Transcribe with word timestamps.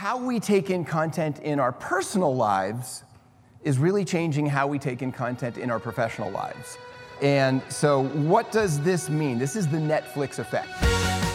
how 0.00 0.16
we 0.16 0.40
take 0.40 0.70
in 0.70 0.82
content 0.82 1.40
in 1.40 1.60
our 1.60 1.72
personal 1.72 2.34
lives 2.34 3.04
is 3.64 3.76
really 3.76 4.02
changing 4.02 4.46
how 4.46 4.66
we 4.66 4.78
take 4.78 5.02
in 5.02 5.12
content 5.12 5.58
in 5.58 5.70
our 5.70 5.78
professional 5.78 6.30
lives. 6.30 6.78
And 7.20 7.60
so, 7.68 8.04
what 8.04 8.50
does 8.50 8.80
this 8.80 9.10
mean? 9.10 9.38
This 9.38 9.56
is 9.56 9.68
the 9.68 9.76
Netflix 9.76 10.38
effect. 10.38 10.70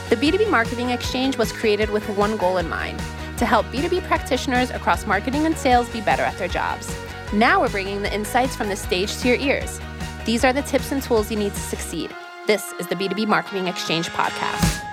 The 0.10 0.16
B2B 0.16 0.50
Marketing 0.50 0.90
Exchange 0.90 1.38
was 1.38 1.52
created 1.52 1.92
with 1.92 2.10
one 2.18 2.38
goal 2.38 2.58
in 2.58 2.68
mind 2.68 2.98
to 3.38 3.46
help 3.46 3.68
B2B 3.68 4.02
practitioners 4.08 4.72
across 4.72 5.06
marketing 5.06 5.46
and 5.46 5.56
sales 5.56 5.88
be 5.90 6.02
better 6.02 6.24
at 6.24 6.36
their 6.40 6.48
jobs. 6.48 6.92
Now 7.34 7.62
we're 7.62 7.70
bringing 7.70 8.02
the 8.02 8.12
insights 8.12 8.56
from 8.56 8.70
the 8.70 8.76
stage 8.76 9.16
to 9.18 9.28
your 9.28 9.38
ears. 9.38 9.80
These 10.26 10.44
are 10.44 10.54
the 10.54 10.64
tips 10.64 10.92
and 10.92 11.04
tools 11.04 11.30
you 11.30 11.38
need 11.38 11.54
to 11.54 11.60
succeed. 11.60 12.10
This 12.48 12.74
is 12.80 12.88
the 12.88 12.96
B2B 12.96 13.28
Marketing 13.28 13.68
Exchange 13.68 14.08
podcast. 14.08 14.85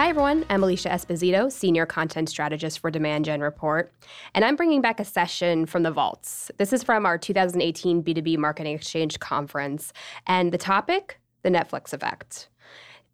Hi, 0.00 0.08
everyone. 0.08 0.46
I'm 0.48 0.64
Alicia 0.64 0.88
Esposito, 0.88 1.52
Senior 1.52 1.84
Content 1.84 2.30
Strategist 2.30 2.78
for 2.78 2.90
Demand 2.90 3.26
Gen 3.26 3.42
Report, 3.42 3.92
and 4.34 4.46
I'm 4.46 4.56
bringing 4.56 4.80
back 4.80 4.98
a 4.98 5.04
session 5.04 5.66
from 5.66 5.82
the 5.82 5.90
Vaults. 5.90 6.50
This 6.56 6.72
is 6.72 6.82
from 6.82 7.04
our 7.04 7.18
2018 7.18 8.02
B2B 8.02 8.38
Marketing 8.38 8.74
Exchange 8.74 9.20
Conference, 9.20 9.92
and 10.26 10.52
the 10.52 10.56
topic 10.56 11.20
the 11.42 11.50
Netflix 11.50 11.92
effect. 11.92 12.48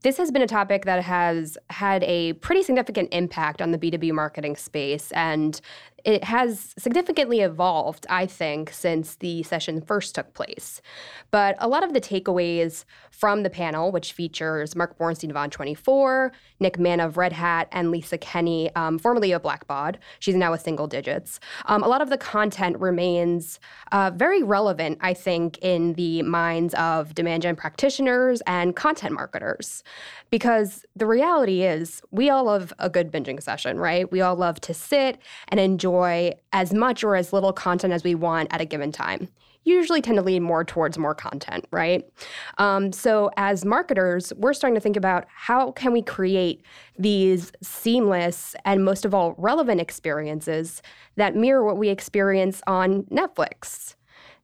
This 0.02 0.16
has 0.18 0.30
been 0.30 0.42
a 0.42 0.46
topic 0.46 0.84
that 0.84 1.02
has 1.02 1.58
had 1.70 2.04
a 2.04 2.34
pretty 2.34 2.62
significant 2.62 3.08
impact 3.10 3.60
on 3.60 3.72
the 3.72 3.78
B2B 3.78 4.12
marketing 4.12 4.54
space, 4.54 5.10
and 5.10 5.60
it 6.06 6.22
has 6.22 6.72
significantly 6.78 7.40
evolved, 7.40 8.06
I 8.08 8.26
think, 8.26 8.70
since 8.70 9.16
the 9.16 9.42
session 9.42 9.80
first 9.80 10.14
took 10.14 10.32
place. 10.34 10.80
But 11.32 11.56
a 11.58 11.66
lot 11.66 11.82
of 11.82 11.94
the 11.94 12.00
takeaways 12.00 12.84
from 13.10 13.42
the 13.42 13.50
panel, 13.50 13.90
which 13.90 14.12
features 14.12 14.76
Mark 14.76 14.96
Bornstein 14.98 15.30
of 15.30 15.36
On24, 15.36 16.30
Nick 16.60 16.78
Mann 16.78 17.00
of 17.00 17.16
Red 17.16 17.32
Hat, 17.32 17.66
and 17.72 17.90
Lisa 17.90 18.18
Kenny, 18.18 18.72
um, 18.76 19.00
formerly 19.00 19.32
of 19.32 19.42
Blackbaud, 19.42 19.96
she's 20.20 20.36
now 20.36 20.52
with 20.52 20.60
Single 20.60 20.86
Digits, 20.86 21.40
um, 21.64 21.82
a 21.82 21.88
lot 21.88 22.00
of 22.00 22.08
the 22.08 22.18
content 22.18 22.78
remains 22.78 23.58
uh, 23.90 24.12
very 24.14 24.44
relevant, 24.44 24.98
I 25.00 25.12
think, 25.12 25.58
in 25.58 25.94
the 25.94 26.22
minds 26.22 26.72
of 26.74 27.16
demand 27.16 27.42
gen 27.42 27.56
practitioners 27.56 28.42
and 28.46 28.76
content 28.76 29.14
marketers. 29.14 29.82
Because 30.30 30.84
the 30.94 31.06
reality 31.06 31.62
is, 31.62 32.02
we 32.10 32.30
all 32.30 32.44
love 32.44 32.72
a 32.78 32.90
good 32.90 33.10
binging 33.10 33.42
session, 33.42 33.78
right? 33.78 34.10
We 34.10 34.20
all 34.20 34.36
love 34.36 34.60
to 34.62 34.74
sit 34.74 35.18
and 35.48 35.58
enjoy 35.58 35.95
as 36.52 36.72
much 36.72 37.04
or 37.04 37.16
as 37.16 37.32
little 37.32 37.52
content 37.52 37.92
as 37.92 38.04
we 38.04 38.14
want 38.14 38.52
at 38.52 38.60
a 38.60 38.64
given 38.64 38.92
time. 38.92 39.28
Usually 39.64 40.00
tend 40.00 40.16
to 40.16 40.22
lean 40.22 40.44
more 40.44 40.64
towards 40.64 40.96
more 40.96 41.14
content, 41.14 41.66
right? 41.72 42.04
Um, 42.58 42.92
so 42.92 43.30
as 43.36 43.64
marketers, 43.64 44.32
we're 44.36 44.52
starting 44.52 44.76
to 44.76 44.80
think 44.80 44.96
about 44.96 45.24
how 45.28 45.72
can 45.72 45.92
we 45.92 46.02
create 46.02 46.62
these 46.96 47.50
seamless 47.62 48.54
and 48.64 48.84
most 48.84 49.04
of 49.04 49.12
all 49.12 49.34
relevant 49.38 49.80
experiences 49.80 50.82
that 51.16 51.34
mirror 51.34 51.64
what 51.64 51.78
we 51.78 51.88
experience 51.88 52.62
on 52.68 53.02
Netflix. 53.04 53.96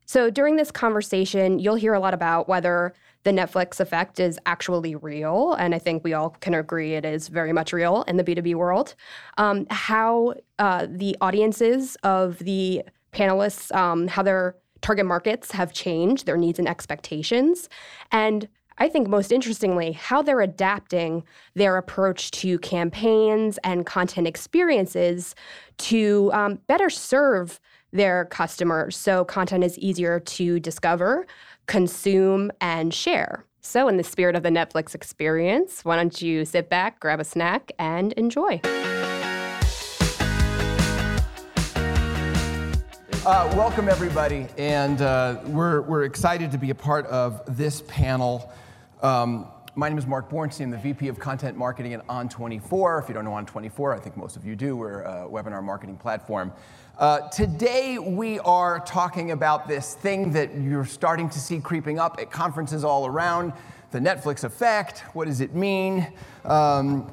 So 0.06 0.28
during 0.28 0.56
this 0.56 0.72
conversation, 0.72 1.58
you'll 1.58 1.76
hear 1.76 1.94
a 1.94 2.00
lot 2.00 2.14
about 2.14 2.48
whether 2.48 2.92
the 3.24 3.30
Netflix 3.30 3.80
effect 3.80 4.18
is 4.18 4.38
actually 4.46 4.94
real. 4.96 5.54
And 5.54 5.74
I 5.74 5.78
think 5.78 6.04
we 6.04 6.12
all 6.12 6.30
can 6.40 6.54
agree 6.54 6.94
it 6.94 7.04
is 7.04 7.28
very 7.28 7.52
much 7.52 7.72
real 7.72 8.02
in 8.02 8.16
the 8.16 8.24
B2B 8.24 8.54
world. 8.54 8.94
Um, 9.38 9.66
how 9.70 10.34
uh, 10.58 10.86
the 10.90 11.16
audiences 11.20 11.96
of 12.02 12.38
the 12.38 12.82
panelists, 13.12 13.74
um, 13.74 14.08
how 14.08 14.22
their 14.22 14.56
target 14.80 15.06
markets 15.06 15.52
have 15.52 15.72
changed, 15.72 16.26
their 16.26 16.36
needs 16.36 16.58
and 16.58 16.68
expectations. 16.68 17.68
And 18.10 18.48
I 18.78 18.88
think 18.88 19.08
most 19.08 19.30
interestingly, 19.30 19.92
how 19.92 20.22
they're 20.22 20.40
adapting 20.40 21.24
their 21.54 21.76
approach 21.76 22.30
to 22.32 22.58
campaigns 22.58 23.58
and 23.62 23.86
content 23.86 24.26
experiences 24.26 25.34
to 25.78 26.30
um, 26.32 26.58
better 26.66 26.90
serve 26.90 27.60
their 27.92 28.24
customers 28.24 28.96
so 28.96 29.24
content 29.24 29.62
is 29.62 29.78
easier 29.78 30.18
to 30.18 30.58
discover, 30.58 31.26
consume, 31.66 32.50
and 32.60 32.92
share. 32.92 33.44
So, 33.60 33.86
in 33.86 33.96
the 33.96 34.02
spirit 34.02 34.34
of 34.34 34.42
the 34.42 34.48
Netflix 34.48 34.94
experience, 34.94 35.84
why 35.84 35.96
don't 35.96 36.20
you 36.20 36.44
sit 36.44 36.68
back, 36.68 36.98
grab 36.98 37.20
a 37.20 37.24
snack, 37.24 37.70
and 37.78 38.12
enjoy? 38.14 38.60
Uh, 43.24 43.52
welcome, 43.56 43.88
everybody, 43.88 44.48
and 44.58 45.00
uh, 45.00 45.38
we're, 45.46 45.82
we're 45.82 46.02
excited 46.02 46.50
to 46.50 46.58
be 46.58 46.70
a 46.70 46.74
part 46.74 47.06
of 47.06 47.40
this 47.56 47.82
panel. 47.86 48.52
Um, 49.00 49.46
my 49.76 49.88
name 49.88 49.96
is 49.96 50.06
Mark 50.06 50.28
Bornstein, 50.28 50.72
the 50.72 50.76
VP 50.76 51.06
of 51.06 51.20
Content 51.20 51.56
Marketing 51.56 51.94
at 51.94 52.04
On24. 52.08 53.02
If 53.02 53.08
you 53.08 53.14
don't 53.14 53.24
know 53.24 53.30
On24, 53.30 53.96
I 53.96 54.00
think 54.00 54.16
most 54.16 54.34
of 54.36 54.44
you 54.44 54.56
do. 54.56 54.76
We're 54.76 55.02
a 55.02 55.28
webinar 55.30 55.62
marketing 55.62 55.96
platform. 55.98 56.52
Uh, 57.02 57.28
today, 57.30 57.98
we 57.98 58.38
are 58.38 58.78
talking 58.78 59.32
about 59.32 59.66
this 59.66 59.94
thing 59.94 60.30
that 60.30 60.54
you're 60.54 60.84
starting 60.84 61.28
to 61.28 61.40
see 61.40 61.58
creeping 61.58 61.98
up 61.98 62.20
at 62.20 62.30
conferences 62.30 62.84
all 62.84 63.06
around 63.06 63.52
the 63.90 63.98
Netflix 63.98 64.44
effect. 64.44 65.00
What 65.12 65.24
does 65.24 65.40
it 65.40 65.52
mean? 65.52 66.12
Um, 66.44 67.10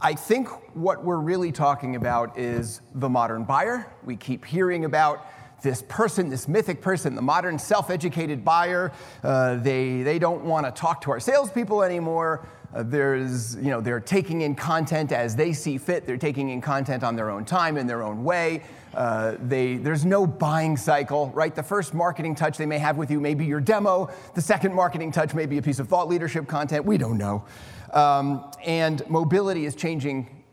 I 0.00 0.14
think 0.14 0.48
what 0.74 1.04
we're 1.04 1.20
really 1.20 1.52
talking 1.52 1.94
about 1.94 2.36
is 2.36 2.80
the 2.96 3.08
modern 3.08 3.44
buyer. 3.44 3.86
We 4.02 4.16
keep 4.16 4.44
hearing 4.44 4.84
about 4.84 5.24
this 5.62 5.84
person, 5.86 6.28
this 6.28 6.48
mythic 6.48 6.82
person, 6.82 7.14
the 7.14 7.22
modern 7.22 7.56
self 7.60 7.88
educated 7.88 8.44
buyer. 8.44 8.90
Uh, 9.22 9.54
they, 9.58 10.02
they 10.02 10.18
don't 10.18 10.42
want 10.42 10.66
to 10.66 10.72
talk 10.72 11.02
to 11.02 11.12
our 11.12 11.20
salespeople 11.20 11.84
anymore. 11.84 12.48
Uh, 12.72 12.84
there's, 12.84 13.56
you 13.56 13.70
know, 13.70 13.80
they're 13.80 14.00
taking 14.00 14.42
in 14.42 14.54
content 14.54 15.10
as 15.10 15.34
they 15.34 15.52
see 15.52 15.76
fit. 15.76 16.06
They're 16.06 16.16
taking 16.16 16.50
in 16.50 16.60
content 16.60 17.02
on 17.02 17.16
their 17.16 17.30
own 17.30 17.44
time, 17.44 17.76
in 17.76 17.86
their 17.86 18.02
own 18.02 18.22
way. 18.22 18.62
Uh, 18.94 19.34
they, 19.40 19.76
there's 19.76 20.04
no 20.04 20.26
buying 20.26 20.76
cycle, 20.76 21.30
right? 21.30 21.54
The 21.54 21.62
first 21.62 21.94
marketing 21.94 22.34
touch 22.34 22.58
they 22.58 22.66
may 22.66 22.78
have 22.78 22.96
with 22.96 23.10
you 23.10 23.20
may 23.20 23.34
be 23.34 23.44
your 23.44 23.60
demo. 23.60 24.10
The 24.34 24.40
second 24.40 24.74
marketing 24.74 25.10
touch 25.12 25.34
may 25.34 25.46
be 25.46 25.58
a 25.58 25.62
piece 25.62 25.78
of 25.78 25.88
thought 25.88 26.08
leadership 26.08 26.46
content. 26.46 26.84
We 26.84 26.96
don't 26.98 27.18
know. 27.18 27.44
Um, 27.92 28.50
and 28.64 29.08
mobility 29.08 29.66
is 29.66 29.74
changing 29.74 30.44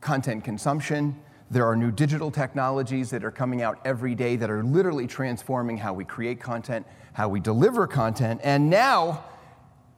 content 0.00 0.44
consumption. 0.44 1.18
There 1.50 1.66
are 1.66 1.76
new 1.76 1.90
digital 1.90 2.30
technologies 2.30 3.10
that 3.10 3.24
are 3.24 3.30
coming 3.30 3.62
out 3.62 3.80
every 3.84 4.14
day 4.14 4.36
that 4.36 4.50
are 4.50 4.62
literally 4.62 5.06
transforming 5.06 5.78
how 5.78 5.94
we 5.94 6.04
create 6.04 6.40
content, 6.40 6.86
how 7.12 7.28
we 7.28 7.40
deliver 7.40 7.86
content, 7.86 8.40
and 8.42 8.68
now 8.68 9.24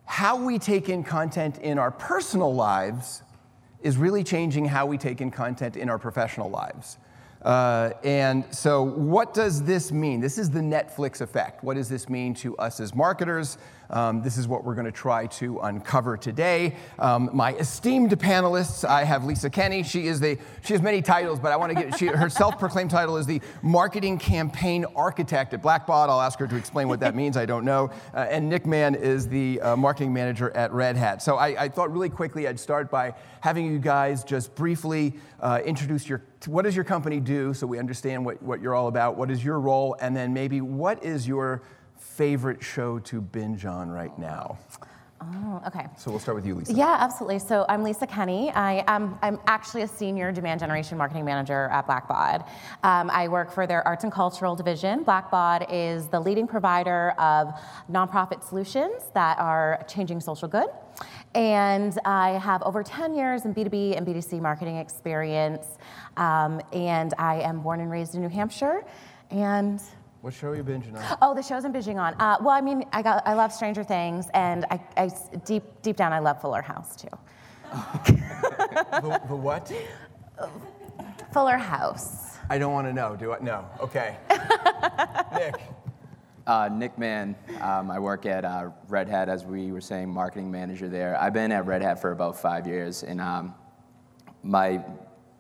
how 0.09 0.43
we 0.43 0.59
take 0.59 0.89
in 0.89 1.05
content 1.05 1.59
in 1.59 1.79
our 1.79 1.91
personal 1.91 2.55
lives 2.55 3.23
is 3.83 3.99
really 3.99 4.25
changing 4.25 4.65
how 4.65 4.87
we 4.87 4.97
take 4.97 5.21
in 5.21 5.31
content 5.31 5.77
in 5.77 5.91
our 5.91 5.99
professional 5.99 6.49
lives. 6.49 6.97
Uh, 7.43 7.91
and 8.03 8.43
so, 8.53 8.83
what 8.83 9.35
does 9.35 9.63
this 9.63 9.93
mean? 9.93 10.21
This 10.21 10.39
is 10.39 10.51
the 10.51 10.61
Netflix 10.61 11.21
effect. 11.21 11.63
What 11.63 11.75
does 11.75 11.91
this 11.91 12.09
mean 12.09 12.33
to 12.37 12.57
us 12.57 12.81
as 12.81 12.95
marketers? 12.95 13.59
Um, 13.91 14.23
this 14.23 14.37
is 14.37 14.47
what 14.47 14.65
we're 14.65 14.75
going 14.75 14.87
to 14.87 14.93
try 14.93 15.27
to 15.27 15.59
uncover 15.61 16.17
today. 16.17 16.77
Um, 16.99 17.31
my 17.33 17.55
esteemed 17.55 18.11
panelists, 18.19 18.87
I 18.87 19.05
have 19.05 19.25
Lisa 19.25 19.49
Kenny. 19.51 19.83
She 19.83 20.07
is 20.07 20.21
the 20.21 20.39
she 20.63 20.75
has 20.75 20.83
many 20.83 21.01
titles, 21.01 21.41
but 21.41 21.53
I 21.53 21.57
want 21.57 21.77
to 21.77 21.83
get 21.83 21.99
she, 21.99 22.07
her 22.07 22.29
self-proclaimed 22.29 22.91
title 22.91 23.17
is 23.17 23.27
the 23.27 23.41
marketing 23.63 24.19
campaign 24.19 24.85
architect 24.95 25.55
at 25.55 25.63
Blackbaud. 25.63 26.09
I'll 26.09 26.21
ask 26.21 26.39
her 26.39 26.47
to 26.47 26.57
explain 26.57 26.89
what 26.89 27.01
that 27.01 27.15
means. 27.15 27.37
I 27.37 27.47
don't 27.47 27.65
know. 27.65 27.91
Uh, 28.15 28.27
and 28.31 28.49
Nick 28.49 28.67
Mann 28.67 28.95
is 28.95 29.29
the 29.29 29.61
uh, 29.61 29.77
marketing 29.77 30.13
manager 30.13 30.51
at 30.51 30.73
Red 30.73 30.97
Hat. 30.97 31.23
So 31.23 31.37
I, 31.37 31.65
I, 31.65 31.69
thought 31.69 31.93
really 31.93 32.09
quickly 32.09 32.49
I'd 32.49 32.59
start 32.59 32.91
by 32.91 33.15
having 33.41 33.67
you 33.67 33.79
guys 33.79 34.25
just 34.25 34.55
briefly 34.55 35.15
uh, 35.41 35.61
introduce 35.65 36.09
your 36.09 36.23
what 36.47 36.63
does 36.63 36.77
your 36.77 36.85
company 36.85 37.19
do, 37.19 37.53
so 37.53 37.67
we 37.67 37.79
understand 37.81 38.25
what, 38.25 38.41
what 38.43 38.61
you're 38.61 38.75
all 38.75 38.87
about. 38.87 39.17
What 39.17 39.29
is 39.29 39.45
your 39.45 39.59
role, 39.59 39.97
and 40.01 40.17
then 40.17 40.33
maybe 40.33 40.61
what 40.61 41.03
is 41.05 41.27
your 41.27 41.63
favorite 42.19 42.61
show 42.65 42.99
to 42.99 43.21
binge 43.21 43.65
on 43.65 43.89
right 43.89 44.19
now? 44.19 44.59
Oh, 45.21 45.63
okay. 45.69 45.87
So 45.97 46.11
we'll 46.11 46.19
start 46.19 46.35
with 46.35 46.45
you, 46.45 46.57
Lisa. 46.57 46.73
Yeah, 46.73 46.97
absolutely. 46.99 47.39
So 47.39 47.65
I'm 47.69 47.85
Lisa 47.85 48.09
Kenny. 48.09 48.51
I 48.51 48.85
am 48.89 49.17
I'm 49.23 49.39
actually 49.47 49.83
a 49.83 49.89
senior 49.89 50.33
demand 50.33 50.59
generation 50.59 50.99
marketing 50.99 51.25
manager 51.25 51.69
at 51.71 51.87
Blackbaud. 51.87 52.45
Um, 52.83 53.09
I 53.11 53.29
work 53.29 53.53
for 53.53 53.69
their 53.69 53.87
arts 53.87 54.03
and 54.03 54.13
cultural 54.13 54.57
division. 54.57 55.05
Blackbaud 55.05 55.67
is 55.71 56.09
the 56.09 56.19
leading 56.19 56.49
provider 56.49 57.11
of 57.19 57.55
nonprofit 57.89 58.43
solutions 58.43 59.11
that 59.15 59.39
are 59.39 59.85
changing 59.89 60.21
social 60.21 60.49
good. 60.49 60.69
And 61.37 61.97
I 62.05 62.31
have 62.31 62.63
over 62.65 62.83
10 62.83 63.15
years 63.15 63.45
in 63.45 63.55
B2B 63.55 63.97
and 63.97 64.05
B2C 64.05 64.41
marketing 64.41 64.79
experience. 64.79 65.67
Um, 66.17 66.61
and 66.73 67.15
I 67.17 67.43
am 67.43 67.61
born 67.61 67.81
and 67.81 67.91
raised 67.91 68.17
in 68.17 68.23
New 68.23 68.29
Hampshire. 68.29 68.85
And 69.31 69.81
what 70.21 70.35
show 70.35 70.49
are 70.49 70.57
you 70.57 70.65
binging 70.65 70.97
on? 70.97 71.19
Oh, 71.23 71.35
the 71.35 71.43
shows 71.43 71.65
I'm 71.65 71.73
binging 71.73 71.97
on. 71.97 72.15
Uh, 72.15 72.39
well, 72.41 72.55
I 72.55 72.61
mean, 72.61 72.85
I 72.93 73.03
got 73.03 73.27
I 73.27 73.35
love 73.35 73.53
Stranger 73.53 73.85
Things, 73.85 74.29
and 74.35 74.65
I, 74.71 74.81
I 74.97 75.11
deep 75.45 75.63
deep 75.83 75.97
down 75.97 76.13
I 76.13 76.19
love 76.19 76.41
Fuller 76.41 76.63
House 76.63 76.97
too. 76.97 77.09
the, 78.07 79.21
the 79.29 79.37
what? 79.37 79.73
Fuller 81.33 81.57
House. 81.57 82.37
I 82.51 82.59
don't 82.59 82.73
want 82.73 82.87
to 82.87 82.93
know. 82.93 83.15
Do 83.15 83.33
I? 83.33 83.39
No. 83.41 83.65
Okay. 83.81 84.17
Nick. 85.35 85.55
Uh, 86.47 86.69
Nick 86.73 86.97
Mann. 86.99 87.37
Um, 87.61 87.91
I 87.91 87.99
work 87.99 88.25
at 88.25 88.45
uh, 88.45 88.71
Red 88.89 89.09
Hat, 89.09 89.29
as 89.29 89.45
we 89.45 89.71
were 89.71 89.83
saying, 89.83 90.09
marketing 90.09 90.51
manager 90.51 90.89
there. 90.89 91.21
I've 91.21 91.35
been 91.35 91.53
at 91.53 91.67
Red 91.67 91.83
Hat 91.83 92.01
for 92.01 92.11
about 92.13 92.41
five 92.41 92.67
years, 92.67 93.03
and 93.03 93.21
um, 93.21 93.55
my 94.43 94.83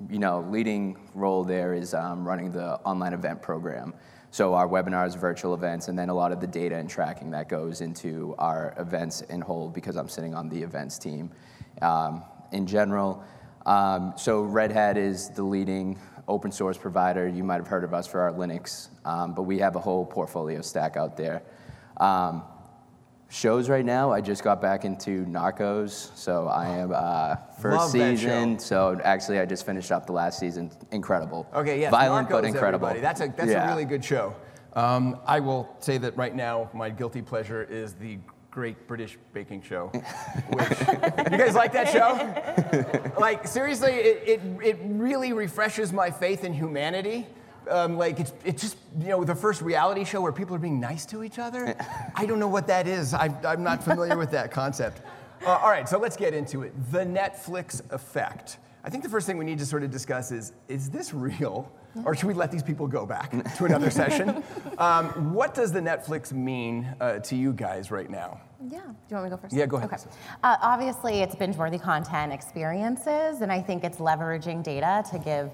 you 0.08 0.18
know, 0.18 0.46
leading 0.48 0.96
role 1.14 1.44
there 1.44 1.74
is 1.74 1.94
um, 1.94 2.26
running 2.26 2.52
the 2.52 2.74
online 2.80 3.12
event 3.12 3.42
program. 3.42 3.94
So 4.30 4.54
our 4.54 4.68
webinars, 4.68 5.16
virtual 5.16 5.54
events, 5.54 5.88
and 5.88 5.98
then 5.98 6.10
a 6.10 6.14
lot 6.14 6.32
of 6.32 6.40
the 6.40 6.46
data 6.46 6.76
and 6.76 6.88
tracking 6.88 7.30
that 7.30 7.48
goes 7.48 7.80
into 7.80 8.34
our 8.38 8.74
events 8.78 9.22
in 9.22 9.40
whole 9.40 9.68
because 9.68 9.96
I'm 9.96 10.08
sitting 10.08 10.34
on 10.34 10.48
the 10.48 10.62
events 10.62 10.98
team. 10.98 11.30
Um, 11.80 12.22
in 12.52 12.66
general, 12.66 13.22
um, 13.64 14.14
so 14.16 14.42
Red 14.42 14.70
Hat 14.70 14.96
is 14.96 15.30
the 15.30 15.42
leading 15.42 15.98
open 16.26 16.52
source 16.52 16.76
provider. 16.76 17.26
You 17.26 17.42
might 17.42 17.56
have 17.56 17.66
heard 17.66 17.84
of 17.84 17.94
us 17.94 18.06
for 18.06 18.20
our 18.20 18.32
Linux, 18.32 18.88
um, 19.06 19.34
but 19.34 19.42
we 19.42 19.58
have 19.58 19.76
a 19.76 19.80
whole 19.80 20.04
portfolio 20.04 20.60
stack 20.60 20.96
out 20.96 21.16
there. 21.16 21.42
Um, 21.96 22.42
shows 23.28 23.68
right 23.68 23.84
now. 23.84 24.10
I 24.12 24.20
just 24.20 24.42
got 24.42 24.60
back 24.60 24.84
into 24.84 25.24
Narcos, 25.26 26.16
so 26.16 26.48
I 26.48 26.68
am 26.68 26.92
uh, 26.94 27.36
first 27.60 27.76
Love 27.78 27.92
that 27.92 28.16
season. 28.18 28.58
So 28.58 28.98
actually, 29.04 29.38
I 29.38 29.44
just 29.46 29.66
finished 29.66 29.92
up 29.92 30.06
the 30.06 30.12
last 30.12 30.38
season. 30.38 30.70
Incredible. 30.90 31.46
Okay, 31.54 31.80
yeah, 31.80 31.90
Violent 31.90 32.28
Narcos, 32.28 32.32
but 32.32 32.44
incredible. 32.44 32.88
everybody. 32.88 33.00
That's 33.00 33.20
a 33.20 33.32
that's 33.36 33.50
Yeah. 33.50 33.66
a 33.66 33.70
really 33.70 33.84
good 33.84 34.04
show. 34.04 34.34
Um, 34.74 35.18
I 35.26 35.40
will 35.40 35.68
say 35.80 35.98
that 35.98 36.16
right 36.16 36.34
now, 36.34 36.70
my 36.72 36.90
guilty 36.90 37.22
pleasure 37.22 37.64
is 37.64 37.94
the 37.94 38.18
Great 38.50 38.86
British 38.88 39.18
Baking 39.32 39.62
Show. 39.62 39.86
Which, 40.52 40.70
you 41.30 41.38
guys 41.38 41.54
like 41.54 41.72
that 41.72 41.88
show? 41.90 43.14
like 43.20 43.46
seriously, 43.46 43.92
it, 43.92 44.22
it 44.28 44.40
it 44.62 44.78
really 44.82 45.32
refreshes 45.32 45.92
my 45.92 46.10
faith 46.10 46.44
in 46.44 46.52
humanity. 46.52 47.26
Um, 47.70 47.96
like 47.96 48.20
it's 48.20 48.32
it's 48.44 48.62
just 48.62 48.76
you 49.00 49.08
know 49.08 49.24
the 49.24 49.34
first 49.34 49.62
reality 49.62 50.04
show 50.04 50.20
where 50.20 50.32
people 50.32 50.54
are 50.54 50.60
being 50.60 50.80
nice 50.80 51.04
to 51.06 51.22
each 51.22 51.38
other. 51.38 51.74
I 52.14 52.26
don't 52.26 52.38
know 52.38 52.48
what 52.48 52.66
that 52.68 52.86
is. 52.86 53.14
I, 53.14 53.34
I'm 53.44 53.62
not 53.62 53.82
familiar 53.82 54.16
with 54.16 54.30
that 54.32 54.50
concept. 54.50 55.02
Uh, 55.44 55.50
all 55.50 55.70
right, 55.70 55.88
so 55.88 55.98
let's 55.98 56.16
get 56.16 56.34
into 56.34 56.62
it. 56.62 56.72
The 56.90 57.04
Netflix 57.04 57.80
effect. 57.92 58.58
I 58.84 58.90
think 58.90 59.02
the 59.02 59.10
first 59.10 59.26
thing 59.26 59.38
we 59.38 59.44
need 59.44 59.58
to 59.58 59.66
sort 59.66 59.82
of 59.82 59.90
discuss 59.90 60.32
is 60.32 60.52
is 60.68 60.90
this 60.90 61.12
real? 61.12 61.70
Or 62.04 62.14
should 62.14 62.26
we 62.26 62.34
let 62.34 62.52
these 62.52 62.62
people 62.62 62.86
go 62.86 63.06
back 63.06 63.30
to 63.56 63.64
another 63.64 63.90
session? 63.90 64.42
Um, 64.78 65.34
what 65.34 65.54
does 65.54 65.72
the 65.72 65.80
Netflix 65.80 66.30
mean 66.32 66.86
uh, 67.00 67.18
to 67.18 67.34
you 67.34 67.52
guys 67.52 67.90
right 67.90 68.08
now? 68.08 68.40
Yeah. 68.70 68.78
Do 68.78 68.86
you 69.10 69.16
want 69.16 69.24
me 69.24 69.30
to 69.30 69.36
go 69.36 69.42
first? 69.42 69.52
Yeah, 69.52 69.66
go 69.66 69.76
ahead, 69.76 69.92
Okay. 69.92 70.02
Uh, 70.44 70.56
obviously, 70.62 71.14
it's 71.14 71.34
binge-worthy 71.34 71.80
content 71.80 72.32
experiences, 72.32 73.40
and 73.40 73.50
I 73.50 73.60
think 73.60 73.82
it's 73.82 73.98
leveraging 73.98 74.62
data 74.62 75.02
to 75.10 75.18
give 75.18 75.50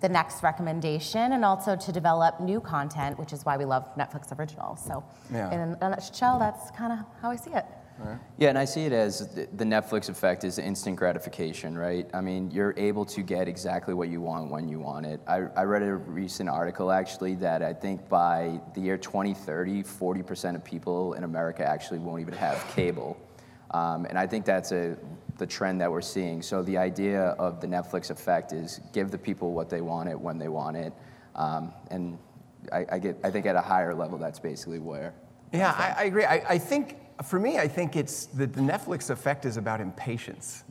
the 0.00 0.08
next 0.08 0.42
recommendation 0.42 1.32
and 1.32 1.44
also 1.44 1.74
to 1.74 1.92
develop 1.92 2.40
new 2.40 2.60
content, 2.60 3.18
which 3.18 3.32
is 3.32 3.44
why 3.44 3.56
we 3.56 3.64
love 3.64 3.88
Netflix 3.96 4.36
originals. 4.38 4.80
So, 4.84 5.02
Yeah. 5.32 5.50
in 5.50 5.76
a 5.80 5.90
nutshell, 5.90 6.38
that's 6.38 6.70
kind 6.70 6.92
of 6.92 7.00
how 7.20 7.30
I 7.30 7.36
see 7.36 7.50
it. 7.50 7.64
Yeah, 8.36 8.50
and 8.50 8.58
I 8.58 8.64
see 8.64 8.84
it 8.84 8.92
as 8.92 9.26
the 9.34 9.64
Netflix 9.64 10.08
effect 10.08 10.44
is 10.44 10.60
instant 10.60 10.94
gratification, 10.94 11.76
right? 11.76 12.08
I 12.14 12.20
mean, 12.20 12.48
you're 12.52 12.72
able 12.76 13.04
to 13.06 13.22
get 13.22 13.48
exactly 13.48 13.92
what 13.92 14.08
you 14.08 14.20
want 14.20 14.52
when 14.52 14.68
you 14.68 14.78
want 14.78 15.04
it. 15.04 15.20
I, 15.26 15.46
I 15.56 15.64
read 15.64 15.82
a 15.82 15.96
recent 15.96 16.48
article 16.48 16.92
actually 16.92 17.34
that 17.36 17.60
I 17.60 17.72
think 17.72 18.08
by 18.08 18.60
the 18.74 18.80
year 18.82 18.96
2030, 18.98 19.82
40% 19.82 20.54
of 20.54 20.62
people 20.62 21.14
in 21.14 21.24
America 21.24 21.66
actually 21.66 21.98
won't 21.98 22.20
even 22.20 22.34
have 22.34 22.64
cable. 22.68 23.16
Um, 23.72 24.06
and 24.06 24.16
I 24.16 24.28
think 24.28 24.44
that's 24.44 24.70
a, 24.70 24.96
the 25.38 25.46
trend 25.46 25.80
that 25.80 25.90
we're 25.90 26.00
seeing. 26.00 26.42
So 26.42 26.62
the 26.62 26.76
idea 26.76 27.28
of 27.38 27.60
the 27.60 27.66
Netflix 27.66 28.10
effect 28.10 28.52
is 28.52 28.80
give 28.92 29.10
the 29.10 29.18
people 29.18 29.52
what 29.52 29.70
they 29.70 29.80
want 29.80 30.08
it 30.08 30.20
when 30.20 30.38
they 30.38 30.48
want 30.48 30.76
it. 30.76 30.92
Um, 31.34 31.72
and 31.90 32.18
I, 32.72 32.84
I, 32.92 32.98
get, 32.98 33.16
I 33.24 33.30
think 33.30 33.46
at 33.46 33.56
a 33.56 33.60
higher 33.60 33.94
level, 33.94 34.18
that's 34.18 34.40
basically 34.40 34.80
where 34.80 35.14
Yeah, 35.52 35.72
I, 35.76 36.02
I 36.02 36.04
agree. 36.04 36.24
I, 36.24 36.44
I 36.48 36.58
think, 36.58 36.96
for 37.24 37.38
me, 37.38 37.58
I 37.58 37.68
think 37.68 37.96
it's 37.96 38.26
the, 38.26 38.46
the 38.46 38.60
Netflix 38.60 39.10
effect 39.10 39.44
is 39.44 39.56
about 39.56 39.80
impatience. 39.80 40.64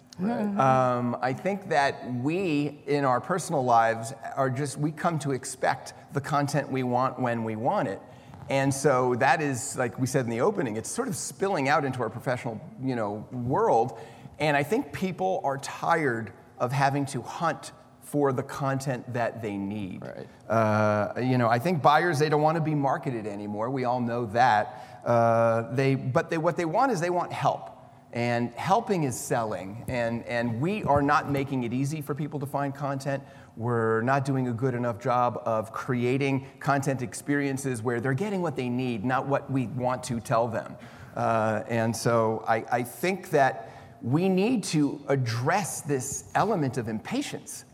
Um, 0.59 1.17
I 1.21 1.31
think 1.31 1.69
that 1.69 2.11
we, 2.11 2.79
in 2.87 3.05
our 3.05 3.21
personal 3.21 3.63
lives, 3.63 4.13
are 4.35 4.49
just, 4.49 4.77
we 4.77 4.91
come 4.91 5.19
to 5.19 5.31
expect 5.31 5.93
the 6.13 6.21
content 6.21 6.71
we 6.71 6.83
want 6.83 7.19
when 7.19 7.43
we 7.43 7.55
want 7.55 7.87
it. 7.87 8.01
And 8.49 8.73
so 8.73 9.13
that 9.15 9.41
is, 9.41 9.77
like 9.77 9.99
we 9.99 10.07
said 10.07 10.25
in 10.25 10.31
the 10.31 10.41
opening, 10.41 10.77
it's 10.77 10.89
sort 10.89 11.07
of 11.07 11.15
spilling 11.15 11.67
out 11.67 11.83
into 11.83 12.01
our 12.01 12.09
professional, 12.09 12.61
you 12.81 12.95
know, 12.95 13.27
world. 13.31 13.99
And 14.39 14.55
I 14.55 14.63
think 14.63 14.93
people 14.93 15.41
are 15.43 15.57
tired 15.57 16.31
of 16.59 16.71
having 16.71 17.05
to 17.07 17.21
hunt 17.21 17.71
for 18.01 18.31
the 18.31 18.43
content 18.43 19.13
that 19.13 19.41
they 19.41 19.57
need. 19.57 20.01
Right. 20.01 20.27
Uh, 20.49 21.19
you 21.19 21.37
know, 21.37 21.49
I 21.49 21.59
think 21.59 21.81
buyers 21.81 22.19
they 22.19 22.29
don't 22.29 22.41
want 22.41 22.55
to 22.55 22.61
be 22.61 22.75
marketed 22.75 23.27
anymore. 23.27 23.69
We 23.69 23.83
all 23.83 23.99
know 23.99 24.25
that. 24.27 25.01
Uh, 25.05 25.73
they, 25.73 25.95
but 25.95 26.29
they, 26.29 26.37
what 26.37 26.55
they 26.55 26.65
want 26.65 26.91
is 26.91 27.01
they 27.01 27.09
want 27.09 27.33
help, 27.33 27.77
and 28.13 28.51
helping 28.53 29.03
is 29.03 29.19
selling. 29.19 29.83
And 29.87 30.23
and 30.25 30.61
we 30.61 30.83
are 30.83 31.01
not 31.01 31.29
making 31.29 31.63
it 31.63 31.73
easy 31.73 32.01
for 32.01 32.15
people 32.15 32.39
to 32.39 32.45
find 32.45 32.73
content. 32.73 33.23
We're 33.57 34.01
not 34.01 34.23
doing 34.23 34.47
a 34.47 34.53
good 34.53 34.73
enough 34.73 34.99
job 34.99 35.41
of 35.45 35.73
creating 35.73 36.47
content 36.59 37.01
experiences 37.01 37.81
where 37.81 37.99
they're 37.99 38.13
getting 38.13 38.41
what 38.41 38.55
they 38.55 38.69
need, 38.69 39.03
not 39.03 39.27
what 39.27 39.51
we 39.51 39.67
want 39.67 40.03
to 40.03 40.19
tell 40.19 40.47
them. 40.47 40.75
Uh, 41.15 41.63
and 41.67 41.95
so 41.95 42.45
I, 42.47 42.63
I 42.71 42.83
think 42.83 43.31
that 43.31 43.71
we 44.11 44.29
need 44.29 44.63
to 44.63 45.01
address 45.09 45.81
this 45.81 46.25
element 46.33 46.77
of 46.77 46.87
impatience. 46.87 47.65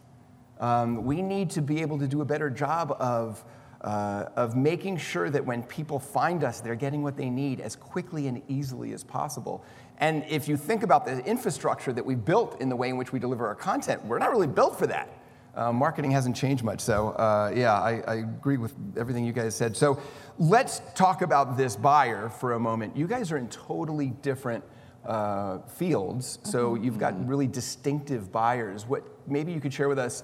Um, 0.60 1.06
we 1.06 1.22
need 1.22 1.52
to 1.52 1.62
be 1.62 1.82
able 1.82 2.00
to 2.00 2.08
do 2.08 2.22
a 2.22 2.26
better 2.26 2.50
job 2.50 2.96
of, 3.00 3.44
uh, 3.82 4.26
of 4.36 4.56
making 4.56 4.98
sure 4.98 5.30
that 5.30 5.46
when 5.46 5.62
people 5.62 6.00
find 6.00 6.44
us, 6.44 6.60
they're 6.60 6.74
getting 6.74 7.04
what 7.04 7.18
they 7.18 7.30
need 7.30 7.60
as 7.60 7.76
quickly 7.76 8.28
and 8.28 8.42
easily 8.48 8.94
as 8.94 9.04
possible. 9.04 9.64
And 10.00 10.26
if 10.28 10.48
you 10.48 10.58
think 10.58 10.82
about 10.82 11.06
the 11.06 11.24
infrastructure 11.24 11.94
that 11.94 12.04
we 12.06 12.16
built 12.16 12.60
in 12.60 12.68
the 12.68 12.76
way 12.76 12.90
in 12.90 12.98
which 12.98 13.12
we 13.12 13.20
deliver 13.20 13.46
our 13.46 13.56
content, 13.56 14.04
we're 14.06 14.18
not 14.18 14.32
really 14.32 14.48
built 14.48 14.80
for 14.80 14.88
that. 14.88 15.10
Uh, 15.56 15.72
marketing 15.72 16.10
hasn't 16.10 16.36
changed 16.36 16.64
much. 16.64 16.80
So, 16.80 17.10
uh, 17.10 17.54
yeah, 17.56 17.74
I, 17.74 18.02
I 18.08 18.16
agree 18.16 18.58
with 18.58 18.74
everything 18.98 19.24
you 19.24 19.34
guys 19.34 19.54
said. 19.54 19.78
So, 19.78 20.02
let's 20.40 20.82
talk 20.96 21.22
about 21.22 21.58
this 21.58 21.76
buyer 21.76 22.28
for 22.28 22.54
a 22.54 22.60
moment. 22.60 22.98
You 22.98 23.06
guys 23.06 23.32
are 23.32 23.38
in 23.38 23.48
totally 23.50 24.08
different 24.24 24.64
uh, 25.06 25.60
fields, 25.60 26.40
so 26.44 26.76
you've 26.76 26.98
got 26.98 27.28
really 27.28 27.48
distinctive 27.48 28.32
buyers. 28.32 28.88
What 28.88 29.04
maybe 29.28 29.52
you 29.52 29.60
could 29.60 29.74
share 29.74 29.90
with 29.90 30.00
us? 30.00 30.24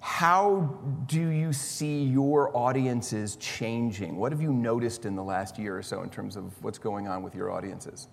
How 0.00 0.78
do 1.06 1.28
you 1.28 1.52
see 1.52 2.02
your 2.04 2.56
audiences 2.56 3.36
changing? 3.36 4.16
What 4.16 4.32
have 4.32 4.40
you 4.40 4.52
noticed 4.52 5.04
in 5.04 5.14
the 5.14 5.22
last 5.22 5.58
year 5.58 5.76
or 5.76 5.82
so 5.82 6.02
in 6.02 6.08
terms 6.08 6.36
of 6.36 6.44
what's 6.62 6.78
going 6.78 7.06
on 7.06 7.22
with 7.22 7.34
your 7.34 7.52
audiences? 7.52 8.08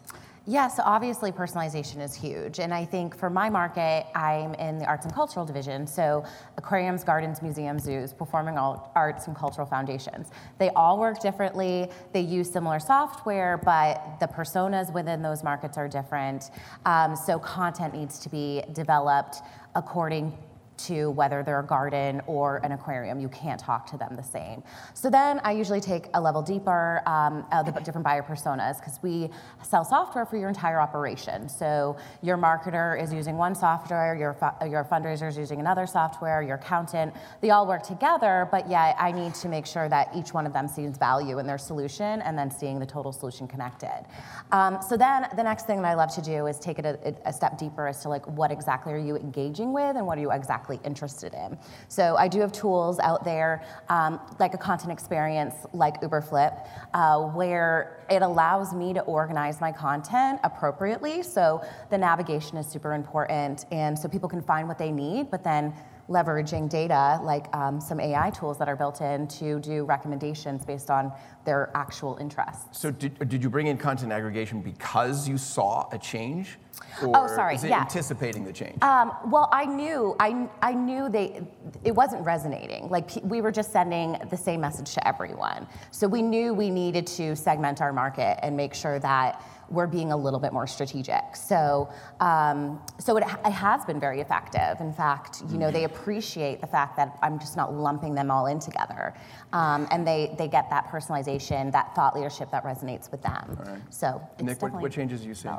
Yeah, 0.49 0.69
so 0.69 0.81
obviously 0.85 1.31
personalization 1.33 2.01
is 2.01 2.15
huge. 2.15 2.59
And 2.59 2.73
I 2.73 2.85
think 2.85 3.17
for 3.17 3.29
my 3.29 3.49
market, 3.49 4.05
I'm 4.15 4.53
in 4.53 4.79
the 4.79 4.85
arts 4.85 5.05
and 5.05 5.13
cultural 5.13 5.45
division. 5.45 5.85
So 5.85 6.23
aquariums, 6.57 7.03
gardens, 7.03 7.41
museums, 7.41 7.83
zoos, 7.83 8.13
performing 8.13 8.57
arts 8.57 9.27
and 9.27 9.35
cultural 9.35 9.67
foundations. 9.67 10.31
They 10.57 10.69
all 10.69 10.99
work 10.99 11.19
differently. 11.19 11.89
They 12.13 12.21
use 12.21 12.49
similar 12.49 12.79
software, 12.79 13.57
but 13.57 14.17
the 14.21 14.27
personas 14.27 14.91
within 14.93 15.21
those 15.21 15.43
markets 15.43 15.77
are 15.77 15.89
different. 15.89 16.51
Um, 16.85 17.15
so 17.15 17.39
content 17.39 17.93
needs 17.93 18.17
to 18.19 18.29
be 18.29 18.63
developed 18.71 19.41
according 19.75 20.37
to 20.77 21.11
whether 21.11 21.43
they're 21.43 21.59
a 21.59 21.65
garden 21.65 22.21
or 22.27 22.57
an 22.63 22.71
aquarium. 22.71 23.19
You 23.19 23.29
can't 23.29 23.59
talk 23.59 23.85
to 23.91 23.97
them 23.97 24.15
the 24.15 24.23
same. 24.23 24.63
So 24.93 25.09
then 25.09 25.39
I 25.43 25.51
usually 25.51 25.81
take 25.81 26.07
a 26.13 26.21
level 26.21 26.41
deeper, 26.41 27.01
um, 27.05 27.45
uh, 27.51 27.63
the 27.63 27.71
different 27.81 28.03
buyer 28.03 28.23
personas, 28.23 28.79
because 28.79 28.99
we 29.01 29.29
sell 29.63 29.83
software 29.83 30.25
for 30.25 30.37
your 30.37 30.49
entire 30.49 30.79
operation. 30.79 31.49
So 31.49 31.97
your 32.21 32.37
marketer 32.37 33.01
is 33.01 33.13
using 33.13 33.37
one 33.37 33.55
software, 33.55 34.15
your, 34.15 34.33
fu- 34.33 34.67
your 34.69 34.83
fundraiser 34.83 35.27
is 35.27 35.37
using 35.37 35.59
another 35.59 35.87
software, 35.87 36.41
your 36.41 36.55
accountant, 36.55 37.13
they 37.41 37.49
all 37.49 37.67
work 37.67 37.83
together, 37.83 38.47
but 38.51 38.69
yet 38.69 38.95
I 38.99 39.11
need 39.11 39.33
to 39.35 39.49
make 39.49 39.65
sure 39.65 39.89
that 39.89 40.09
each 40.15 40.33
one 40.33 40.45
of 40.45 40.53
them 40.53 40.67
sees 40.67 40.97
value 40.97 41.39
in 41.39 41.47
their 41.47 41.57
solution 41.57 42.21
and 42.21 42.37
then 42.37 42.51
seeing 42.51 42.79
the 42.79 42.85
total 42.85 43.11
solution 43.11 43.47
connected. 43.47 44.05
Um, 44.51 44.79
so 44.87 44.97
then 44.97 45.27
the 45.35 45.43
next 45.43 45.65
thing 45.65 45.81
that 45.81 45.87
I 45.87 45.93
love 45.93 46.13
to 46.15 46.21
do 46.21 46.47
is 46.47 46.59
take 46.59 46.79
it 46.79 46.85
a, 46.85 47.15
a 47.25 47.33
step 47.33 47.57
deeper 47.57 47.87
as 47.87 48.01
to 48.01 48.09
like 48.09 48.27
what 48.27 48.51
exactly 48.51 48.93
are 48.93 48.97
you 48.97 49.15
engaging 49.15 49.73
with 49.73 49.95
and 49.95 50.05
what 50.05 50.17
are 50.17 50.21
you 50.21 50.31
exactly 50.31 50.66
interested 50.83 51.33
in. 51.33 51.57
So 51.87 52.15
I 52.17 52.27
do 52.27 52.39
have 52.41 52.51
tools 52.51 52.99
out 52.99 53.23
there 53.23 53.63
um, 53.89 54.19
like 54.39 54.53
a 54.53 54.57
content 54.57 54.91
experience 54.91 55.55
like 55.73 56.01
Uberflip 56.01 56.67
uh, 56.93 57.19
where 57.21 58.05
it 58.09 58.21
allows 58.21 58.73
me 58.73 58.93
to 58.93 59.01
organize 59.01 59.61
my 59.61 59.71
content 59.71 60.39
appropriately. 60.43 61.23
So 61.23 61.63
the 61.89 61.97
navigation 61.97 62.57
is 62.57 62.67
super 62.67 62.93
important 62.93 63.65
and 63.71 63.97
so 63.97 64.07
people 64.07 64.29
can 64.29 64.41
find 64.41 64.67
what 64.67 64.77
they 64.77 64.91
need, 64.91 65.31
but 65.31 65.43
then 65.43 65.73
leveraging 66.09 66.69
data 66.69 67.19
like 67.21 67.53
um, 67.55 67.81
some 67.81 67.99
AI 67.99 68.29
tools 68.29 68.57
that 68.57 68.69
are 68.69 68.75
built 68.75 69.01
in 69.01 69.27
to 69.27 69.59
do 69.59 69.83
recommendations 69.83 70.63
based 70.63 70.89
on 70.89 71.11
their 71.45 71.69
actual 71.75 72.17
interests. 72.17 72.79
So, 72.79 72.91
did, 72.91 73.17
did 73.29 73.43
you 73.43 73.49
bring 73.49 73.67
in 73.67 73.77
content 73.77 74.11
aggregation 74.11 74.61
because 74.61 75.27
you 75.27 75.37
saw 75.37 75.87
a 75.91 75.97
change? 75.97 76.57
Or 77.01 77.11
Oh, 77.15 77.27
sorry, 77.27 77.55
Is 77.55 77.63
it 77.63 77.69
yeah. 77.69 77.81
anticipating 77.81 78.43
the 78.43 78.53
change? 78.53 78.81
Um, 78.83 79.11
well, 79.25 79.49
I 79.51 79.65
knew, 79.65 80.15
I, 80.19 80.47
I 80.61 80.73
knew 80.73 81.09
they, 81.09 81.41
it 81.83 81.91
wasn't 81.91 82.23
resonating. 82.25 82.89
Like 82.89 83.09
we 83.23 83.41
were 83.41 83.51
just 83.51 83.71
sending 83.71 84.17
the 84.29 84.37
same 84.37 84.61
message 84.61 84.93
to 84.93 85.07
everyone. 85.07 85.67
So 85.91 86.07
we 86.07 86.21
knew 86.21 86.53
we 86.53 86.69
needed 86.69 87.07
to 87.07 87.35
segment 87.35 87.81
our 87.81 87.91
market 87.93 88.39
and 88.43 88.55
make 88.55 88.73
sure 88.73 88.99
that 88.99 89.41
we're 89.69 89.87
being 89.87 90.11
a 90.11 90.17
little 90.17 90.39
bit 90.39 90.53
more 90.53 90.67
strategic. 90.67 91.35
So, 91.35 91.89
um, 92.19 92.81
so 92.99 93.17
it, 93.17 93.23
it, 93.23 93.51
has 93.51 93.83
been 93.85 93.99
very 93.99 94.21
effective. 94.21 94.79
In 94.79 94.93
fact, 94.93 95.43
you 95.49 95.57
know, 95.57 95.71
they 95.71 95.83
appreciate 95.83 96.61
the 96.61 96.67
fact 96.67 96.95
that 96.97 97.17
I'm 97.21 97.39
just 97.39 97.57
not 97.57 97.73
lumping 97.73 98.15
them 98.15 98.31
all 98.31 98.45
in 98.47 98.59
together, 98.59 99.13
um, 99.53 99.87
and 99.91 100.07
they 100.07 100.35
they 100.37 100.47
get 100.47 100.69
that 100.69 100.87
personalization, 100.87 101.71
that 101.71 101.93
thought 101.95 102.15
leadership 102.15 102.51
that 102.51 102.63
resonates 102.63 103.11
with 103.11 103.21
them. 103.21 103.57
Right. 103.59 103.81
So, 103.89 104.21
Nick, 104.41 104.61
what, 104.61 104.73
what 104.73 104.91
changes 104.91 105.21
do 105.21 105.27
you 105.27 105.33
see? 105.33 105.49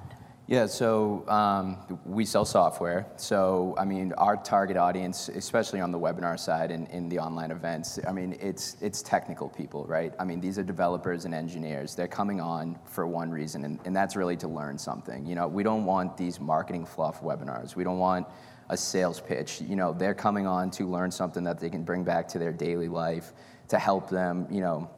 Yeah, 0.50 0.64
so 0.64 1.28
um, 1.28 1.76
we 2.06 2.24
sell 2.24 2.46
software. 2.46 3.06
So, 3.18 3.74
I 3.76 3.84
mean, 3.84 4.14
our 4.14 4.34
target 4.34 4.78
audience, 4.78 5.28
especially 5.28 5.82
on 5.82 5.92
the 5.92 5.98
webinar 5.98 6.40
side 6.40 6.70
and 6.70 6.88
in 6.88 7.10
the 7.10 7.18
online 7.18 7.50
events, 7.50 7.98
I 8.08 8.12
mean, 8.12 8.34
it's, 8.40 8.78
it's 8.80 9.02
technical 9.02 9.50
people, 9.50 9.84
right? 9.84 10.14
I 10.18 10.24
mean, 10.24 10.40
these 10.40 10.58
are 10.58 10.62
developers 10.62 11.26
and 11.26 11.34
engineers. 11.34 11.94
They're 11.94 12.08
coming 12.08 12.40
on 12.40 12.78
for 12.86 13.06
one 13.06 13.30
reason, 13.30 13.66
and, 13.66 13.78
and 13.84 13.94
that's 13.94 14.16
really 14.16 14.38
to 14.38 14.48
learn 14.48 14.78
something. 14.78 15.26
You 15.26 15.34
know, 15.34 15.46
we 15.46 15.62
don't 15.62 15.84
want 15.84 16.16
these 16.16 16.40
marketing 16.40 16.86
fluff 16.86 17.20
webinars. 17.20 17.76
We 17.76 17.84
don't 17.84 17.98
want 17.98 18.26
a 18.70 18.76
sales 18.78 19.20
pitch. 19.20 19.60
You 19.60 19.76
know, 19.76 19.92
they're 19.92 20.14
coming 20.14 20.46
on 20.46 20.70
to 20.72 20.86
learn 20.86 21.10
something 21.10 21.44
that 21.44 21.60
they 21.60 21.68
can 21.68 21.82
bring 21.82 22.04
back 22.04 22.26
to 22.28 22.38
their 22.38 22.52
daily 22.54 22.88
life 22.88 23.34
to 23.68 23.78
help 23.78 24.08
them, 24.08 24.46
you 24.50 24.62
know, 24.62 24.88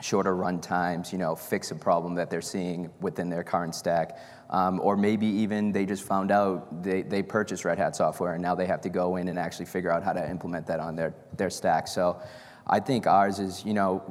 shorter 0.00 0.34
run 0.34 0.60
times, 0.60 1.12
you 1.12 1.18
know, 1.18 1.34
fix 1.34 1.70
a 1.70 1.74
problem 1.74 2.14
that 2.14 2.30
they're 2.30 2.40
seeing 2.40 2.90
within 3.00 3.28
their 3.28 3.42
current 3.42 3.74
stack. 3.74 4.18
Um, 4.50 4.80
or 4.80 4.96
maybe 4.96 5.26
even 5.26 5.72
they 5.72 5.84
just 5.84 6.04
found 6.04 6.30
out 6.30 6.82
they, 6.82 7.02
they 7.02 7.22
purchased 7.22 7.64
Red 7.64 7.78
Hat 7.78 7.96
software 7.96 8.34
and 8.34 8.42
now 8.42 8.54
they 8.54 8.66
have 8.66 8.80
to 8.82 8.88
go 8.88 9.16
in 9.16 9.28
and 9.28 9.38
actually 9.38 9.66
figure 9.66 9.90
out 9.90 10.02
how 10.02 10.12
to 10.12 10.30
implement 10.30 10.66
that 10.66 10.80
on 10.80 10.96
their, 10.96 11.14
their 11.36 11.50
stack. 11.50 11.86
So 11.88 12.20
I 12.68 12.80
think 12.80 13.06
ours 13.06 13.38
is, 13.38 13.64
you 13.64 13.74
know, 13.74 14.02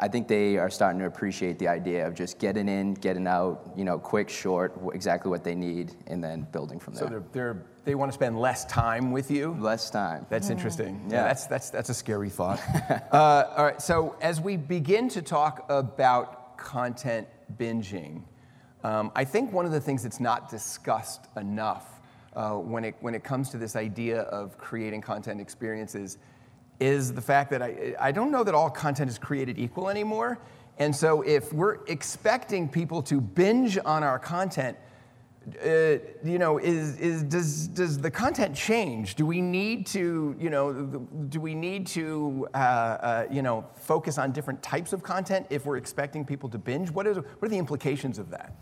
I 0.00 0.08
think 0.08 0.28
they 0.28 0.58
are 0.58 0.70
starting 0.70 0.98
to 1.00 1.06
appreciate 1.06 1.58
the 1.58 1.68
idea 1.68 2.06
of 2.06 2.14
just 2.14 2.38
getting 2.38 2.68
in, 2.68 2.94
getting 2.94 3.26
out, 3.26 3.72
you 3.76 3.84
know, 3.84 3.98
quick, 3.98 4.28
short, 4.28 4.78
exactly 4.92 5.30
what 5.30 5.44
they 5.44 5.54
need, 5.54 5.94
and 6.06 6.22
then 6.22 6.46
building 6.52 6.78
from 6.78 6.94
there. 6.94 7.04
So 7.04 7.08
they're, 7.08 7.24
they're 7.32 7.62
they 7.84 7.94
want 7.94 8.10
to 8.10 8.14
spend 8.14 8.38
less 8.38 8.64
time 8.66 9.10
with 9.10 9.30
you. 9.30 9.56
Less 9.58 9.90
time. 9.90 10.26
That's 10.30 10.48
mm. 10.48 10.52
interesting. 10.52 11.04
Yeah. 11.08 11.16
yeah, 11.16 11.24
that's 11.24 11.46
that's 11.46 11.70
that's 11.70 11.88
a 11.88 11.94
scary 11.94 12.30
thought. 12.30 12.60
uh, 13.12 13.44
all 13.56 13.64
right. 13.64 13.82
So 13.82 14.16
as 14.20 14.40
we 14.40 14.56
begin 14.56 15.08
to 15.10 15.22
talk 15.22 15.66
about 15.68 16.56
content 16.58 17.26
binging, 17.56 18.22
um, 18.84 19.10
I 19.16 19.24
think 19.24 19.52
one 19.52 19.66
of 19.66 19.72
the 19.72 19.80
things 19.80 20.02
that's 20.02 20.20
not 20.20 20.48
discussed 20.48 21.26
enough 21.36 22.00
uh, 22.34 22.52
when 22.52 22.84
it 22.84 22.94
when 23.00 23.14
it 23.14 23.24
comes 23.24 23.50
to 23.50 23.58
this 23.58 23.74
idea 23.74 24.20
of 24.22 24.58
creating 24.58 25.00
content 25.00 25.40
experiences 25.40 26.18
is 26.82 27.12
the 27.12 27.20
fact 27.20 27.50
that 27.50 27.62
I, 27.62 27.94
I 28.00 28.10
don't 28.10 28.32
know 28.32 28.42
that 28.42 28.54
all 28.54 28.68
content 28.68 29.08
is 29.08 29.18
created 29.18 29.58
equal 29.58 29.88
anymore. 29.88 30.38
And 30.78 30.94
so 30.94 31.22
if 31.22 31.52
we're 31.52 31.78
expecting 31.86 32.68
people 32.68 33.02
to 33.04 33.20
binge 33.20 33.78
on 33.84 34.02
our 34.02 34.18
content, 34.18 34.76
uh, 35.64 35.98
you 36.24 36.38
know, 36.38 36.58
is, 36.58 36.98
is, 36.98 37.22
does, 37.24 37.68
does 37.68 37.98
the 37.98 38.10
content 38.10 38.54
change? 38.54 39.14
Do 39.14 39.26
we 39.26 39.40
need 39.40 39.86
to, 39.88 40.36
you 40.38 40.50
know, 40.50 40.72
do 41.28 41.40
we 41.40 41.54
need 41.54 41.86
to, 41.88 42.48
uh, 42.54 42.56
uh, 42.56 43.26
you 43.30 43.42
know, 43.42 43.66
focus 43.74 44.18
on 44.18 44.32
different 44.32 44.62
types 44.62 44.92
of 44.92 45.02
content 45.02 45.46
if 45.50 45.66
we're 45.66 45.76
expecting 45.76 46.24
people 46.24 46.48
to 46.50 46.58
binge? 46.58 46.90
What, 46.90 47.06
is, 47.06 47.16
what 47.16 47.42
are 47.42 47.48
the 47.48 47.58
implications 47.58 48.18
of 48.18 48.30
that? 48.30 48.54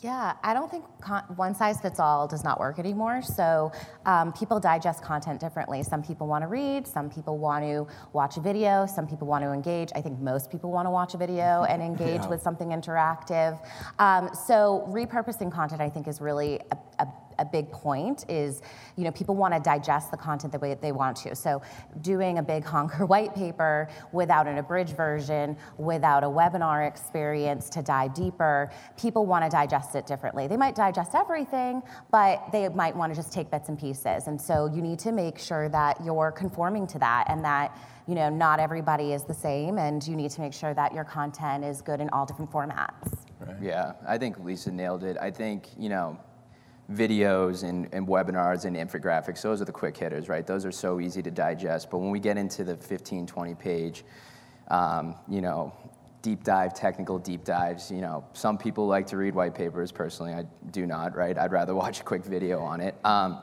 Yeah, 0.00 0.34
I 0.44 0.54
don't 0.54 0.70
think 0.70 0.84
con- 1.00 1.24
one 1.34 1.54
size 1.54 1.80
fits 1.80 1.98
all 1.98 2.28
does 2.28 2.44
not 2.44 2.60
work 2.60 2.78
anymore. 2.78 3.20
So 3.20 3.72
um, 4.06 4.32
people 4.32 4.60
digest 4.60 5.02
content 5.02 5.40
differently. 5.40 5.82
Some 5.82 6.02
people 6.02 6.28
want 6.28 6.42
to 6.42 6.48
read, 6.48 6.86
some 6.86 7.10
people 7.10 7.38
want 7.38 7.64
to 7.64 7.86
watch 8.12 8.36
a 8.36 8.40
video, 8.40 8.86
some 8.86 9.08
people 9.08 9.26
want 9.26 9.42
to 9.42 9.50
engage. 9.50 9.90
I 9.96 10.00
think 10.00 10.20
most 10.20 10.50
people 10.50 10.70
want 10.70 10.86
to 10.86 10.90
watch 10.90 11.14
a 11.14 11.16
video 11.16 11.64
and 11.68 11.82
engage 11.82 12.22
yeah. 12.22 12.28
with 12.28 12.42
something 12.42 12.68
interactive. 12.68 13.58
Um, 13.98 14.30
so 14.46 14.86
repurposing 14.88 15.50
content, 15.50 15.80
I 15.80 15.88
think, 15.88 16.06
is 16.06 16.20
really 16.20 16.27
a, 16.70 16.76
a 16.98 17.06
a 17.38 17.44
big 17.44 17.70
point 17.70 18.24
is, 18.28 18.62
you 18.96 19.04
know, 19.04 19.10
people 19.10 19.36
want 19.36 19.54
to 19.54 19.60
digest 19.60 20.10
the 20.10 20.16
content 20.16 20.52
the 20.52 20.58
way 20.58 20.68
that 20.70 20.82
they 20.82 20.92
want 20.92 21.16
to. 21.18 21.34
So 21.34 21.62
doing 22.00 22.38
a 22.38 22.42
big 22.42 22.64
honker 22.64 23.06
white 23.14 23.34
paper 23.34 23.88
without 24.12 24.46
an 24.46 24.58
abridged 24.58 24.96
version, 24.96 25.56
without 25.76 26.24
a 26.24 26.26
webinar 26.26 26.86
experience 26.86 27.68
to 27.70 27.82
dive 27.82 28.14
deeper, 28.14 28.70
people 28.96 29.26
want 29.26 29.44
to 29.44 29.50
digest 29.50 29.94
it 29.94 30.06
differently. 30.06 30.46
They 30.46 30.56
might 30.56 30.74
digest 30.74 31.14
everything, 31.14 31.82
but 32.10 32.48
they 32.52 32.68
might 32.68 32.96
want 32.96 33.12
to 33.12 33.16
just 33.16 33.32
take 33.32 33.50
bits 33.50 33.68
and 33.68 33.78
pieces. 33.78 34.26
And 34.26 34.40
so 34.40 34.66
you 34.66 34.82
need 34.82 34.98
to 35.00 35.12
make 35.12 35.38
sure 35.38 35.68
that 35.68 36.04
you're 36.04 36.32
conforming 36.32 36.86
to 36.88 36.98
that 36.98 37.24
and 37.28 37.44
that 37.44 37.76
you 38.08 38.14
know 38.14 38.30
not 38.30 38.58
everybody 38.58 39.12
is 39.12 39.24
the 39.24 39.34
same 39.34 39.78
and 39.78 40.06
you 40.08 40.16
need 40.16 40.30
to 40.30 40.40
make 40.40 40.54
sure 40.54 40.72
that 40.74 40.94
your 40.94 41.04
content 41.04 41.62
is 41.62 41.82
good 41.82 42.00
in 42.00 42.08
all 42.10 42.24
different 42.24 42.50
formats 42.50 43.18
right. 43.38 43.56
yeah 43.60 43.92
i 44.08 44.16
think 44.16 44.38
lisa 44.40 44.72
nailed 44.72 45.04
it 45.04 45.16
i 45.20 45.30
think 45.30 45.68
you 45.78 45.90
know 45.90 46.18
videos 46.90 47.64
and, 47.64 47.88
and 47.92 48.06
webinars 48.06 48.64
and 48.64 48.76
infographics, 48.76 49.42
those 49.42 49.60
are 49.60 49.64
the 49.64 49.72
quick 49.72 49.96
hitters, 49.96 50.28
right? 50.28 50.46
Those 50.46 50.64
are 50.64 50.72
so 50.72 51.00
easy 51.00 51.22
to 51.22 51.30
digest. 51.30 51.90
But 51.90 51.98
when 51.98 52.10
we 52.10 52.20
get 52.20 52.38
into 52.38 52.64
the 52.64 52.76
15, 52.76 53.26
20 53.26 53.54
page, 53.54 54.04
um, 54.68 55.14
you 55.28 55.40
know, 55.40 55.72
deep 56.22 56.44
dive, 56.44 56.74
technical 56.74 57.18
deep 57.18 57.44
dives, 57.44 57.90
you 57.90 58.00
know, 58.00 58.24
some 58.32 58.58
people 58.58 58.86
like 58.86 59.06
to 59.08 59.16
read 59.16 59.34
white 59.34 59.54
papers. 59.54 59.92
Personally, 59.92 60.32
I 60.32 60.44
do 60.70 60.86
not, 60.86 61.14
right? 61.14 61.36
I'd 61.36 61.52
rather 61.52 61.74
watch 61.84 62.00
a 62.00 62.04
quick 62.04 62.24
video 62.24 62.60
on 62.60 62.80
it. 62.80 62.94
Um, 63.04 63.42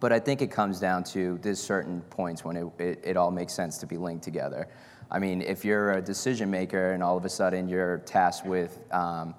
but 0.00 0.12
I 0.12 0.18
think 0.18 0.40
it 0.40 0.50
comes 0.50 0.80
down 0.80 1.04
to 1.04 1.38
there's 1.42 1.60
certain 1.60 2.00
points 2.02 2.44
when 2.44 2.56
it, 2.56 2.66
it, 2.78 3.00
it 3.04 3.16
all 3.18 3.30
makes 3.30 3.52
sense 3.52 3.76
to 3.78 3.86
be 3.86 3.98
linked 3.98 4.24
together. 4.24 4.68
I 5.10 5.18
mean, 5.18 5.42
if 5.42 5.64
you're 5.64 5.92
a 5.92 6.00
decision 6.00 6.50
maker 6.50 6.92
and 6.92 7.02
all 7.02 7.16
of 7.16 7.24
a 7.24 7.28
sudden 7.28 7.68
you're 7.68 7.98
tasked 7.98 8.46
with, 8.46 8.80
um, 8.92 9.34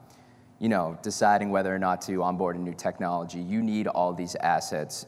you 0.61 0.69
know, 0.69 0.95
deciding 1.01 1.49
whether 1.49 1.73
or 1.73 1.79
not 1.79 2.03
to 2.03 2.21
onboard 2.21 2.55
a 2.55 2.59
new 2.59 2.75
technology, 2.75 3.39
you 3.39 3.63
need 3.63 3.87
all 3.87 4.13
these 4.13 4.35
assets 4.35 5.07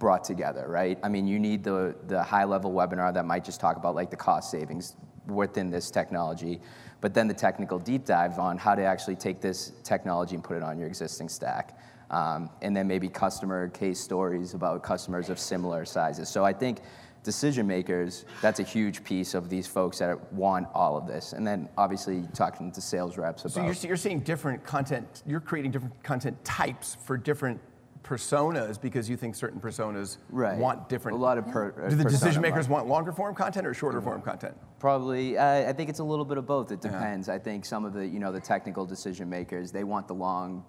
brought 0.00 0.24
together, 0.24 0.66
right? 0.66 0.98
I 1.04 1.08
mean, 1.08 1.28
you 1.28 1.38
need 1.38 1.62
the, 1.62 1.94
the 2.08 2.20
high 2.20 2.42
level 2.42 2.72
webinar 2.72 3.14
that 3.14 3.24
might 3.24 3.44
just 3.44 3.60
talk 3.60 3.76
about 3.76 3.94
like 3.94 4.10
the 4.10 4.16
cost 4.16 4.50
savings 4.50 4.96
within 5.28 5.70
this 5.70 5.88
technology, 5.88 6.60
but 7.00 7.14
then 7.14 7.28
the 7.28 7.34
technical 7.34 7.78
deep 7.78 8.04
dive 8.04 8.40
on 8.40 8.58
how 8.58 8.74
to 8.74 8.82
actually 8.82 9.14
take 9.14 9.40
this 9.40 9.70
technology 9.84 10.34
and 10.34 10.42
put 10.42 10.56
it 10.56 10.64
on 10.64 10.76
your 10.80 10.88
existing 10.88 11.28
stack. 11.28 11.78
Um, 12.10 12.50
and 12.60 12.76
then 12.76 12.88
maybe 12.88 13.08
customer 13.08 13.68
case 13.68 14.00
stories 14.00 14.52
about 14.52 14.82
customers 14.82 15.30
of 15.30 15.38
similar 15.38 15.84
sizes. 15.84 16.28
So 16.28 16.44
I 16.44 16.52
think 16.52 16.80
decision 17.22 17.66
makers, 17.66 18.24
that's 18.40 18.60
a 18.60 18.62
huge 18.62 19.04
piece 19.04 19.34
of 19.34 19.48
these 19.48 19.66
folks 19.66 19.98
that 19.98 20.32
want 20.32 20.66
all 20.74 20.96
of 20.96 21.06
this. 21.06 21.32
And 21.32 21.46
then 21.46 21.68
obviously 21.76 22.24
talking 22.34 22.72
to 22.72 22.80
sales 22.80 23.16
reps 23.16 23.42
about. 23.42 23.52
So 23.52 23.64
you're, 23.64 23.90
you're 23.90 23.96
seeing 23.96 24.20
different 24.20 24.64
content, 24.64 25.22
you're 25.26 25.40
creating 25.40 25.70
different 25.70 26.02
content 26.02 26.42
types 26.44 26.96
for 27.04 27.16
different 27.16 27.60
personas 28.02 28.80
because 28.80 29.08
you 29.08 29.16
think 29.16 29.34
certain 29.34 29.60
personas 29.60 30.18
right. 30.30 30.58
want 30.58 30.88
different. 30.88 31.16
A 31.16 31.20
lot 31.20 31.38
of 31.38 31.46
per, 31.48 31.70
Do 31.88 31.96
the 31.96 32.04
decision 32.04 32.42
makers 32.42 32.68
want 32.68 32.86
longer 32.88 33.12
form 33.12 33.34
content 33.34 33.66
or 33.66 33.74
shorter 33.74 34.00
form 34.00 34.22
content? 34.22 34.56
Probably. 34.80 35.38
Uh, 35.38 35.68
I 35.68 35.72
think 35.72 35.88
it's 35.88 36.00
a 36.00 36.04
little 36.04 36.24
bit 36.24 36.38
of 36.38 36.46
both. 36.46 36.72
It 36.72 36.80
depends. 36.80 37.28
Yeah. 37.28 37.34
I 37.34 37.38
think 37.38 37.64
some 37.64 37.84
of 37.84 37.92
the 37.92 38.06
you 38.06 38.18
know 38.18 38.32
the 38.32 38.40
technical 38.40 38.84
decision 38.84 39.30
makers 39.30 39.70
they 39.70 39.84
want 39.84 40.08
the 40.08 40.14
long, 40.14 40.64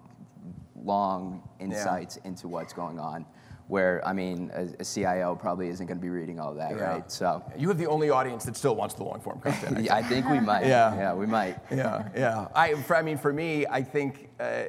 long 0.76 1.42
insights 1.58 2.18
yeah. 2.22 2.28
into 2.28 2.46
what's 2.46 2.72
going 2.72 2.98
on 2.98 3.26
where 3.68 4.06
I 4.06 4.12
mean, 4.12 4.50
a, 4.54 4.68
a 4.80 4.84
CIO 4.84 5.34
probably 5.34 5.68
isn't 5.68 5.86
going 5.86 5.96
to 5.96 6.02
be 6.02 6.10
reading 6.10 6.38
all 6.38 6.54
that, 6.54 6.72
yeah. 6.72 6.84
right? 6.84 7.10
So 7.10 7.42
you 7.56 7.68
have 7.68 7.78
the 7.78 7.86
only 7.86 8.10
audience 8.10 8.44
that 8.44 8.56
still 8.56 8.76
wants 8.76 8.94
the 8.94 9.04
long 9.04 9.20
form 9.20 9.40
content. 9.40 9.72
I 9.72 9.74
think, 9.80 9.90
I 9.90 10.02
think 10.02 10.28
we 10.28 10.40
might. 10.40 10.66
Yeah, 10.66 10.94
yeah, 10.94 11.14
we 11.14 11.26
might. 11.26 11.58
Yeah, 11.70 12.08
yeah. 12.14 12.48
I, 12.54 12.74
for, 12.74 12.96
I 12.96 13.02
mean, 13.02 13.16
for 13.16 13.32
me, 13.32 13.66
I 13.66 13.82
think 13.82 14.28
uh, 14.38 14.64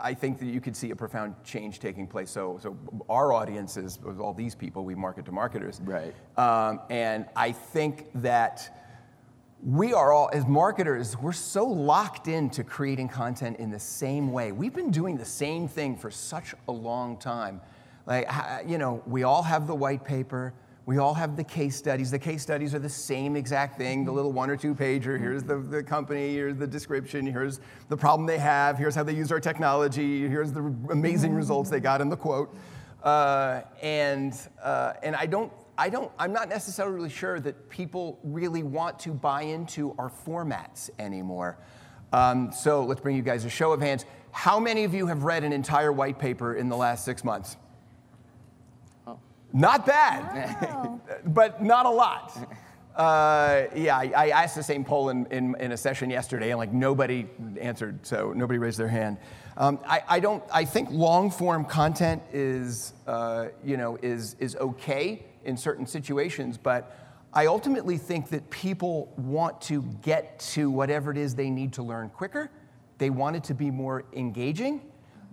I 0.00 0.14
think 0.14 0.38
that 0.38 0.46
you 0.46 0.60
could 0.60 0.76
see 0.76 0.90
a 0.90 0.96
profound 0.96 1.34
change 1.44 1.78
taking 1.78 2.06
place. 2.06 2.30
So, 2.30 2.58
so 2.62 2.76
our 3.10 3.32
audience 3.32 3.76
is 3.76 3.98
all 4.18 4.32
these 4.32 4.54
people 4.54 4.84
we 4.84 4.94
market 4.94 5.26
to 5.26 5.32
marketers, 5.32 5.80
right? 5.84 6.14
Um, 6.38 6.80
and 6.88 7.26
I 7.36 7.52
think 7.52 8.06
that 8.14 8.70
we 9.62 9.92
are 9.92 10.12
all, 10.12 10.30
as 10.32 10.46
marketers, 10.46 11.16
we're 11.16 11.32
so 11.32 11.66
locked 11.66 12.28
into 12.28 12.62
creating 12.62 13.08
content 13.08 13.58
in 13.58 13.70
the 13.70 13.78
same 13.78 14.30
way. 14.30 14.52
We've 14.52 14.74
been 14.74 14.90
doing 14.90 15.16
the 15.16 15.24
same 15.24 15.66
thing 15.66 15.96
for 15.96 16.10
such 16.10 16.54
a 16.68 16.72
long 16.72 17.16
time. 17.16 17.60
Like, 18.06 18.30
you 18.66 18.78
know, 18.78 19.02
we 19.06 19.24
all 19.24 19.42
have 19.42 19.66
the 19.66 19.74
white 19.74 20.04
paper. 20.04 20.54
We 20.86 20.98
all 20.98 21.14
have 21.14 21.36
the 21.36 21.42
case 21.42 21.74
studies. 21.74 22.12
The 22.12 22.18
case 22.18 22.42
studies 22.42 22.72
are 22.72 22.78
the 22.78 22.88
same 22.88 23.34
exact 23.34 23.76
thing, 23.76 24.04
the 24.04 24.12
little 24.12 24.32
one 24.32 24.48
or 24.48 24.56
two 24.56 24.72
pager. 24.72 25.18
Here's 25.18 25.42
the, 25.42 25.56
the 25.56 25.82
company, 25.82 26.32
here's 26.34 26.56
the 26.56 26.66
description, 26.66 27.26
here's 27.26 27.58
the 27.88 27.96
problem 27.96 28.24
they 28.24 28.38
have, 28.38 28.78
here's 28.78 28.94
how 28.94 29.02
they 29.02 29.14
use 29.14 29.32
our 29.32 29.40
technology, 29.40 30.28
here's 30.28 30.52
the 30.52 30.72
amazing 30.90 31.34
results 31.34 31.70
they 31.70 31.80
got 31.80 32.00
in 32.00 32.08
the 32.08 32.16
quote. 32.16 32.54
Uh, 33.02 33.62
and, 33.82 34.38
uh, 34.62 34.92
and 35.02 35.16
I 35.16 35.26
don't, 35.26 35.52
I 35.76 35.88
don't, 35.88 36.12
I'm 36.20 36.32
not 36.32 36.48
necessarily 36.48 37.10
sure 37.10 37.40
that 37.40 37.68
people 37.68 38.20
really 38.22 38.62
want 38.62 39.00
to 39.00 39.10
buy 39.10 39.42
into 39.42 39.92
our 39.98 40.10
formats 40.10 40.90
anymore. 41.00 41.58
Um, 42.12 42.52
so 42.52 42.84
let's 42.84 43.00
bring 43.00 43.16
you 43.16 43.22
guys 43.22 43.44
a 43.44 43.50
show 43.50 43.72
of 43.72 43.80
hands. 43.80 44.04
How 44.30 44.60
many 44.60 44.84
of 44.84 44.94
you 44.94 45.06
have 45.08 45.24
read 45.24 45.42
an 45.42 45.52
entire 45.52 45.92
white 45.92 46.20
paper 46.20 46.54
in 46.54 46.68
the 46.68 46.76
last 46.76 47.04
six 47.04 47.24
months? 47.24 47.56
Not 49.52 49.86
bad, 49.86 50.62
wow. 50.62 51.00
but 51.26 51.62
not 51.62 51.86
a 51.86 51.90
lot. 51.90 52.36
Uh, 52.94 53.64
yeah, 53.74 53.96
I, 53.96 54.12
I, 54.16 54.28
asked 54.28 54.54
the 54.54 54.62
same 54.62 54.82
poll 54.84 55.10
in, 55.10 55.26
in, 55.26 55.54
in, 55.60 55.72
a 55.72 55.76
session 55.76 56.08
yesterday, 56.08 56.50
and 56.50 56.58
like 56.58 56.72
nobody 56.72 57.26
answered, 57.60 58.06
so 58.06 58.32
nobody 58.34 58.58
raised 58.58 58.78
their 58.78 58.88
hand. 58.88 59.18
Um, 59.58 59.78
I, 59.86 60.02
I, 60.08 60.20
don't. 60.20 60.42
I 60.52 60.64
think 60.64 60.88
long 60.90 61.30
form 61.30 61.66
content 61.66 62.22
is, 62.32 62.94
uh, 63.06 63.48
you 63.62 63.76
know, 63.76 63.98
is 64.02 64.36
is 64.40 64.56
okay 64.56 65.26
in 65.44 65.58
certain 65.58 65.86
situations, 65.86 66.56
but 66.56 66.96
I 67.34 67.46
ultimately 67.46 67.98
think 67.98 68.30
that 68.30 68.48
people 68.48 69.12
want 69.18 69.60
to 69.62 69.82
get 70.02 70.38
to 70.54 70.70
whatever 70.70 71.10
it 71.10 71.18
is 71.18 71.34
they 71.34 71.50
need 71.50 71.74
to 71.74 71.82
learn 71.82 72.08
quicker. 72.08 72.50
They 72.96 73.10
want 73.10 73.36
it 73.36 73.44
to 73.44 73.54
be 73.54 73.70
more 73.70 74.04
engaging. 74.14 74.80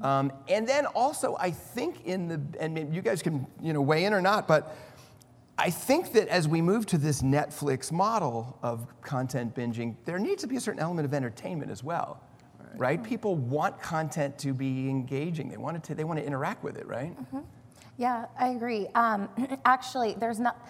Um, 0.01 0.31
and 0.47 0.67
then 0.67 0.85
also, 0.87 1.35
I 1.39 1.51
think 1.51 2.05
in 2.05 2.27
the, 2.27 2.41
and 2.59 2.93
you 2.93 3.01
guys 3.01 3.21
can 3.21 3.47
you 3.61 3.73
know, 3.73 3.81
weigh 3.81 4.05
in 4.05 4.13
or 4.13 4.21
not, 4.21 4.47
but 4.47 4.75
I 5.57 5.69
think 5.69 6.13
that 6.13 6.27
as 6.29 6.47
we 6.47 6.61
move 6.61 6.85
to 6.87 6.97
this 6.97 7.21
Netflix 7.21 7.91
model 7.91 8.57
of 8.63 8.87
content 9.01 9.55
binging, 9.55 9.95
there 10.05 10.17
needs 10.17 10.41
to 10.41 10.47
be 10.47 10.55
a 10.55 10.59
certain 10.59 10.81
element 10.81 11.05
of 11.05 11.13
entertainment 11.13 11.71
as 11.71 11.83
well, 11.83 12.21
right? 12.59 12.79
right? 12.79 13.03
People 13.03 13.35
want 13.35 13.79
content 13.81 14.37
to 14.39 14.53
be 14.53 14.89
engaging. 14.89 15.49
They 15.49 15.57
want 15.57 15.83
to, 15.83 15.95
they 15.95 16.03
want 16.03 16.19
to 16.19 16.25
interact 16.25 16.63
with 16.63 16.77
it, 16.77 16.87
right? 16.87 17.15
Mm-hmm. 17.17 17.39
Yeah, 17.97 18.25
I 18.39 18.49
agree. 18.49 18.87
Um, 18.95 19.29
actually, 19.65 20.13
there's 20.13 20.39
not 20.39 20.67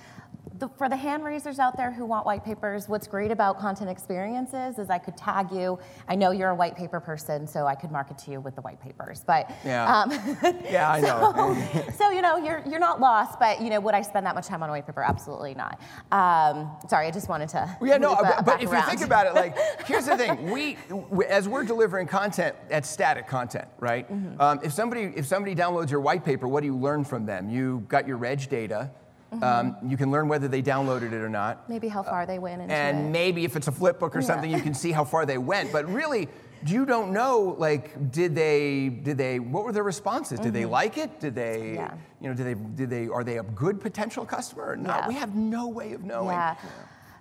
the, 0.60 0.68
for 0.78 0.90
the 0.90 0.96
hand 0.96 1.24
raisers 1.24 1.60
out 1.60 1.78
there 1.78 1.92
who 1.92 2.06
want 2.06 2.26
white 2.26 2.44
papers, 2.44 2.88
what's 2.88 3.08
great 3.08 3.32
about 3.32 3.60
content 3.60 3.90
experiences 3.90 4.78
is 4.78 4.90
I 4.90 4.98
could 4.98 5.18
tag 5.18 5.52
you. 5.52 5.80
I 6.08 6.16
know 6.16 6.32
you're 6.32 6.50
a 6.50 6.56
white 6.56 6.76
paper 6.76 7.00
person, 7.00 7.48
so 7.48 7.66
I 7.66 7.76
could 7.76 7.92
market 7.92 8.18
to 8.20 8.32
you 8.32 8.40
with 8.40 8.56
the 8.56 8.62
white 8.62 8.82
papers. 8.82 9.24
But 9.26 9.50
yeah, 9.66 10.02
um, 10.02 10.12
yeah, 10.70 10.92
I 10.92 11.02
know. 11.02 11.34
so, 11.74 11.92
so, 11.98 12.10
you 12.12 12.22
know, 12.22 12.38
you're 12.38 12.62
you're 12.68 12.80
not 12.80 13.00
lost. 13.00 13.40
But 13.40 13.62
you 13.62 13.70
know, 13.70 13.80
would 13.80 13.96
I 13.96 14.02
spend 14.02 14.26
that 14.26 14.36
much 14.36 14.48
time 14.48 14.62
on 14.64 14.70
a 14.70 14.72
white 14.72 14.86
paper? 14.86 15.02
Absolutely 15.02 15.56
not. 15.56 15.80
Um, 16.12 16.72
sorry, 16.88 17.08
I 17.08 17.12
just 17.12 17.30
wanted 17.30 17.50
to. 17.50 17.78
Yeah, 17.82 17.98
no, 17.98 18.16
but, 18.16 18.46
but 18.46 18.62
if 18.62 18.70
around. 18.70 18.84
you 18.84 18.90
think 18.90 19.02
about 19.02 19.28
it, 19.28 19.34
like 19.34 19.58
here's 19.86 20.06
the 20.06 20.18
thing: 20.18 20.52
we, 20.52 20.78
we, 21.10 21.26
as 21.26 21.48
we're 21.48 21.64
delivering 21.64 22.08
content, 22.08 22.56
that's 22.70 22.90
static 22.90 23.28
content, 23.28 23.68
right? 23.80 24.12
Mm-hmm. 24.12 24.42
Um, 24.42 24.60
if 24.64 24.74
somebody 24.74 25.14
if 25.16 25.26
somebody 25.26 25.56
downloads 25.56 25.90
your 25.90 26.02
white 26.02 26.24
paper, 26.24 26.48
what 26.48 26.62
do 26.62 26.68
you 26.68 26.78
learn 26.78 27.04
from 27.04 27.26
them? 27.26 27.50
You 27.50 27.86
got 27.88 28.08
your 28.08 28.18
reg 28.18 28.50
data. 28.50 28.92
Mm-hmm. 29.34 29.44
Um, 29.44 29.90
you 29.90 29.98
can 29.98 30.12
learn 30.12 30.28
whether 30.28 30.48
they 30.48 30.62
downloaded 30.62 31.12
it 31.12 31.22
or 31.22 31.30
not. 31.30 31.70
Maybe 31.70 31.88
how 31.88 32.04
far 32.04 32.22
uh, 32.22 32.25
they 32.25 32.40
went 32.40 32.62
into 32.62 32.74
And 32.74 33.08
it. 33.08 33.10
maybe 33.10 33.46
if 33.46 33.56
it's 33.56 33.68
a 33.68 33.72
flip 33.72 34.00
book 34.00 34.16
or 34.16 34.20
yeah. 34.20 34.28
something, 34.28 34.52
you 34.52 34.62
can 34.62 34.74
see 34.74 34.92
how 34.92 35.04
far 35.04 35.25
they 35.25 35.38
went. 35.38 35.72
But 35.72 35.88
really, 35.92 36.30
you 36.66 36.86
don't 36.86 37.12
know 37.12 37.56
like 37.60 38.12
did 38.12 38.34
they 38.34 38.88
did 38.88 39.18
they 39.18 39.38
what 39.38 39.66
were 39.66 39.74
their 39.74 39.84
responses 39.84 40.40
mm-hmm. 40.40 40.46
did 40.46 40.54
they 40.54 40.62
mm-hmm. 40.62 40.72
like 40.72 40.98
it 40.98 41.20
did 41.20 41.36
they 41.36 41.74
yeah. 41.74 41.94
you 42.22 42.30
know 42.30 42.34
did 42.34 42.46
they 42.46 42.54
did 42.54 42.90
they 42.90 43.10
are 43.10 43.22
they 43.22 43.38
a 43.38 43.44
good 43.44 43.82
potential 43.82 44.25
customer 44.25 44.72
or 44.72 44.78
not 44.78 45.02
yeah. 45.02 45.08
we 45.10 45.13
have 45.13 45.36
no 45.36 45.68
way 45.68 45.92
of 45.92 46.06
knowing 46.06 46.30
yeah. 46.30 46.56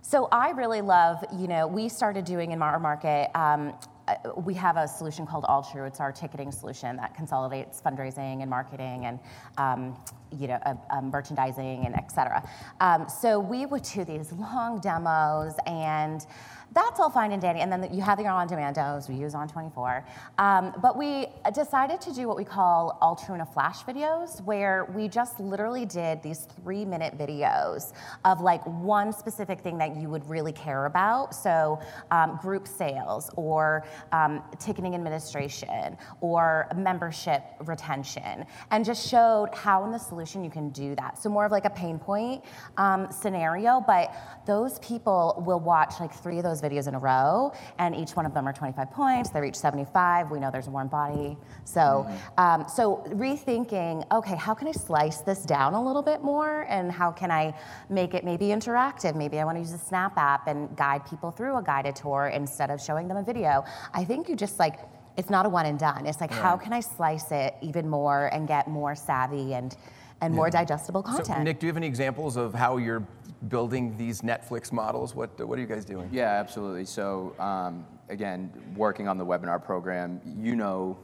So 0.04 0.28
I 0.32 0.50
really 0.50 0.80
love, 0.80 1.24
you 1.38 1.46
know, 1.46 1.68
we 1.68 1.88
started 1.88 2.24
doing 2.24 2.50
in 2.50 2.60
our 2.60 2.80
market 2.80 3.30
um, 3.36 3.72
uh, 4.08 4.14
we 4.36 4.52
have 4.54 4.76
a 4.76 4.88
solution 4.88 5.26
called 5.26 5.44
Altru. 5.44 5.86
It's 5.86 6.00
our 6.00 6.10
ticketing 6.10 6.50
solution 6.50 6.96
that 6.96 7.14
consolidates 7.14 7.80
fundraising 7.80 8.42
and 8.42 8.50
marketing 8.50 9.06
and 9.06 9.20
um, 9.58 9.96
you 10.32 10.48
know 10.48 10.58
uh, 10.66 10.74
um, 10.90 11.10
merchandising 11.10 11.84
and 11.86 11.94
et 11.94 12.10
cetera. 12.10 12.42
Um, 12.80 13.08
so 13.08 13.38
we 13.38 13.66
would 13.66 13.82
do 13.82 14.04
these 14.04 14.32
long 14.32 14.80
demos 14.80 15.54
and 15.66 16.26
that's 16.74 17.00
all 17.00 17.10
fine 17.10 17.32
and 17.32 17.42
dandy. 17.42 17.60
And 17.60 17.70
then 17.70 17.92
you 17.92 18.02
have 18.02 18.18
your 18.18 18.30
on-demand 18.30 18.76
demos. 18.76 19.08
We 19.08 19.16
use 19.16 19.34
On24. 19.34 20.04
Um, 20.38 20.74
but 20.80 20.96
we 20.96 21.26
decided 21.54 22.00
to 22.02 22.12
do 22.12 22.28
what 22.28 22.36
we 22.36 22.44
call 22.44 22.98
Altruna 23.02 23.52
flash 23.52 23.82
videos, 23.84 24.42
where 24.44 24.86
we 24.94 25.08
just 25.08 25.38
literally 25.40 25.84
did 25.84 26.22
these 26.22 26.46
three-minute 26.62 27.18
videos 27.18 27.92
of 28.24 28.40
like 28.40 28.64
one 28.64 29.12
specific 29.12 29.60
thing 29.60 29.78
that 29.78 29.96
you 29.96 30.08
would 30.08 30.28
really 30.28 30.52
care 30.52 30.86
about. 30.86 31.34
So 31.34 31.80
um, 32.10 32.38
group 32.40 32.66
sales 32.66 33.30
or 33.36 33.84
um, 34.12 34.42
ticketing 34.58 34.94
administration 34.94 35.96
or 36.20 36.68
membership 36.74 37.42
retention, 37.64 38.46
and 38.70 38.84
just 38.84 39.08
showed 39.08 39.50
how 39.54 39.84
in 39.84 39.90
the 39.90 39.98
solution 39.98 40.42
you 40.44 40.50
can 40.50 40.70
do 40.70 40.94
that. 40.94 41.18
So 41.18 41.28
more 41.28 41.44
of 41.44 41.52
like 41.52 41.64
a 41.64 41.70
pain 41.70 41.98
point 41.98 42.44
um, 42.76 43.10
scenario, 43.10 43.82
but 43.86 44.14
those 44.46 44.78
people 44.78 45.42
will 45.46 45.60
watch 45.60 45.94
like 46.00 46.12
three 46.12 46.38
of 46.38 46.44
those 46.44 46.61
videos 46.62 46.88
in 46.88 46.94
a 46.94 46.98
row, 46.98 47.52
and 47.78 47.94
each 47.94 48.16
one 48.16 48.24
of 48.24 48.34
them 48.34 48.46
are 48.46 48.52
25 48.52 48.90
points. 48.90 49.30
They 49.30 49.40
reach 49.40 49.56
75. 49.56 50.30
We 50.30 50.40
know 50.40 50.50
there's 50.50 50.68
a 50.68 50.70
warm 50.70 50.88
body. 50.88 51.36
So, 51.64 51.80
mm-hmm. 51.80 52.40
um, 52.40 52.68
so 52.68 53.04
rethinking, 53.08 54.06
okay, 54.12 54.36
how 54.36 54.54
can 54.54 54.68
I 54.68 54.72
slice 54.72 55.20
this 55.20 55.44
down 55.44 55.74
a 55.74 55.84
little 55.84 56.02
bit 56.02 56.22
more, 56.22 56.66
and 56.68 56.90
how 56.90 57.10
can 57.10 57.30
I 57.30 57.54
make 57.90 58.14
it 58.14 58.24
maybe 58.24 58.46
interactive? 58.46 59.14
Maybe 59.14 59.38
I 59.38 59.44
want 59.44 59.56
to 59.56 59.60
use 59.60 59.74
a 59.74 59.78
SnapApp 59.78 60.46
and 60.46 60.74
guide 60.76 61.04
people 61.04 61.30
through 61.30 61.56
a 61.56 61.62
guided 61.62 61.96
tour 61.96 62.28
instead 62.28 62.70
of 62.70 62.80
showing 62.80 63.08
them 63.08 63.16
a 63.16 63.22
video. 63.22 63.64
I 63.92 64.04
think 64.04 64.28
you 64.28 64.36
just 64.36 64.58
like 64.58 64.78
it's 65.16 65.30
not 65.30 65.44
a 65.44 65.48
one 65.48 65.66
and 65.66 65.78
done. 65.78 66.06
It's 66.06 66.20
like 66.20 66.30
right. 66.30 66.40
how 66.40 66.56
can 66.56 66.72
I 66.72 66.80
slice 66.80 67.30
it 67.32 67.54
even 67.60 67.88
more 67.88 68.28
and 68.32 68.48
get 68.48 68.68
more 68.68 68.94
savvy 68.94 69.54
and 69.54 69.76
and 70.22 70.32
yeah. 70.32 70.36
more 70.36 70.50
digestible 70.50 71.02
content. 71.02 71.26
So, 71.26 71.42
Nick, 71.42 71.58
do 71.58 71.66
you 71.66 71.70
have 71.70 71.76
any 71.76 71.88
examples 71.88 72.36
of 72.36 72.54
how 72.54 72.76
you're 72.76 73.04
building 73.48 73.96
these 73.96 74.22
Netflix 74.22 74.72
models? 74.72 75.14
What, 75.14 75.38
what 75.46 75.58
are 75.58 75.62
you 75.62 75.68
guys 75.68 75.84
doing? 75.84 76.08
Yeah, 76.12 76.28
absolutely. 76.28 76.84
So 76.84 77.34
um, 77.38 77.86
again, 78.08 78.52
working 78.76 79.08
on 79.08 79.18
the 79.18 79.26
webinar 79.26 79.62
program, 79.62 80.20
you 80.24 80.56
know, 80.56 80.98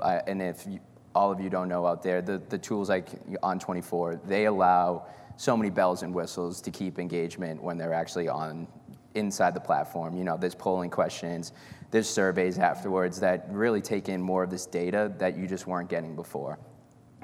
uh, 0.00 0.20
and 0.26 0.42
if 0.42 0.66
you, 0.66 0.80
all 1.14 1.30
of 1.30 1.40
you 1.40 1.50
don't 1.50 1.68
know 1.68 1.86
out 1.86 2.02
there, 2.02 2.22
the, 2.22 2.38
the 2.48 2.58
tools 2.58 2.88
like 2.88 3.08
On24, 3.40 4.20
they 4.26 4.44
allow 4.44 5.06
so 5.36 5.56
many 5.56 5.70
bells 5.70 6.02
and 6.02 6.12
whistles 6.12 6.60
to 6.60 6.70
keep 6.70 6.98
engagement 6.98 7.62
when 7.62 7.78
they're 7.78 7.94
actually 7.94 8.28
on 8.28 8.66
inside 9.14 9.54
the 9.54 9.60
platform. 9.60 10.16
You 10.16 10.24
know, 10.24 10.36
there's 10.36 10.54
polling 10.54 10.90
questions, 10.90 11.52
there's 11.90 12.08
surveys 12.08 12.58
afterwards 12.58 13.20
that 13.20 13.46
really 13.50 13.80
take 13.80 14.08
in 14.08 14.20
more 14.20 14.42
of 14.42 14.50
this 14.50 14.66
data 14.66 15.12
that 15.18 15.36
you 15.36 15.46
just 15.46 15.66
weren't 15.66 15.88
getting 15.88 16.14
before. 16.14 16.58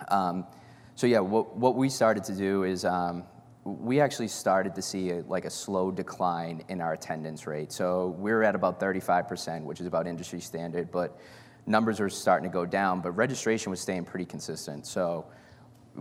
Um, 0.08 0.46
so 0.94 1.06
yeah, 1.06 1.20
what, 1.20 1.56
what 1.56 1.76
we 1.76 1.88
started 1.88 2.24
to 2.24 2.34
do 2.34 2.64
is 2.64 2.84
um, 2.84 3.24
we 3.64 4.00
actually 4.00 4.28
started 4.28 4.74
to 4.74 4.82
see 4.82 5.10
a, 5.10 5.22
like 5.22 5.46
a 5.46 5.50
slow 5.50 5.90
decline 5.90 6.62
in 6.68 6.80
our 6.80 6.92
attendance 6.92 7.46
rate. 7.46 7.72
So 7.72 8.14
we 8.18 8.30
are 8.30 8.42
at 8.42 8.54
about 8.54 8.78
35%, 8.78 9.62
which 9.62 9.80
is 9.80 9.86
about 9.86 10.06
industry 10.06 10.40
standard, 10.40 10.92
but 10.92 11.18
numbers 11.66 11.98
were 11.98 12.10
starting 12.10 12.48
to 12.48 12.52
go 12.52 12.66
down, 12.66 13.00
but 13.00 13.12
registration 13.12 13.70
was 13.70 13.80
staying 13.80 14.04
pretty 14.04 14.26
consistent. 14.26 14.86
So 14.86 15.26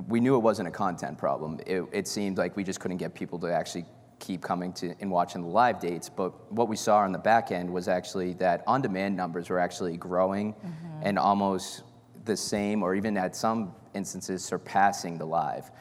we 0.07 0.19
knew 0.19 0.35
it 0.35 0.39
wasn't 0.39 0.67
a 0.67 0.71
content 0.71 1.17
problem. 1.17 1.59
It, 1.65 1.83
it 1.93 2.07
seemed 2.07 2.37
like 2.37 2.57
we 2.57 2.65
just 2.65 2.81
couldn't 2.81 2.97
get 2.97 3.13
people 3.13 3.39
to 3.39 3.53
actually 3.53 3.85
keep 4.19 4.41
coming 4.41 4.73
to 4.73 4.93
and 4.99 5.09
watching 5.09 5.41
the 5.41 5.47
live 5.47 5.79
dates. 5.79 6.09
But 6.09 6.51
what 6.51 6.67
we 6.67 6.75
saw 6.75 6.99
on 6.99 7.13
the 7.13 7.19
back 7.19 7.51
end 7.51 7.71
was 7.71 7.87
actually 7.87 8.33
that 8.35 8.63
on-demand 8.67 9.15
numbers 9.15 9.49
were 9.49 9.59
actually 9.59 9.95
growing 9.95 10.53
mm-hmm. 10.53 10.99
and 11.03 11.17
almost 11.17 11.83
the 12.25 12.35
same, 12.35 12.83
or 12.83 12.95
even 12.95 13.17
at 13.17 13.35
some 13.35 13.73
instances 13.93 14.43
surpassing 14.43 15.17
the 15.17 15.25
live. 15.25 15.71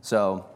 So 0.00 0.46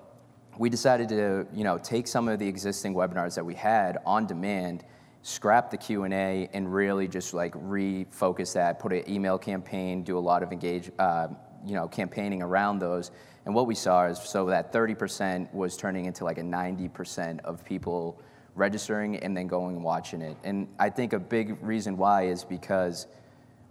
we 0.58 0.68
decided 0.68 1.08
to 1.08 1.46
you 1.52 1.64
know 1.64 1.78
take 1.78 2.06
some 2.06 2.28
of 2.28 2.38
the 2.38 2.46
existing 2.46 2.94
webinars 2.94 3.34
that 3.34 3.44
we 3.44 3.54
had 3.54 3.98
on 4.06 4.26
demand 4.26 4.84
scrap 5.22 5.70
the 5.70 5.76
q&a 5.76 6.48
and 6.52 6.72
really 6.72 7.08
just 7.08 7.32
like 7.34 7.54
refocus 7.54 8.52
that 8.52 8.78
put 8.78 8.92
an 8.92 9.02
email 9.10 9.38
campaign 9.38 10.02
do 10.02 10.18
a 10.18 10.20
lot 10.20 10.42
of 10.42 10.52
engage 10.52 10.90
uh, 10.98 11.28
you 11.64 11.74
know 11.74 11.88
campaigning 11.88 12.42
around 12.42 12.78
those. 12.78 13.10
And 13.46 13.54
what 13.54 13.66
we 13.66 13.74
saw 13.74 14.06
is 14.06 14.18
so 14.18 14.46
that 14.46 14.72
30% 14.72 15.52
was 15.52 15.76
turning 15.76 16.06
into 16.06 16.24
like 16.24 16.38
a 16.38 16.42
90% 16.42 17.40
of 17.40 17.62
people 17.64 18.20
registering 18.54 19.16
and 19.18 19.36
then 19.36 19.46
going 19.46 19.76
and 19.76 19.84
watching 19.84 20.22
it. 20.22 20.36
And 20.44 20.68
i 20.78 20.88
think 20.88 21.12
a 21.12 21.18
big 21.18 21.56
reason 21.62 21.96
why 21.96 22.26
is 22.26 22.44
because 22.44 23.06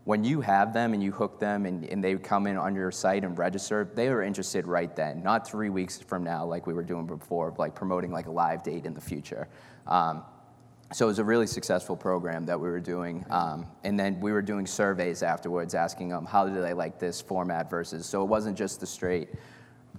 when 0.05 0.23
you 0.23 0.41
have 0.41 0.73
them 0.73 0.93
and 0.93 1.01
you 1.01 1.11
hook 1.11 1.39
them 1.39 1.65
and, 1.65 1.85
and 1.85 2.03
they 2.03 2.15
come 2.15 2.45
in 2.45 2.57
on 2.57 2.75
your 2.75 2.91
site 2.91 3.23
and 3.23 3.37
register, 3.37 3.89
they 3.95 4.09
are 4.09 4.21
interested 4.21 4.67
right 4.67 4.93
then, 4.95 5.23
not 5.23 5.47
three 5.47 5.69
weeks 5.69 5.99
from 5.99 6.23
now 6.23 6.45
like 6.45 6.67
we 6.67 6.73
were 6.73 6.83
doing 6.83 7.05
before, 7.05 7.53
like 7.57 7.73
promoting 7.73 8.11
like 8.11 8.27
a 8.27 8.31
live 8.31 8.63
date 8.63 8.85
in 8.85 8.93
the 8.93 9.01
future. 9.01 9.47
Um, 9.87 10.23
so 10.91 11.05
it 11.05 11.07
was 11.07 11.19
a 11.19 11.23
really 11.23 11.47
successful 11.47 11.95
program 11.95 12.45
that 12.45 12.59
we 12.59 12.69
were 12.69 12.81
doing. 12.81 13.25
Um, 13.29 13.65
and 13.83 13.97
then 13.99 14.19
we 14.19 14.31
were 14.31 14.41
doing 14.41 14.67
surveys 14.67 15.23
afterwards 15.23 15.73
asking 15.73 16.09
them 16.09 16.25
how 16.25 16.47
do 16.47 16.61
they 16.61 16.73
like 16.73 16.99
this 16.99 17.21
format 17.21 17.69
versus, 17.69 18.05
so 18.05 18.21
it 18.21 18.27
wasn't 18.27 18.57
just 18.57 18.79
the 18.79 18.85
straight 18.85 19.29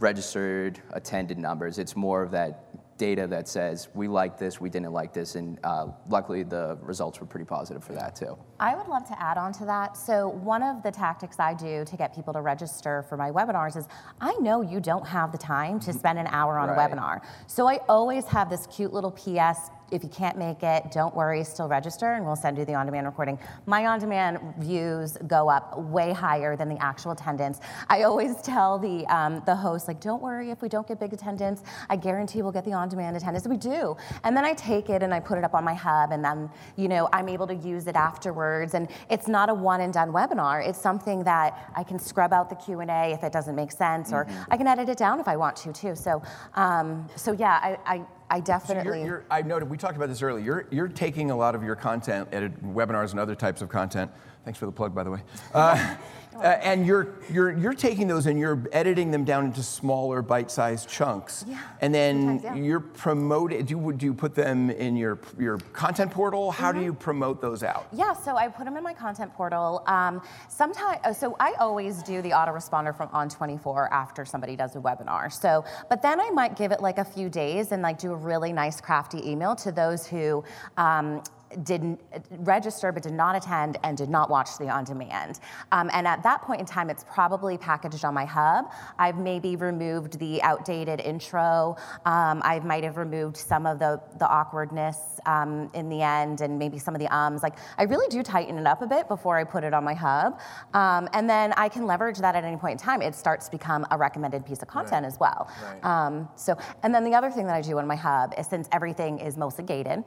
registered 0.00 0.80
attended 0.92 1.38
numbers. 1.38 1.78
It's 1.78 1.96
more 1.96 2.22
of 2.22 2.30
that 2.32 2.83
data 2.96 3.26
that 3.26 3.48
says 3.48 3.88
we 3.94 4.09
like 4.09 4.38
this, 4.38 4.61
we 4.61 4.70
didn't 4.70 4.92
like 4.92 5.12
this, 5.12 5.35
and 5.35 5.59
uh, 5.64 5.88
luckily 6.09 6.42
the 6.42 6.78
results 6.80 7.20
were 7.20 7.26
pretty 7.26 7.44
positive 7.44 7.83
for 7.83 7.92
that 7.94 8.14
too. 8.14 8.37
I 8.61 8.76
would 8.76 8.87
love 8.87 9.07
to 9.09 9.20
add 9.20 9.37
on 9.37 9.52
to 9.54 9.64
that. 9.64 9.96
So 9.96 10.28
one 10.28 10.62
of 10.62 10.83
the 10.83 10.90
tactics 10.90 11.40
I 11.40 11.54
do 11.54 11.85
to 11.85 11.96
get 11.96 12.14
people 12.14 12.33
to 12.35 12.40
register 12.40 13.04
for 13.09 13.16
my 13.16 13.30
webinars 13.30 13.76
is 13.76 13.87
I 14.20 14.35
know 14.35 14.62
you 14.62 14.80
don't 14.80 15.07
have 15.07 15.33
the 15.33 15.38
time 15.38 15.80
to 15.80 15.92
spend 15.92 16.18
an 16.18 16.26
hour 16.28 16.59
on 16.59 16.68
right. 16.68 16.90
a 16.90 16.94
webinar. 16.94 17.20
So 17.46 17.66
I 17.66 17.78
always 17.88 18.24
have 18.26 18.48
this 18.48 18.66
cute 18.66 18.92
little 18.92 19.11
PS 19.11 19.70
If 19.94 20.02
you 20.02 20.09
can't 20.09 20.37
make 20.37 20.64
it, 20.64 20.90
don't 20.90 21.14
worry, 21.14 21.44
still 21.44 21.68
register 21.68 22.14
and 22.14 22.26
we'll 22.26 22.35
send 22.35 22.59
you 22.59 22.64
the 22.64 22.74
on 22.74 22.87
demand 22.87 23.07
recording. 23.07 23.38
My 23.66 23.87
on 23.87 24.00
demand 24.00 24.40
views 24.59 25.16
go 25.28 25.48
up 25.48 25.78
way 25.78 26.12
higher 26.12 26.57
than 26.57 26.68
the 26.68 26.83
actual 26.83 27.12
attendance. 27.12 27.61
I 27.88 28.02
always 28.02 28.42
tell 28.42 28.76
the, 28.76 29.07
um, 29.07 29.40
the 29.46 29.54
host, 29.54 29.87
like, 29.87 30.00
don't 30.00 30.20
worry 30.20 30.50
if 30.50 30.62
we 30.62 30.68
don't 30.68 30.87
get 30.87 30.98
big 30.98 31.12
attendance. 31.12 31.62
I 31.88 31.94
guarantee 31.94 32.42
we'll 32.42 32.50
get 32.50 32.64
the 32.64 32.72
on 32.72 32.88
demand 32.88 33.16
attendance. 33.16 33.46
We 33.46 33.57
do. 33.57 33.96
And 34.24 34.37
then 34.37 34.44
I 34.44 34.52
take 34.54 34.90
it 34.90 35.04
and 35.04 35.14
I 35.14 35.20
put 35.20 35.38
it 35.38 35.44
up 35.44 35.54
on 35.54 35.62
my 35.62 35.74
hub 35.74 36.11
and 36.11 36.24
then, 36.24 36.50
you 36.76 36.88
know, 36.88 37.09
I'm 37.12 37.28
able 37.28 37.46
to 37.46 37.54
use 37.54 37.87
it 37.87 37.94
afterwards. 37.94 38.74
And 38.74 38.88
it's 39.09 39.28
not 39.28 39.48
a 39.48 39.54
one 39.54 39.80
and 39.80 39.92
done 39.92 40.11
webinar. 40.11 40.66
It's 40.66 40.80
something 40.80 41.22
that 41.22 41.70
I 41.76 41.85
can 41.85 42.00
scrub 42.00 42.33
out 42.33 42.50
the 42.50 42.57
Q&A 42.57 43.12
if 43.12 43.22
it 43.22 43.33
doesn't 43.33 43.54
make 43.54 43.70
sense 43.70 44.12
or 44.12 44.24
mm-hmm. 44.24 44.42
I 44.50 44.57
can 44.57 44.66
edit 44.66 44.88
it 44.88 44.98
down 44.98 45.20
if 45.20 45.28
I 45.28 45.37
want 45.37 45.54
to 45.59 45.72
too. 45.72 45.94
So, 45.94 46.20
um, 46.54 47.09
so 47.14 47.30
yeah, 47.30 47.76
I, 47.87 47.94
I 47.94 48.04
I 48.30 48.40
definitely. 48.40 48.92
So 48.92 48.96
you're, 48.98 49.06
you're, 49.06 49.24
I 49.30 49.42
noted 49.42 49.68
we 49.68 49.76
talked 49.76 49.96
about 49.96 50.08
this 50.08 50.22
earlier. 50.22 50.44
You're 50.44 50.66
you're 50.70 50.88
taking 50.88 51.30
a 51.30 51.37
lot 51.37 51.54
of 51.54 51.62
your 51.62 51.76
content, 51.76 52.28
edit 52.32 52.62
webinars 52.64 53.10
and 53.10 53.20
other 53.20 53.34
types 53.34 53.62
of 53.62 53.68
content. 53.68 54.10
Thanks 54.44 54.59
for 54.59 54.66
the 54.66 54.72
plug, 54.72 54.94
by 54.94 55.04
the 55.04 55.11
way. 55.11 55.20
Uh, 55.54 55.96
uh, 56.37 56.42
and 56.42 56.85
you're, 56.85 57.14
you're, 57.30 57.52
you're 57.52 57.74
taking 57.74 58.09
those 58.09 58.26
and 58.26 58.38
you're 58.38 58.66
editing 58.72 59.11
them 59.11 59.24
down 59.24 59.46
into 59.46 59.62
smaller 59.62 60.20
bite-sized 60.20 60.88
chunks. 60.88 61.44
Yeah. 61.46 61.61
And 61.80 61.94
then 61.94 62.40
yeah. 62.42 62.54
you're 62.54 62.80
promoting, 62.80 63.64
do 63.64 63.78
you, 63.78 63.92
do 63.92 64.07
you 64.07 64.14
put 64.14 64.35
them 64.35 64.68
in 64.70 64.96
your, 64.96 65.18
your 65.38 65.59
content 65.72 66.11
portal? 66.11 66.50
How 66.50 66.70
mm-hmm. 66.70 66.80
do 66.80 66.85
you 66.85 66.92
promote 66.92 67.40
those 67.40 67.62
out? 67.62 67.87
Yeah, 67.92 68.12
so 68.12 68.37
I 68.37 68.48
put 68.48 68.64
them 68.64 68.76
in 68.76 68.83
my 68.83 68.94
content 68.94 69.33
portal. 69.33 69.85
Um, 69.87 70.20
sometimes, 70.48 70.98
uh, 71.04 71.12
so 71.12 71.37
I 71.38 71.52
always 71.61 72.02
do 72.02 72.20
the 72.20 72.30
autoresponder 72.30 72.96
from 72.96 73.09
On24 73.11 73.90
after 73.92 74.24
somebody 74.24 74.57
does 74.57 74.74
a 74.74 74.80
webinar. 74.80 75.33
So, 75.33 75.64
but 75.88 76.02
then 76.02 76.20
I 76.20 76.30
might 76.30 76.57
give 76.57 76.72
it 76.72 76.83
like 76.83 76.98
a 76.98 77.04
few 77.04 77.30
days 77.30 77.70
and 77.70 77.80
like 77.80 77.98
do 77.98 78.12
a 78.12 78.16
really 78.16 78.52
nice 78.52 78.80
crafty 78.80 79.30
email 79.30 79.54
to 79.57 79.70
those 79.70 80.07
who 80.07 80.42
um, 80.76 81.22
didn't 81.62 82.00
register 82.30 82.92
but 82.92 83.02
did 83.02 83.12
not 83.12 83.36
attend 83.36 83.78
and 83.82 83.96
did 83.96 84.08
not 84.08 84.30
watch 84.30 84.58
the 84.58 84.68
on 84.68 84.84
demand. 84.84 85.40
Um, 85.72 85.90
and 85.92 86.06
at 86.06 86.22
that 86.22 86.42
point 86.42 86.60
in 86.60 86.66
time, 86.66 86.90
it's 86.90 87.04
probably 87.04 87.56
packaged 87.58 88.04
on 88.04 88.14
my 88.14 88.24
hub. 88.24 88.70
I've 88.98 89.18
maybe 89.18 89.56
removed 89.56 90.18
the 90.18 90.42
outdated 90.42 91.00
intro. 91.00 91.76
Um, 92.04 92.42
I 92.44 92.60
might 92.60 92.84
have 92.84 92.96
removed 92.96 93.36
some 93.36 93.66
of 93.66 93.78
the, 93.78 94.00
the 94.18 94.28
awkwardness 94.28 95.20
um, 95.26 95.70
in 95.74 95.88
the 95.88 96.02
end 96.02 96.40
and 96.40 96.58
maybe 96.58 96.78
some 96.78 96.94
of 96.94 97.00
the 97.00 97.14
ums. 97.14 97.42
Like 97.42 97.54
I 97.78 97.84
really 97.84 98.08
do 98.08 98.22
tighten 98.22 98.58
it 98.58 98.66
up 98.66 98.82
a 98.82 98.86
bit 98.86 99.08
before 99.08 99.36
I 99.36 99.44
put 99.44 99.64
it 99.64 99.74
on 99.74 99.84
my 99.84 99.94
hub. 99.94 100.40
Um, 100.72 101.08
and 101.12 101.28
then 101.28 101.52
I 101.56 101.68
can 101.68 101.86
leverage 101.86 102.18
that 102.18 102.34
at 102.34 102.44
any 102.44 102.56
point 102.56 102.80
in 102.80 102.84
time. 102.84 103.02
It 103.02 103.14
starts 103.14 103.46
to 103.46 103.50
become 103.50 103.86
a 103.90 103.98
recommended 103.98 104.44
piece 104.46 104.62
of 104.62 104.68
content 104.68 105.02
right. 105.02 105.12
as 105.12 105.20
well. 105.20 105.50
Right. 105.62 105.84
Um, 105.84 106.28
so, 106.36 106.56
and 106.82 106.94
then 106.94 107.04
the 107.04 107.14
other 107.14 107.30
thing 107.30 107.46
that 107.46 107.54
I 107.54 107.60
do 107.60 107.78
on 107.78 107.86
my 107.86 107.96
hub 107.96 108.34
is 108.38 108.46
since 108.46 108.68
everything 108.72 109.18
is 109.18 109.36
mostly 109.36 109.64
gated, 109.64 110.04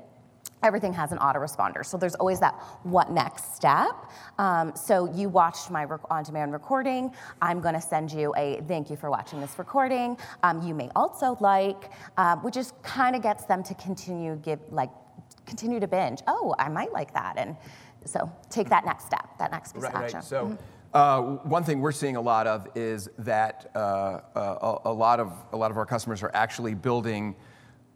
everything 0.63 0.93
has 0.93 1.11
an 1.11 1.17
autoresponder. 1.19 1.85
So 1.85 1.97
there's 1.97 2.15
always 2.15 2.39
that 2.39 2.53
what 2.83 3.11
next 3.11 3.55
step. 3.55 3.95
Um, 4.37 4.75
so 4.75 5.11
you 5.13 5.29
watched 5.29 5.69
my 5.69 5.83
rec- 5.83 6.09
on 6.09 6.23
demand 6.23 6.53
recording. 6.53 7.11
I'm 7.41 7.61
going 7.61 7.75
to 7.75 7.81
send 7.81 8.11
you 8.11 8.33
a 8.35 8.61
thank 8.67 8.89
you 8.89 8.95
for 8.95 9.09
watching 9.09 9.39
this 9.39 9.57
recording. 9.59 10.17
Um, 10.43 10.61
you 10.61 10.73
may 10.73 10.89
also 10.95 11.37
like, 11.39 11.91
um, 12.17 12.43
which 12.43 12.55
just 12.55 12.81
kind 12.81 13.15
of 13.15 13.21
gets 13.21 13.45
them 13.45 13.63
to 13.63 13.73
continue 13.75 14.35
give 14.37 14.59
like 14.71 14.89
continue 15.45 15.79
to 15.79 15.87
binge. 15.87 16.21
Oh, 16.27 16.55
I 16.59 16.69
might 16.69 16.91
like 16.91 17.13
that, 17.13 17.35
and 17.37 17.55
so 18.05 18.31
take 18.49 18.69
that 18.69 18.85
next 18.85 19.05
step, 19.05 19.37
that 19.39 19.51
next 19.51 19.73
piece 19.73 19.83
right, 19.83 19.93
of 19.93 20.01
action. 20.01 20.17
Right. 20.17 20.25
So. 20.25 20.45
Mm-hmm. 20.45 20.55
Uh, 20.93 21.21
one 21.43 21.65
thing 21.65 21.81
we're 21.81 21.91
seeing 21.91 22.15
a 22.15 22.21
lot 22.21 22.47
of 22.47 22.65
is 22.73 23.09
that 23.19 23.69
uh, 23.75 24.21
uh, 24.35 24.79
a, 24.85 24.89
a, 24.89 24.93
lot 24.93 25.19
of 25.19 25.33
a 25.51 25.57
lot 25.57 25.69
of 25.69 25.77
our 25.77 25.85
customers 25.85 26.23
are 26.23 26.31
actually 26.33 26.73
building 26.73 27.35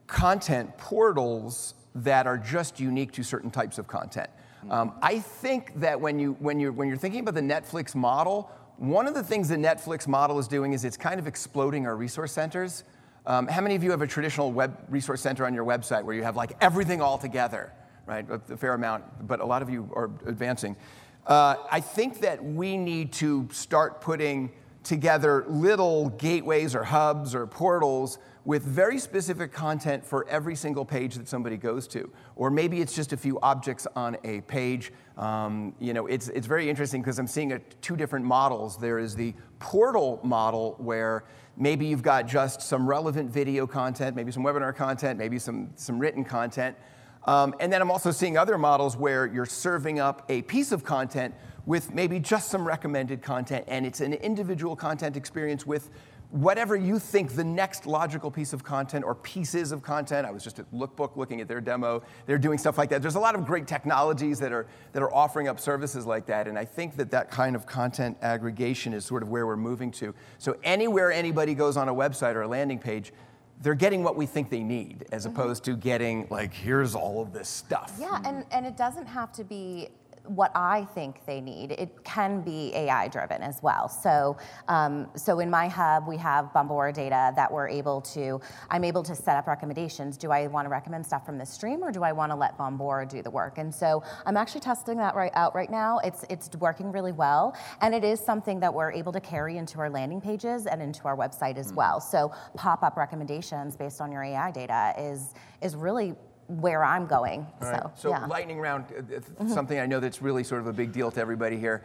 content 0.08 0.78
portals 0.78 1.74
that 1.95 2.27
are 2.27 2.38
just 2.38 2.80
unique 2.80 3.12
to 3.13 3.23
certain 3.23 3.51
types 3.51 3.77
of 3.77 3.88
content. 3.88 4.30
Um, 4.69 4.93
I 5.01 5.19
think 5.19 5.80
that 5.80 5.99
when, 5.99 6.19
you, 6.19 6.34
when, 6.39 6.60
you're, 6.60 6.71
when 6.71 6.88
you're 6.88 6.97
thinking 6.97 7.21
about 7.21 7.34
the 7.34 7.41
Netflix 7.41 7.95
model, 7.95 8.51
one 8.77 9.08
of 9.08 9.13
the 9.13 9.23
things 9.23 9.49
the 9.49 9.56
Netflix 9.56 10.08
model 10.08 10.39
is 10.39 10.47
doing 10.47 10.73
is 10.73 10.86
it's 10.86 10.97
kind 10.97 11.19
of 11.19 11.27
exploding 11.27 11.86
our 11.88 11.95
resource 11.95 12.32
centers. 12.32 12.84
Um, 13.25 13.47
how 13.47 13.62
many 13.62 13.75
of 13.75 13.84
you 13.84 13.91
have 13.91 14.01
a 14.01 14.08
traditional 14.08 14.51
web 14.51 14.75
resource 14.89 15.21
center 15.21 15.45
on 15.45 15.54
your 15.54 15.65
website 15.65 16.04
where 16.04 16.15
you 16.15 16.23
have 16.23 16.36
like 16.36 16.54
everything 16.62 17.01
all 17.01 17.17
together, 17.17 17.71
right? 18.06 18.25
A 18.30 18.58
fair 18.58 18.73
amount, 18.73 19.27
but 19.27 19.39
a 19.39 19.45
lot 19.45 19.62
of 19.62 19.69
you 19.69 19.91
are 19.95 20.10
advancing. 20.25 20.75
Uh, 21.27 21.58
I 21.71 21.80
think 21.80 22.21
that 22.21 22.43
we 22.43 22.77
need 22.77 23.13
to 23.13 23.47
start 23.51 24.01
putting 24.01 24.51
together 24.83 25.45
little 25.47 26.09
gateways 26.09 26.75
or 26.75 26.83
hubs 26.83 27.35
or 27.35 27.45
portals 27.45 28.17
with 28.43 28.63
very 28.63 28.97
specific 28.97 29.51
content 29.51 30.03
for 30.03 30.27
every 30.27 30.55
single 30.55 30.83
page 30.83 31.15
that 31.15 31.27
somebody 31.27 31.57
goes 31.57 31.87
to. 31.87 32.11
Or 32.35 32.49
maybe 32.49 32.81
it's 32.81 32.95
just 32.95 33.13
a 33.13 33.17
few 33.17 33.39
objects 33.41 33.85
on 33.95 34.17
a 34.23 34.41
page. 34.41 34.91
Um, 35.17 35.75
you 35.79 35.93
know, 35.93 36.07
it's, 36.07 36.29
it's 36.29 36.47
very 36.47 36.67
interesting 36.67 37.01
because 37.01 37.19
I'm 37.19 37.27
seeing 37.27 37.51
a, 37.51 37.59
two 37.59 37.95
different 37.95 38.25
models. 38.25 38.77
There 38.77 38.97
is 38.97 39.15
the 39.15 39.35
portal 39.59 40.19
model 40.23 40.75
where 40.79 41.25
maybe 41.55 41.85
you've 41.85 42.01
got 42.01 42.27
just 42.27 42.63
some 42.63 42.87
relevant 42.87 43.29
video 43.29 43.67
content, 43.67 44.15
maybe 44.15 44.31
some 44.31 44.43
webinar 44.43 44.75
content, 44.75 45.19
maybe 45.19 45.37
some, 45.37 45.69
some 45.75 45.99
written 45.99 46.23
content. 46.23 46.75
Um, 47.25 47.53
and 47.59 47.71
then 47.71 47.81
I'm 47.81 47.91
also 47.91 48.09
seeing 48.09 48.37
other 48.37 48.57
models 48.57 48.97
where 48.97 49.27
you're 49.27 49.45
serving 49.45 49.99
up 49.99 50.25
a 50.29 50.41
piece 50.43 50.71
of 50.71 50.83
content 50.83 51.35
with 51.65 51.93
maybe 51.93 52.19
just 52.19 52.50
some 52.50 52.67
recommended 52.67 53.21
content, 53.21 53.65
and 53.67 53.86
it's 53.86 54.02
an 54.02 54.13
individual 54.13 54.76
content 54.76 55.15
experience 55.15 55.65
with 55.65 55.89
whatever 56.32 56.78
you 56.78 56.97
think 56.97 57.36
the 57.36 57.43
next 57.43 57.86
logical 57.86 58.32
piece 58.32 58.54
of 58.54 58.63
content 58.63 59.04
or 59.04 59.13
pieces 59.13 59.71
of 59.71 59.84
content. 59.84 60.26
I 60.26 60.32
was 60.32 60.43
just 60.43 60.60
at 60.60 60.71
Lookbook 60.74 61.17
looking 61.17 61.41
at 61.41 61.47
their 61.47 61.60
demo. 61.60 62.02
They're 62.26 62.38
doing 62.38 62.58
stuff 62.58 62.78
like 62.78 62.89
that. 62.89 63.02
There's 63.02 63.15
a 63.15 63.19
lot 63.19 63.36
of 63.36 63.45
great 63.45 63.67
technologies 63.67 64.39
that 64.39 64.54
are, 64.54 64.65
that 64.93 65.04
are 65.04 65.13
offering 65.13 65.50
up 65.50 65.60
services 65.60 66.06
like 66.06 66.26
that. 66.28 66.47
And 66.47 66.58
I 66.58 66.63
think 66.63 66.95
that 66.95 67.12
that 67.12 67.32
kind 67.32 67.56
of 67.56 67.65
content 67.65 68.17
aggregation 68.21 68.93
is 68.93 69.04
sort 69.04 69.24
of 69.24 69.30
where 69.30 69.45
we're 69.45 69.58
moving 69.58 69.91
to. 69.91 70.15
So 70.38 70.56
anywhere 70.63 71.12
anybody 71.12 71.54
goes 71.54 71.76
on 71.76 71.89
a 71.89 71.93
website 71.93 72.36
or 72.36 72.43
a 72.43 72.47
landing 72.47 72.80
page, 72.80 73.12
they're 73.62 73.76
getting 73.76 74.02
what 74.02 74.15
we 74.15 74.26
think 74.26 74.50
they 74.50 74.63
need 74.63 75.06
as 75.12 75.26
mm-hmm. 75.26 75.36
opposed 75.36 75.63
to 75.65 75.76
getting 75.76 76.28
like 76.30 76.52
here's 76.54 76.95
all 76.95 77.21
of 77.21 77.32
this 77.32 77.47
stuff 77.47 77.95
yeah 78.00 78.19
and, 78.26 78.43
and 78.52 78.65
it 78.65 78.76
doesn't 78.76 79.06
have 79.06 79.32
to 79.32 79.43
be 79.43 79.88
what 80.35 80.51
I 80.55 80.85
think 80.95 81.25
they 81.25 81.41
need. 81.41 81.71
It 81.71 82.03
can 82.05 82.41
be 82.41 82.73
AI 82.73 83.09
driven 83.09 83.41
as 83.41 83.61
well. 83.61 83.89
So, 83.89 84.37
um, 84.69 85.09
so 85.15 85.39
in 85.39 85.49
my 85.49 85.67
hub, 85.67 86.07
we 86.07 86.15
have 86.17 86.51
Bombora 86.53 86.93
data 86.93 87.33
that 87.35 87.51
we're 87.51 87.67
able 87.67 88.01
to, 88.01 88.39
I'm 88.69 88.85
able 88.85 89.03
to 89.03 89.13
set 89.13 89.35
up 89.35 89.47
recommendations. 89.47 90.17
Do 90.17 90.31
I 90.31 90.47
want 90.47 90.65
to 90.65 90.69
recommend 90.69 91.05
stuff 91.05 91.25
from 91.25 91.37
the 91.37 91.45
stream 91.45 91.83
or 91.83 91.91
do 91.91 92.03
I 92.03 92.13
want 92.13 92.31
to 92.31 92.35
let 92.35 92.57
Bombora 92.57 93.09
do 93.09 93.21
the 93.21 93.29
work? 93.29 93.57
And 93.57 93.73
so 93.73 94.03
I'm 94.25 94.37
actually 94.37 94.61
testing 94.61 94.97
that 94.97 95.15
right 95.15 95.31
out 95.35 95.53
right 95.53 95.69
now. 95.69 95.99
It's, 95.99 96.23
it's 96.29 96.49
working 96.55 96.91
really 96.91 97.11
well. 97.11 97.55
And 97.81 97.93
it 97.93 98.05
is 98.05 98.19
something 98.19 98.59
that 98.61 98.73
we're 98.73 98.91
able 98.91 99.11
to 99.11 99.19
carry 99.19 99.57
into 99.57 99.79
our 99.79 99.89
landing 99.89 100.21
pages 100.21 100.65
and 100.65 100.81
into 100.81 101.03
our 101.03 101.17
website 101.17 101.57
as 101.57 101.73
mm. 101.73 101.75
well. 101.75 101.99
So 101.99 102.31
pop 102.55 102.83
up 102.83 102.95
recommendations 102.95 103.75
based 103.75 103.99
on 103.99 104.11
your 104.11 104.23
AI 104.23 104.51
data 104.51 104.93
is, 104.97 105.33
is 105.61 105.75
really 105.75 106.15
where 106.59 106.83
I'm 106.83 107.07
going. 107.07 107.47
So, 107.61 107.91
so 107.95 108.09
yeah. 108.09 108.25
lightning 108.25 108.59
round, 108.59 108.85
uh, 108.89 109.01
mm-hmm. 109.01 109.47
something 109.47 109.79
I 109.79 109.85
know 109.85 109.99
that's 109.99 110.21
really 110.21 110.43
sort 110.43 110.61
of 110.61 110.67
a 110.67 110.73
big 110.73 110.91
deal 110.91 111.11
to 111.11 111.19
everybody 111.19 111.57
here. 111.57 111.83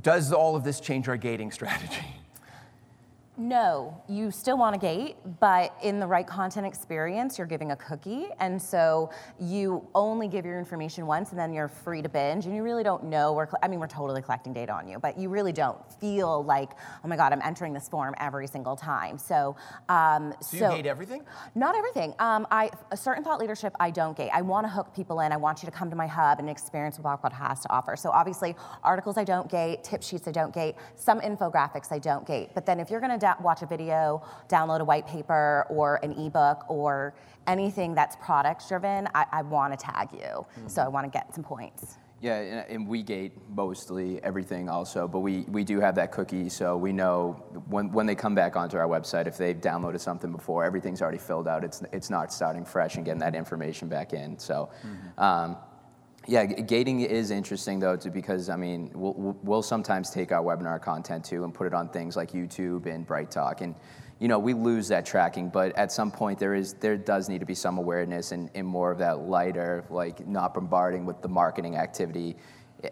Does 0.00 0.32
all 0.32 0.54
of 0.54 0.64
this 0.64 0.80
change 0.80 1.08
our 1.08 1.16
gating 1.16 1.50
strategy? 1.50 2.04
No, 3.40 4.02
you 4.06 4.30
still 4.30 4.58
want 4.58 4.76
a 4.76 4.78
gate, 4.78 5.16
but 5.40 5.74
in 5.82 5.98
the 5.98 6.06
right 6.06 6.26
content 6.26 6.66
experience, 6.66 7.38
you're 7.38 7.46
giving 7.46 7.70
a 7.70 7.76
cookie. 7.76 8.26
And 8.38 8.60
so 8.60 9.10
you 9.40 9.88
only 9.94 10.28
give 10.28 10.44
your 10.44 10.58
information 10.58 11.06
once 11.06 11.30
and 11.30 11.38
then 11.38 11.54
you're 11.54 11.66
free 11.66 12.02
to 12.02 12.08
binge. 12.10 12.44
And 12.44 12.54
you 12.54 12.62
really 12.62 12.82
don't 12.82 13.04
know, 13.04 13.32
we're, 13.32 13.48
I 13.62 13.68
mean, 13.68 13.80
we're 13.80 13.86
totally 13.86 14.20
collecting 14.20 14.52
data 14.52 14.74
on 14.74 14.86
you, 14.86 14.98
but 14.98 15.18
you 15.18 15.30
really 15.30 15.52
don't 15.52 15.78
feel 15.94 16.44
like, 16.44 16.72
oh 17.02 17.08
my 17.08 17.16
God, 17.16 17.32
I'm 17.32 17.40
entering 17.40 17.72
this 17.72 17.88
form 17.88 18.14
every 18.20 18.46
single 18.46 18.76
time. 18.76 19.16
So, 19.16 19.56
um, 19.88 20.34
so, 20.42 20.58
so 20.58 20.70
you 20.72 20.76
gate 20.82 20.86
everything? 20.86 21.24
Not 21.54 21.74
everything. 21.74 22.12
Um, 22.18 22.46
I, 22.50 22.68
a 22.90 22.96
certain 22.96 23.24
thought 23.24 23.40
leadership, 23.40 23.74
I 23.80 23.90
don't 23.90 24.14
gate. 24.14 24.32
I 24.34 24.42
want 24.42 24.66
to 24.66 24.70
hook 24.70 24.94
people 24.94 25.20
in. 25.20 25.32
I 25.32 25.38
want 25.38 25.62
you 25.62 25.66
to 25.66 25.72
come 25.72 25.88
to 25.88 25.96
my 25.96 26.06
hub 26.06 26.40
and 26.40 26.50
experience 26.50 26.98
what 26.98 27.22
Blackbaud 27.22 27.32
has 27.32 27.60
to 27.60 27.70
offer. 27.70 27.96
So 27.96 28.10
obviously, 28.10 28.54
articles 28.84 29.16
I 29.16 29.24
don't 29.24 29.50
gate, 29.50 29.82
tip 29.82 30.02
sheets 30.02 30.28
I 30.28 30.30
don't 30.30 30.52
gate, 30.52 30.74
some 30.94 31.22
infographics 31.22 31.90
I 31.90 32.00
don't 32.00 32.26
gate. 32.26 32.50
But 32.52 32.66
then 32.66 32.78
if 32.80 32.90
you're 32.90 33.00
going 33.00 33.18
to 33.18 33.29
da- 33.36 33.42
watch 33.42 33.62
a 33.62 33.66
video, 33.66 34.22
download 34.48 34.80
a 34.80 34.84
white 34.84 35.06
paper 35.06 35.66
or 35.68 35.98
an 36.02 36.12
ebook 36.12 36.64
or 36.68 37.14
anything 37.46 37.94
that's 37.94 38.16
product 38.16 38.68
driven, 38.68 39.08
I, 39.14 39.26
I 39.32 39.42
want 39.42 39.78
to 39.78 39.84
tag 39.84 40.12
you. 40.12 40.18
Mm-hmm. 40.20 40.68
So 40.68 40.82
I 40.82 40.88
want 40.88 41.04
to 41.06 41.10
get 41.10 41.34
some 41.34 41.44
points. 41.44 41.98
Yeah, 42.22 42.64
and 42.68 42.86
we 42.86 43.02
gate 43.02 43.32
mostly 43.48 44.22
everything 44.22 44.68
also, 44.68 45.08
but 45.08 45.20
we, 45.20 45.46
we 45.48 45.64
do 45.64 45.80
have 45.80 45.94
that 45.94 46.12
cookie, 46.12 46.50
so 46.50 46.76
we 46.76 46.92
know 46.92 47.42
when, 47.70 47.90
when 47.92 48.04
they 48.04 48.14
come 48.14 48.34
back 48.34 48.56
onto 48.56 48.76
our 48.76 48.86
website, 48.86 49.26
if 49.26 49.38
they've 49.38 49.56
downloaded 49.56 50.00
something 50.00 50.30
before, 50.30 50.62
everything's 50.62 51.00
already 51.00 51.16
filled 51.16 51.48
out. 51.48 51.64
It's, 51.64 51.82
it's 51.92 52.10
not 52.10 52.30
starting 52.30 52.66
fresh 52.66 52.96
and 52.96 53.06
getting 53.06 53.20
that 53.20 53.34
information 53.34 53.88
back 53.88 54.12
in. 54.12 54.38
So 54.38 54.68
mm-hmm. 54.86 55.18
um, 55.18 55.56
yeah, 56.30 56.44
gating 56.44 57.00
is 57.00 57.32
interesting 57.32 57.80
though, 57.80 57.96
too, 57.96 58.10
because 58.10 58.50
I 58.50 58.56
mean, 58.56 58.92
we'll, 58.94 59.36
we'll 59.42 59.62
sometimes 59.62 60.10
take 60.10 60.30
our 60.30 60.42
webinar 60.42 60.80
content 60.80 61.24
too 61.24 61.42
and 61.42 61.52
put 61.52 61.66
it 61.66 61.74
on 61.74 61.88
things 61.88 62.16
like 62.16 62.30
YouTube 62.30 62.86
and 62.86 63.04
BrightTalk, 63.04 63.62
and 63.62 63.74
you 64.20 64.28
know, 64.28 64.38
we 64.38 64.54
lose 64.54 64.86
that 64.88 65.04
tracking. 65.04 65.48
But 65.48 65.76
at 65.76 65.90
some 65.90 66.12
point, 66.12 66.38
there 66.38 66.54
is 66.54 66.74
there 66.74 66.96
does 66.96 67.28
need 67.28 67.40
to 67.40 67.46
be 67.46 67.56
some 67.56 67.78
awareness 67.78 68.30
and, 68.30 68.48
and 68.54 68.64
more 68.64 68.92
of 68.92 68.98
that 68.98 69.22
lighter, 69.22 69.84
like 69.90 70.24
not 70.28 70.54
bombarding 70.54 71.04
with 71.04 71.20
the 71.20 71.28
marketing 71.28 71.76
activity. 71.76 72.36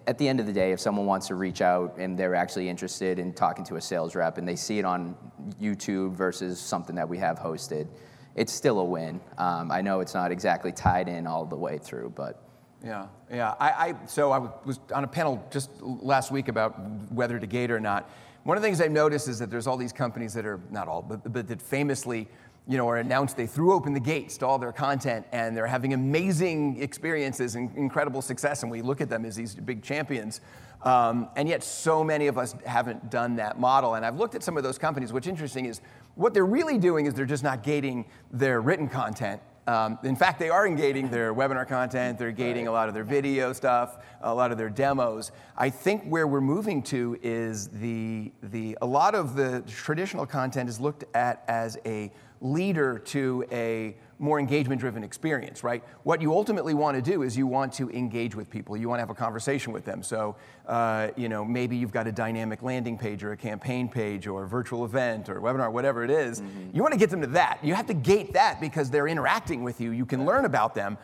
At 0.09 0.19
the 0.19 0.27
end 0.27 0.41
of 0.41 0.47
the 0.47 0.53
day, 0.53 0.73
if 0.73 0.81
someone 0.81 1.07
wants 1.07 1.29
to 1.29 1.37
reach 1.37 1.63
out 1.63 1.97
and 1.97 2.19
they're 2.19 2.35
actually 2.35 2.69
interested 2.69 3.21
in 3.21 3.33
talking 3.33 3.65
to 3.67 3.77
a 3.77 3.81
sales 3.81 4.17
rep 4.17 4.39
and 4.39 4.49
they 4.49 4.57
see 4.57 4.81
it 4.81 4.85
on 4.85 5.17
YouTube 5.61 6.13
versus 6.15 6.59
something 6.61 6.97
that 6.97 7.09
we 7.09 7.19
have 7.19 7.39
hosted, 7.39 7.87
it's 8.35 8.53
still 8.53 8.81
a 8.81 8.85
win. 8.85 9.21
Um, 9.39 9.71
I 9.71 9.81
know 9.81 10.01
it's 10.01 10.15
not 10.15 10.33
exactly 10.33 10.73
tied 10.73 11.09
in 11.09 11.27
all 11.29 11.47
the 11.47 11.57
way 11.57 11.79
through, 11.79 12.13
but 12.17 12.48
Yeah, 12.85 13.07
yeah. 13.31 13.55
I, 13.59 13.71
I 13.89 13.95
so 14.07 14.31
I 14.31 14.39
was 14.39 14.79
on 14.95 15.05
a 15.05 15.09
panel 15.09 15.45
just 15.51 15.71
last 15.83 16.31
week 16.31 16.49
about 16.49 16.79
whether 17.11 17.39
to 17.39 17.47
gate 17.47 17.71
or 17.71 17.81
not. 17.81 18.09
One 18.45 18.57
of 18.57 18.63
the 18.63 18.69
things 18.69 18.81
I've 18.81 18.93
noticed 18.93 19.29
is 19.29 19.39
that 19.41 19.51
there's 19.51 19.67
all 19.67 19.77
these 19.77 19.93
companies 19.93 20.33
that 20.35 20.47
are 20.47 20.61
not 20.71 20.89
all, 20.89 21.03
but, 21.03 21.33
but 21.33 21.49
that 21.49 21.61
famously, 21.61 22.29
you 22.67 22.79
know, 22.79 22.89
are 22.89 22.97
announced 22.99 23.37
they 23.37 23.47
threw 23.47 23.73
open 23.73 23.93
the 23.93 24.01
gates 24.01 24.39
to 24.39 24.47
all 24.47 24.59
their 24.59 24.73
content 24.73 25.27
and 25.33 25.57
they're 25.57 25.67
having 25.67 25.93
amazing 25.93 26.81
experiences 26.81 27.57
and 27.57 27.77
incredible 27.77 28.23
success, 28.23 28.63
and 28.63 28.71
we 28.71 28.81
look 28.81 29.01
at 29.01 29.11
them 29.11 29.25
as 29.25 29.37
these 29.37 29.55
big 29.55 29.83
champions. 29.83 30.41
Um, 30.83 31.29
and 31.35 31.49
yet, 31.49 31.65
so 31.65 32.05
many 32.05 32.29
of 32.29 32.39
us 32.39 32.55
haven't 32.65 33.11
done 33.11 33.37
that 33.37 33.59
model. 33.59 33.95
And 33.95 34.07
I've 34.07 34.17
looked 34.17 34.37
at 34.37 34.45
some 34.45 34.57
of 34.57 34.63
those 34.63 34.79
companies. 34.79 35.13
What's 35.13 35.27
interesting 35.27 35.67
is 35.67 35.81
what 36.15 36.33
they're 36.33 36.47
really 36.47 36.79
doing 36.79 37.07
is 37.07 37.15
they're 37.15 37.27
just 37.27 37.43
not 37.43 37.65
gating 37.65 38.05
their 38.31 38.61
written 38.61 38.89
content. 38.89 39.43
Um, 39.69 39.99
in 40.03 40.17
fact, 40.17 40.39
they 40.39 40.49
are 40.49 40.67
gating 40.71 41.11
their 41.11 41.35
webinar 41.35 41.69
content, 41.69 42.19
they're 42.19 42.33
gating 42.33 42.69
a 42.69 42.73
lot 42.73 42.89
of 42.89 42.95
their 42.95 43.05
video 43.05 43.53
stuff, 43.53 43.99
a 44.23 44.35
lot 44.35 44.51
of 44.51 44.57
their 44.57 44.71
demos. 44.71 45.31
I 45.59 45.69
think 45.69 46.05
where 46.05 46.27
we're 46.27 46.41
moving 46.41 46.83
to 46.85 47.19
is 47.23 47.69
the, 47.69 48.33
the, 48.45 48.79
a 48.81 48.87
lot 48.87 49.15
of 49.15 49.37
the 49.37 49.63
traditional 49.69 50.25
content 50.25 50.71
is 50.71 50.81
looked 50.81 51.05
at 51.15 51.45
as 51.49 51.77
a 51.85 52.11
leader 52.41 52.99
to 52.99 53.45
a 53.53 53.95
more 54.19 54.41
engagement 54.41 54.81
driven 54.81 55.05
experience, 55.05 55.63
right? 55.63 55.83
What 56.03 56.21
you 56.21 56.33
ultimately 56.33 56.75
want 56.75 56.97
to 56.97 57.03
do 57.03 57.23
is 57.23 57.37
you 57.37 57.47
want 57.47 57.73
to 57.75 57.89
engage 57.91 58.35
with 58.35 58.51
people. 58.51 58.77
You 58.77 58.89
want 58.89 58.99
to 58.99 59.03
have 59.03 59.11
a 59.11 59.15
conversation 59.15 59.73
with 59.73 59.85
them. 59.85 60.03
So, 60.03 60.37
uh, 60.67 61.09
you 61.17 61.29
know, 61.29 61.45
maybe 61.45 61.77
you've 61.77 61.93
got 61.93 62.07
a 62.07 62.13
dynamic 62.13 62.63
landing 62.63 62.99
page 62.99 63.23
or 63.23 63.33
a 63.33 63.37
campaign 63.37 63.89
page 63.89 64.27
or 64.27 64.45
a 64.45 64.49
virtual 64.49 64.85
event 64.85 65.29
or 65.29 65.41
webinar, 65.41 65.73
whatever 65.73 66.05
it 66.05 66.11
is. 66.11 66.41
Mm-hmm. 66.41 66.77
You 66.77 66.83
want 66.83 66.93
to 66.93 66.99
get 66.99 67.11
them 67.11 67.21
to 67.21 67.27
that. 67.29 67.61
You 67.63 67.75
have 67.75 67.87
to 67.87 67.95
gate 67.95 68.33
that 68.33 68.61
because 68.61 68.91
they're 68.91 69.09
interacting 69.09 69.63
with 69.63 69.81
you. 69.81 69.93
You 69.93 70.07
can 70.07 70.25
learn 70.25 70.45
about 70.45 70.75
them. 70.75 70.99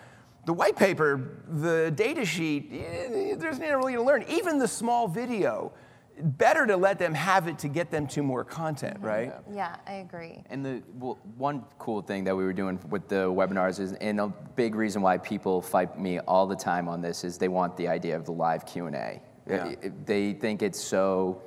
The 0.46 0.52
white 0.52 0.76
paper, 0.76 1.40
the 1.48 1.90
data 1.94 2.24
sheet, 2.26 2.70
eh, 2.72 3.34
there's 3.36 3.58
not 3.58 3.76
really 3.76 3.94
to 3.94 4.02
learn. 4.02 4.24
Even 4.28 4.58
the 4.58 4.68
small 4.68 5.08
video 5.08 5.72
better 6.20 6.66
to 6.66 6.76
let 6.76 6.98
them 6.98 7.14
have 7.14 7.48
it 7.48 7.58
to 7.60 7.68
get 7.68 7.90
them 7.90 8.06
to 8.08 8.22
more 8.22 8.44
content, 8.44 8.96
mm-hmm. 8.96 9.06
right? 9.06 9.32
Yeah, 9.52 9.76
I 9.86 9.94
agree. 9.94 10.42
And 10.50 10.64
the 10.64 10.82
well, 10.94 11.18
one 11.36 11.64
cool 11.78 12.02
thing 12.02 12.24
that 12.24 12.36
we 12.36 12.44
were 12.44 12.52
doing 12.52 12.78
with 12.88 13.08
the 13.08 13.26
webinars 13.26 13.80
is, 13.80 13.92
and 13.94 14.20
a 14.20 14.28
big 14.56 14.74
reason 14.74 15.02
why 15.02 15.18
people 15.18 15.60
fight 15.60 15.98
me 15.98 16.20
all 16.20 16.46
the 16.46 16.56
time 16.56 16.88
on 16.88 17.00
this 17.00 17.24
is 17.24 17.38
they 17.38 17.48
want 17.48 17.76
the 17.76 17.88
idea 17.88 18.16
of 18.16 18.24
the 18.24 18.32
live 18.32 18.64
Q 18.64 18.86
and 18.86 18.96
A. 18.96 19.20
Yeah. 19.48 19.74
They 20.06 20.32
think 20.32 20.62
it's 20.62 20.80
so 20.80 21.42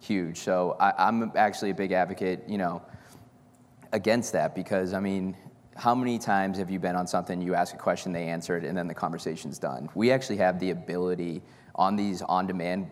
huge. 0.00 0.38
So 0.38 0.76
I, 0.80 0.92
I'm 0.98 1.32
actually 1.36 1.70
a 1.70 1.74
big 1.74 1.92
advocate, 1.92 2.42
you 2.48 2.58
know, 2.58 2.82
against 3.92 4.32
that 4.32 4.54
because 4.54 4.92
I 4.92 5.00
mean, 5.00 5.36
how 5.76 5.94
many 5.94 6.18
times 6.18 6.58
have 6.58 6.70
you 6.70 6.78
been 6.78 6.96
on 6.96 7.06
something, 7.06 7.40
you 7.40 7.54
ask 7.54 7.74
a 7.74 7.78
question, 7.78 8.12
they 8.12 8.28
answer 8.28 8.58
it, 8.58 8.64
and 8.64 8.76
then 8.76 8.86
the 8.86 8.94
conversation's 8.94 9.58
done? 9.58 9.88
We 9.94 10.10
actually 10.10 10.36
have 10.38 10.58
the 10.58 10.70
ability 10.70 11.42
on 11.74 11.96
these 11.96 12.20
on-demand 12.20 12.90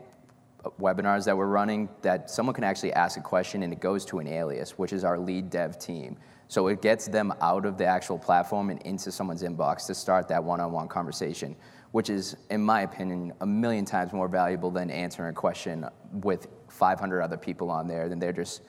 webinars 0.81 1.25
that 1.25 1.37
we're 1.37 1.47
running 1.47 1.89
that 2.03 2.31
someone 2.31 2.55
can 2.55 2.65
actually 2.65 2.93
ask 2.93 3.19
a 3.19 3.23
question 3.23 3.63
and 3.63 3.73
it 3.73 3.81
goes 3.81 4.05
to 4.07 4.19
an 4.19 4.27
alias, 4.27 4.79
which 4.79 4.93
is 4.93 5.05
our 5.05 5.19
lead 5.19 5.51
dev 5.51 5.79
team. 5.79 6.17
So 6.49 6.67
it 6.67 6.83
gets 6.83 7.07
them 7.07 7.33
out 7.41 7.65
of 7.65 7.79
the 7.79 7.87
actual 7.87 8.19
platform 8.19 8.71
and 8.71 8.83
into 8.83 9.13
someone's 9.13 9.43
inbox 9.43 9.87
to 9.87 9.95
start 9.95 10.27
that 10.29 10.43
one-on-one 10.43 10.89
conversation, 10.89 11.55
which 11.93 12.11
is, 12.11 12.37
in 12.51 12.61
my 12.61 12.83
opinion, 12.83 13.33
a 13.41 13.47
million 13.47 13.85
times 13.85 14.13
more 14.13 14.27
valuable 14.27 14.71
than 14.71 14.91
answering 14.91 15.31
a 15.31 15.33
question 15.33 15.87
with 16.13 16.49
500 16.69 17.23
other 17.23 17.37
people 17.37 17.71
on 17.71 17.87
there. 17.87 18.09
Than 18.09 18.19
they're 18.19 18.33
just 18.33 18.63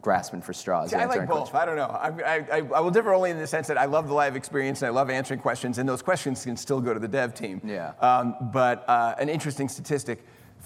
grasping 0.00 0.40
for 0.40 0.52
straws. 0.52 0.90
See, 0.90 0.96
I 0.96 1.06
like 1.06 1.28
both. 1.28 1.54
I 1.54 1.64
don't 1.64 1.76
know. 1.76 1.86
I, 1.86 2.44
I, 2.50 2.58
I, 2.58 2.80
will 2.80 2.90
differ 2.90 3.12
only 3.12 3.30
in 3.30 3.38
the 3.38 3.46
sense 3.46 3.66
that 3.66 3.76
I 3.76 3.84
love 3.84 4.08
the 4.08 4.14
live 4.14 4.36
experience 4.36 4.80
and 4.82 4.86
I 4.86 4.90
love 4.90 5.10
answering 5.10 5.40
questions, 5.40 5.78
and 5.78 5.88
those 5.88 6.02
questions 6.02 6.44
can 6.44 6.56
still 6.56 6.80
go 6.80 6.94
to 6.94 7.00
the 7.00 7.08
dev 7.08 7.34
team. 7.34 7.60
Yeah. 7.64 7.92
Um, 8.00 8.36
but 8.52 8.88
uh, 8.88 9.16
an 9.18 9.28
interesting 9.28 9.68
statistic 9.68 10.24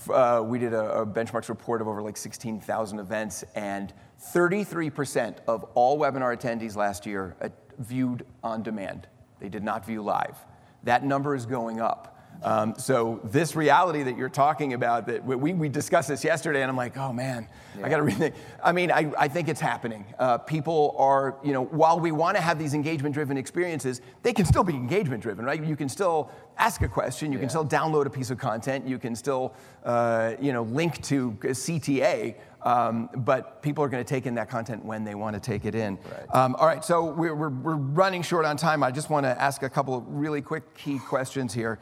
uh, 0.09 0.43
we 0.45 0.59
did 0.59 0.73
a, 0.73 1.01
a, 1.01 1.07
benchmarks 1.07 1.49
report 1.49 1.81
of 1.81 1.89
over 1.89 2.03
like 2.03 2.17
16,000 2.17 2.99
events, 2.99 3.45
and 3.55 3.93
33% 4.33 5.39
of 5.47 5.65
all 5.75 5.99
webinar 5.99 6.37
attendees 6.37 6.77
last 6.77 7.07
year 7.07 7.37
uh, 7.41 7.49
viewed 7.79 8.25
on 8.43 8.63
demand. 8.63 9.07
They 9.41 9.49
did 9.49 9.63
not 9.63 9.87
view 9.87 10.03
live. 10.03 10.37
That 10.85 11.05
number 11.05 11.35
is 11.35 11.47
going 11.47 11.81
up. 11.81 12.20
Um, 12.43 12.75
so 12.79 13.21
this 13.25 13.55
reality 13.55 14.03
that 14.03 14.17
you're 14.17 14.31
talking 14.31 14.73
about, 14.73 15.07
that 15.07 15.25
we, 15.25 15.53
we 15.53 15.69
discussed 15.69 16.09
this 16.09 16.25
yesterday, 16.25 16.63
and 16.63 16.71
I'm 16.71 16.77
like, 16.77 16.97
oh 16.97 17.13
man, 17.13 17.49
yeah. 17.79 17.87
I 17.87 17.89
got 17.89 17.99
to 17.99 18.03
rethink. 18.03 18.35
I 18.63 18.73
mean, 18.73 18.91
I, 18.91 19.13
I 19.19 19.29
think 19.29 19.49
it's 19.49 19.61
happening. 19.61 20.07
Uh, 20.19 20.39
people 20.39 20.95
are, 20.99 21.37
you 21.45 21.53
know, 21.53 21.65
while 21.65 22.01
we 22.01 22.13
want 22.13 22.37
to 22.37 22.43
have 22.43 22.59
these 22.59 22.73
engagement-driven 22.73 23.37
experiences, 23.37 24.01
they 24.23 24.33
can 24.33 24.47
still 24.47 24.65
be 24.65 24.75
engagement-driven, 24.75 25.45
right? 25.45 25.63
You 25.63 25.77
can 25.77 25.89
still 25.89 26.31
ask 26.57 26.83
a 26.83 26.89
question, 26.89 27.31
you 27.31 27.39
yeah. 27.39 27.43
can 27.43 27.51
still 27.51 27.67
download 27.67 28.07
a 28.07 28.11
piece 28.11 28.31
of 28.31 28.39
content, 28.39 28.87
you 28.87 28.99
can 28.99 29.15
still, 29.15 29.55
uh, 29.85 30.33
you 30.41 30.53
know, 30.53 30.63
link 30.63 31.03
to 31.05 31.33
CTA. 31.33 32.37
Um, 32.63 33.09
but 33.17 33.63
people 33.63 33.83
are 33.83 33.89
going 33.89 34.05
to 34.05 34.09
take 34.09 34.27
in 34.27 34.35
that 34.35 34.51
content 34.51 34.85
when 34.85 35.03
they 35.03 35.15
want 35.15 35.33
to 35.35 35.41
take 35.41 35.65
it 35.65 35.75
in. 35.75 35.97
Right. 35.97 36.35
Um, 36.35 36.55
all 36.57 36.67
right, 36.67 36.85
so 36.85 37.05
we're, 37.05 37.35
we're, 37.35 37.49
we're 37.49 37.77
running 37.77 38.21
short 38.21 38.45
on 38.45 38.59
time. 38.59 38.83
I 38.83 38.91
just 38.91 39.09
want 39.09 39.25
to 39.25 39.41
ask 39.41 39.63
a 39.63 39.71
couple 39.71 39.95
of 39.95 40.05
really 40.07 40.43
quick 40.43 40.75
key 40.75 40.99
questions 40.99 41.55
here. 41.55 41.79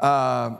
Uh, 0.00 0.56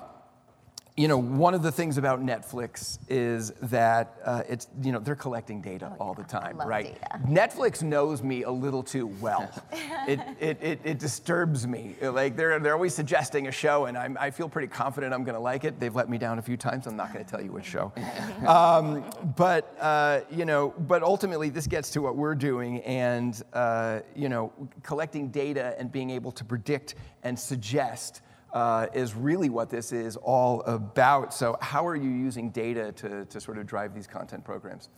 you 0.96 1.08
know, 1.08 1.18
one 1.18 1.54
of 1.54 1.62
the 1.62 1.72
things 1.72 1.98
about 1.98 2.24
Netflix 2.24 3.00
is 3.08 3.50
that 3.62 4.16
uh, 4.24 4.42
it's, 4.48 4.68
you 4.80 4.92
know, 4.92 5.00
they're 5.00 5.16
collecting 5.16 5.60
data 5.60 5.92
oh, 5.98 6.04
all 6.04 6.14
the 6.14 6.22
time, 6.22 6.56
right? 6.64 6.94
Data. 7.00 7.20
Netflix 7.26 7.82
knows 7.82 8.22
me 8.22 8.44
a 8.44 8.50
little 8.50 8.82
too 8.84 9.08
well. 9.20 9.50
it, 10.06 10.20
it, 10.38 10.62
it, 10.62 10.80
it, 10.84 10.98
disturbs 11.00 11.66
me. 11.66 11.96
Like, 12.00 12.36
they're, 12.36 12.60
they're 12.60 12.74
always 12.74 12.94
suggesting 12.94 13.48
a 13.48 13.52
show, 13.52 13.86
and 13.86 13.98
I'm, 13.98 14.16
I 14.20 14.30
feel 14.30 14.48
pretty 14.48 14.68
confident 14.68 15.12
I'm 15.12 15.24
going 15.24 15.34
to 15.34 15.40
like 15.40 15.64
it. 15.64 15.80
They've 15.80 15.94
let 15.94 16.08
me 16.08 16.16
down 16.16 16.38
a 16.38 16.42
few 16.42 16.56
times. 16.56 16.86
I'm 16.86 16.96
not 16.96 17.12
going 17.12 17.24
to 17.24 17.30
tell 17.30 17.42
you 17.42 17.50
which 17.50 17.66
show. 17.66 17.92
um, 18.46 19.04
but, 19.36 19.76
uh, 19.80 20.20
you 20.30 20.44
know, 20.44 20.74
but 20.78 21.02
ultimately, 21.02 21.48
this 21.48 21.66
gets 21.66 21.90
to 21.90 22.02
what 22.02 22.14
we're 22.14 22.36
doing, 22.36 22.82
and, 22.82 23.42
uh, 23.52 23.98
you 24.14 24.28
know, 24.28 24.52
collecting 24.84 25.30
data 25.30 25.74
and 25.76 25.90
being 25.90 26.10
able 26.10 26.30
to 26.30 26.44
predict 26.44 26.94
and 27.24 27.36
suggest 27.36 28.20
uh, 28.54 28.86
is 28.94 29.14
really 29.14 29.50
what 29.50 29.68
this 29.68 29.92
is 29.92 30.16
all 30.16 30.62
about. 30.62 31.34
So, 31.34 31.58
how 31.60 31.86
are 31.86 31.96
you 31.96 32.08
using 32.08 32.50
data 32.50 32.92
to, 32.92 33.24
to 33.26 33.40
sort 33.40 33.58
of 33.58 33.66
drive 33.66 33.94
these 33.94 34.06
content 34.06 34.44
programs? 34.44 34.88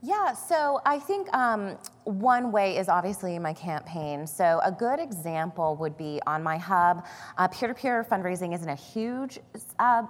Yeah, 0.00 0.32
so 0.32 0.80
I 0.86 1.00
think 1.00 1.32
um, 1.34 1.76
one 2.04 2.52
way 2.52 2.76
is 2.76 2.88
obviously 2.88 3.36
my 3.40 3.52
campaign. 3.52 4.28
So 4.28 4.60
a 4.62 4.70
good 4.70 5.00
example 5.00 5.74
would 5.80 5.96
be 5.96 6.20
on 6.24 6.40
my 6.40 6.56
hub. 6.56 7.04
Uh, 7.36 7.48
peer-to-peer 7.48 8.06
fundraising 8.08 8.54
isn't 8.54 8.68
a 8.68 8.76
huge 8.76 9.40
uh, 9.80 10.04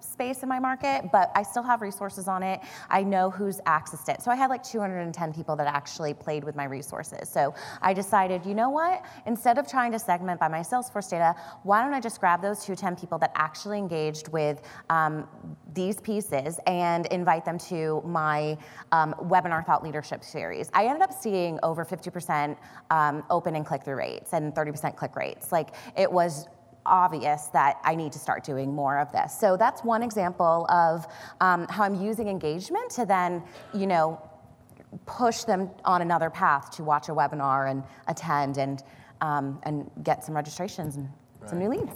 space 0.00 0.42
in 0.42 0.48
my 0.48 0.58
market, 0.58 1.10
but 1.12 1.30
I 1.34 1.42
still 1.42 1.62
have 1.62 1.82
resources 1.82 2.26
on 2.26 2.42
it. 2.42 2.60
I 2.88 3.02
know 3.02 3.28
who's 3.28 3.60
accessed 3.66 4.08
it. 4.08 4.22
So 4.22 4.30
I 4.30 4.34
had 4.34 4.48
like 4.48 4.62
210 4.62 5.34
people 5.34 5.56
that 5.56 5.66
actually 5.66 6.14
played 6.14 6.42
with 6.42 6.56
my 6.56 6.64
resources. 6.64 7.28
So 7.28 7.54
I 7.82 7.92
decided, 7.92 8.46
you 8.46 8.54
know 8.54 8.70
what? 8.70 9.04
Instead 9.26 9.58
of 9.58 9.68
trying 9.68 9.92
to 9.92 9.98
segment 9.98 10.40
by 10.40 10.48
my 10.48 10.60
Salesforce 10.60 11.10
data, 11.10 11.36
why 11.64 11.82
don't 11.82 11.92
I 11.92 12.00
just 12.00 12.18
grab 12.18 12.40
those 12.40 12.64
210 12.64 12.96
people 12.96 13.18
that 13.18 13.32
actually 13.34 13.76
engaged 13.76 14.28
with 14.28 14.62
um, 14.88 15.28
these 15.74 16.00
pieces 16.00 16.58
and 16.66 17.06
invite 17.06 17.44
them 17.44 17.58
to 17.58 18.02
my 18.04 18.56
um, 18.92 19.14
webinar 19.22 19.64
thought 19.64 19.82
leadership 19.82 20.24
series. 20.24 20.70
I 20.72 20.86
ended 20.86 21.02
up 21.02 21.12
seeing 21.12 21.58
over 21.62 21.84
50% 21.84 22.56
um, 22.90 23.24
open 23.30 23.56
and 23.56 23.66
click 23.66 23.84
through 23.84 23.96
rates 23.96 24.32
and 24.32 24.54
30% 24.54 24.96
click 24.96 25.16
rates. 25.16 25.52
Like 25.52 25.70
it 25.96 26.10
was 26.10 26.48
obvious 26.86 27.46
that 27.46 27.78
I 27.82 27.94
need 27.94 28.12
to 28.12 28.18
start 28.18 28.44
doing 28.44 28.74
more 28.74 28.98
of 28.98 29.10
this. 29.12 29.38
So 29.38 29.56
that's 29.56 29.82
one 29.82 30.02
example 30.02 30.66
of 30.68 31.06
um, 31.40 31.66
how 31.68 31.84
I'm 31.84 31.94
using 31.94 32.28
engagement 32.28 32.90
to 32.90 33.06
then, 33.06 33.42
you 33.72 33.86
know, 33.86 34.20
push 35.06 35.42
them 35.44 35.70
on 35.84 36.02
another 36.02 36.30
path 36.30 36.70
to 36.72 36.84
watch 36.84 37.08
a 37.08 37.12
webinar 37.12 37.70
and 37.70 37.82
attend 38.06 38.58
and 38.58 38.82
um, 39.20 39.58
and 39.62 39.90
get 40.02 40.24
some 40.24 40.34
registrations 40.34 40.96
and 40.96 41.08
right. 41.40 41.48
some 41.48 41.58
new 41.58 41.68
leads. 41.68 41.92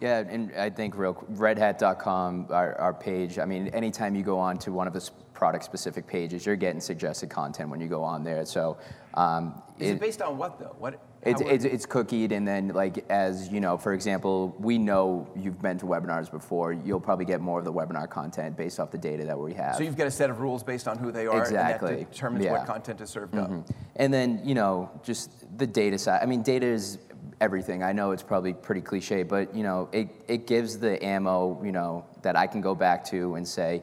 Yeah, 0.00 0.18
and 0.20 0.52
I 0.56 0.70
think 0.70 0.96
real 0.96 1.14
redhat.com, 1.32 2.46
our, 2.50 2.74
our 2.78 2.94
page, 2.94 3.38
I 3.38 3.44
mean, 3.44 3.68
anytime 3.68 4.14
you 4.14 4.22
go 4.22 4.38
on 4.38 4.58
to 4.58 4.72
one 4.72 4.86
of 4.86 4.92
the 4.92 5.08
product 5.34 5.64
specific 5.64 6.06
pages, 6.06 6.46
you're 6.46 6.56
getting 6.56 6.80
suggested 6.80 7.28
content 7.30 7.68
when 7.68 7.80
you 7.80 7.88
go 7.88 8.02
on 8.02 8.24
there. 8.24 8.44
So 8.44 8.78
Um, 9.14 9.62
Is 9.78 9.90
it, 9.92 10.00
based 10.00 10.22
on 10.22 10.36
what 10.38 10.58
though? 10.58 10.74
What? 10.78 11.00
it's, 11.22 11.40
it's, 11.40 11.64
it's 11.64 11.86
cookied, 11.86 12.30
and 12.32 12.46
then 12.46 12.68
like 12.68 13.04
as 13.10 13.48
you 13.48 13.60
know, 13.60 13.76
for 13.76 13.92
example, 13.94 14.54
we 14.60 14.78
know 14.78 15.26
you've 15.34 15.60
been 15.60 15.78
to 15.78 15.86
webinars 15.86 16.30
before. 16.30 16.72
You'll 16.72 17.00
probably 17.00 17.24
get 17.24 17.40
more 17.40 17.58
of 17.58 17.64
the 17.64 17.72
webinar 17.72 18.08
content 18.08 18.56
based 18.56 18.78
off 18.78 18.90
the 18.90 18.98
data 18.98 19.24
that 19.24 19.38
we 19.38 19.54
have. 19.54 19.74
so 19.76 19.82
you've 19.82 19.96
got 19.96 20.06
a 20.06 20.10
set 20.10 20.30
of 20.30 20.40
rules 20.40 20.62
based 20.62 20.86
on 20.86 20.98
who 20.98 21.10
they 21.10 21.26
are, 21.26 21.40
Exactly. 21.40 21.88
and 21.92 22.00
that 22.00 22.12
determines 22.12 22.44
Yeah. 22.44 22.52
what 22.52 22.66
content 22.66 23.00
is 23.00 23.10
served 23.10 23.36
up. 23.36 23.50
And 23.96 24.12
then, 24.14 24.40
you 24.44 24.54
know, 24.54 24.90
just 25.02 25.30
the 25.58 25.66
data 25.66 25.98
side. 25.98 26.20
I 26.22 26.26
mean, 26.26 26.42
data 26.42 26.66
is 26.66 26.98
everything. 27.40 27.82
I 27.82 27.92
know 27.92 28.12
it's 28.12 28.22
probably 28.22 28.54
pretty 28.54 28.80
cliche, 28.80 29.22
but, 29.22 29.54
you 29.54 29.62
know, 29.62 29.88
it, 29.92 30.08
it 30.28 30.46
gives 30.46 30.78
the 30.78 31.02
ammo, 31.04 31.62
you 31.64 31.72
know, 31.72 32.04
that 32.22 32.36
I 32.36 32.46
can 32.46 32.60
go 32.60 32.74
back 32.74 33.04
to 33.06 33.34
and 33.34 33.46
say, 33.46 33.82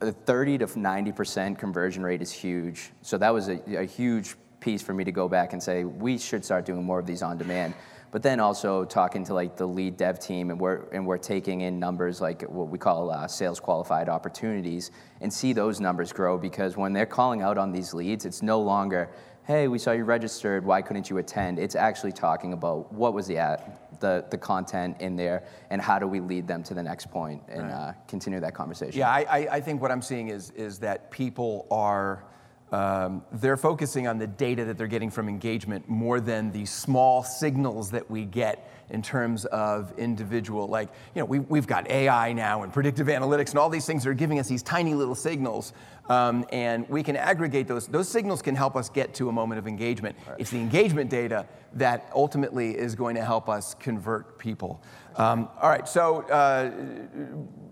the 0.00 0.12
30 0.12 0.58
to 0.58 0.66
90% 0.66 1.58
conversion 1.58 2.04
rate 2.04 2.22
is 2.22 2.30
huge. 2.30 2.90
So 3.02 3.18
that 3.18 3.34
was 3.34 3.48
a, 3.48 3.60
a 3.76 3.84
huge 3.84 4.36
piece 4.60 4.82
for 4.82 4.94
me 4.94 5.04
to 5.04 5.12
go 5.12 5.28
back 5.28 5.52
and 5.52 5.62
say, 5.62 5.84
we 5.84 6.18
should 6.18 6.44
start 6.44 6.64
doing 6.64 6.84
more 6.84 6.98
of 7.00 7.06
these 7.06 7.22
on 7.22 7.38
demand. 7.38 7.74
But 8.10 8.22
then 8.22 8.40
also 8.40 8.84
talking 8.84 9.24
to 9.24 9.34
like 9.34 9.56
the 9.56 9.66
lead 9.66 9.98
dev 9.98 10.18
team, 10.18 10.50
and 10.50 10.58
we're 10.58 10.88
and 10.92 11.06
we're 11.06 11.18
taking 11.18 11.60
in 11.60 11.78
numbers 11.78 12.22
like 12.22 12.40
what 12.42 12.68
we 12.68 12.78
call 12.78 13.10
uh, 13.10 13.28
sales 13.28 13.60
qualified 13.60 14.08
opportunities, 14.08 14.92
and 15.20 15.30
see 15.30 15.52
those 15.52 15.78
numbers 15.78 16.10
grow 16.10 16.38
because 16.38 16.74
when 16.74 16.94
they're 16.94 17.04
calling 17.04 17.42
out 17.42 17.58
on 17.58 17.70
these 17.70 17.92
leads, 17.92 18.24
it's 18.24 18.40
no 18.40 18.60
longer, 18.60 19.10
hey, 19.48 19.66
we 19.66 19.78
saw 19.78 19.92
you 19.92 20.04
registered, 20.04 20.62
why 20.62 20.82
couldn't 20.82 21.08
you 21.08 21.16
attend? 21.16 21.58
It's 21.58 21.74
actually 21.74 22.12
talking 22.12 22.52
about 22.52 22.92
what 22.92 23.14
was 23.14 23.26
the 23.26 23.38
ad, 23.38 23.78
the 23.98 24.26
the 24.30 24.36
content 24.36 25.00
in 25.00 25.16
there, 25.16 25.42
and 25.70 25.80
how 25.80 25.98
do 25.98 26.06
we 26.06 26.20
lead 26.20 26.46
them 26.46 26.62
to 26.64 26.74
the 26.74 26.82
next 26.82 27.10
point 27.10 27.42
and 27.48 27.70
uh, 27.70 27.94
continue 28.06 28.40
that 28.40 28.52
conversation. 28.52 28.98
Yeah, 28.98 29.10
I, 29.10 29.20
I, 29.22 29.38
I 29.52 29.60
think 29.62 29.80
what 29.80 29.90
I'm 29.90 30.02
seeing 30.02 30.28
is, 30.28 30.50
is 30.50 30.78
that 30.80 31.10
people 31.10 31.66
are, 31.70 32.24
um, 32.72 33.22
they're 33.32 33.56
focusing 33.56 34.06
on 34.06 34.18
the 34.18 34.26
data 34.26 34.66
that 34.66 34.76
they're 34.76 34.86
getting 34.86 35.10
from 35.10 35.30
engagement 35.30 35.88
more 35.88 36.20
than 36.20 36.52
the 36.52 36.66
small 36.66 37.22
signals 37.22 37.90
that 37.92 38.08
we 38.10 38.26
get 38.26 38.70
in 38.90 39.02
terms 39.02 39.44
of 39.46 39.92
individual, 39.98 40.66
like, 40.66 40.88
you 41.14 41.20
know, 41.20 41.26
we, 41.26 41.40
we've 41.40 41.66
got 41.66 41.90
AI 41.90 42.32
now 42.32 42.62
and 42.62 42.72
predictive 42.72 43.08
analytics 43.08 43.50
and 43.50 43.58
all 43.58 43.68
these 43.68 43.86
things 43.86 44.04
that 44.04 44.10
are 44.10 44.14
giving 44.14 44.38
us 44.38 44.48
these 44.48 44.62
tiny 44.62 44.94
little 44.94 45.14
signals. 45.14 45.72
Um, 46.08 46.46
and 46.52 46.88
we 46.88 47.02
can 47.02 47.16
aggregate 47.16 47.68
those. 47.68 47.86
Those 47.86 48.08
signals 48.08 48.40
can 48.40 48.54
help 48.54 48.76
us 48.76 48.88
get 48.88 49.12
to 49.14 49.28
a 49.28 49.32
moment 49.32 49.58
of 49.58 49.66
engagement. 49.66 50.16
It's 50.38 50.50
the 50.50 50.58
engagement 50.58 51.10
data 51.10 51.46
that 51.74 52.10
ultimately 52.14 52.76
is 52.76 52.94
going 52.94 53.14
to 53.16 53.24
help 53.24 53.48
us 53.48 53.74
convert 53.74 54.38
people. 54.38 54.82
Um, 55.16 55.50
all 55.60 55.68
right, 55.68 55.86
so 55.86 56.22
uh, 56.22 56.70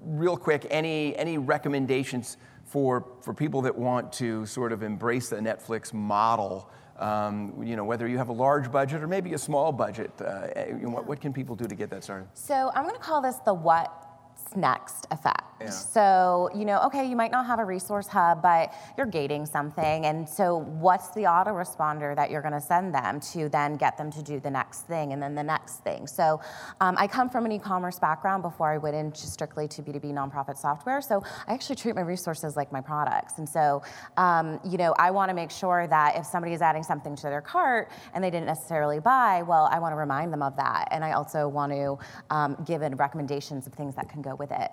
real 0.05 0.37
quick, 0.37 0.67
any 0.71 1.17
any 1.17 1.39
recommendations 1.39 2.37
for 2.65 3.07
for 3.23 3.33
people 3.33 3.63
that 3.63 3.77
want 3.77 4.13
to 4.15 4.45
sort 4.47 4.73
of 4.73 4.83
embrace 4.83 5.31
the 5.31 5.37
Netflix 5.37 5.95
model? 5.95 6.71
Um, 6.99 7.63
you 7.63 7.77
know, 7.77 7.85
whether 7.85 8.09
you 8.09 8.17
have 8.19 8.31
a 8.31 8.33
large 8.33 8.73
budget 8.73 9.03
or 9.03 9.07
maybe 9.07 9.35
a 9.35 9.39
small 9.39 9.71
budget, 9.73 10.11
uh, 10.21 10.49
know, 10.81 10.89
what, 10.89 11.07
what 11.07 11.21
can 11.21 11.33
people 11.33 11.55
do 11.55 11.67
to 11.67 11.75
get 11.75 11.91
that 11.91 12.05
started? 12.05 12.29
So 12.35 12.71
I'm 12.75 12.85
going 12.85 12.95
to 12.95 13.01
call 13.01 13.21
this 13.21 13.37
the 13.37 13.53
what's 13.53 14.57
next 14.57 15.07
effect. 15.11 15.56
Yeah. 15.61 15.71
So, 15.71 16.51
you 16.55 16.65
know, 16.65 16.81
okay, 16.87 17.09
you 17.09 17.17
might 17.17 17.31
not 17.31 17.47
have 17.47 17.59
a 17.59 17.65
resource 17.65 18.07
hub, 18.07 18.43
but 18.43 18.75
you're 18.97 19.07
gating 19.07 19.47
something. 19.47 20.05
And 20.05 20.29
so, 20.29 20.59
what's 20.59 21.11
the 21.11 21.23
autoresponder 21.23 22.15
that 22.15 22.31
you're 22.31 22.43
going 22.43 22.55
to 22.55 22.61
send 22.61 22.95
them 22.95 23.21
to 23.33 23.49
then 23.49 23.77
get 23.77 23.97
them 23.97 24.11
to 24.13 24.23
do 24.23 24.39
the 24.39 24.51
next 24.51 24.83
thing 24.83 25.13
and 25.13 25.23
then 25.23 25.35
the 25.35 25.43
next 25.43 25.83
thing? 25.83 26.07
So, 26.07 26.41
um, 26.81 26.97
I 26.99 27.07
come 27.07 27.31
from 27.31 27.47
an 27.47 27.53
e 27.53 27.59
commerce 27.59 27.99
background 27.99 28.43
before 28.43 28.71
I 28.71 28.79
went 28.79 28.97
into 28.97 29.27
strictly 29.27 29.67
to 29.69 29.83
B2B 29.83 30.13
nonprofit 30.13 30.59
software. 30.59 31.01
So, 31.01 31.23
I 31.47 31.55
actually 31.55 31.77
treat 31.77 31.95
my 31.95 32.03
resources 32.03 32.57
like 32.57 32.71
my 32.71 32.81
products. 32.81 33.39
And 33.39 33.49
so, 33.49 33.83
um, 34.17 34.61
you 34.65 34.77
know, 34.77 34.95
I 34.99 35.11
want 35.11 35.31
to 35.31 35.35
make 35.35 35.51
sure 35.51 35.87
that 35.87 36.17
if 36.17 36.27
somebody 36.27 36.53
is 36.55 36.61
adding 36.61 36.83
something 36.83 37.17
to 37.17 37.23
their 37.23 37.41
cart 37.41 37.91
and 38.13 38.23
they 38.23 38.31
didn't 38.31 38.47
necessarily 38.47 39.01
buy, 39.01 39.43
well, 39.43 39.69
I 39.71 39.79
want 39.79 39.93
to 39.93 39.97
remind 39.97 40.33
them 40.33 40.43
of 40.43 40.57
that. 40.57 40.89
And 40.91 41.05
I 41.05 41.13
also 41.13 41.49
want 41.49 41.73
to 41.73 41.99
um, 42.31 42.57
give 42.67 42.83
it 42.83 42.93
recommendations 42.97 43.67
of 43.67 43.73
things 43.73 43.95
that 43.97 44.09
can 44.09 44.23
go 44.23 44.35
with 44.35 44.51
it. 44.53 44.71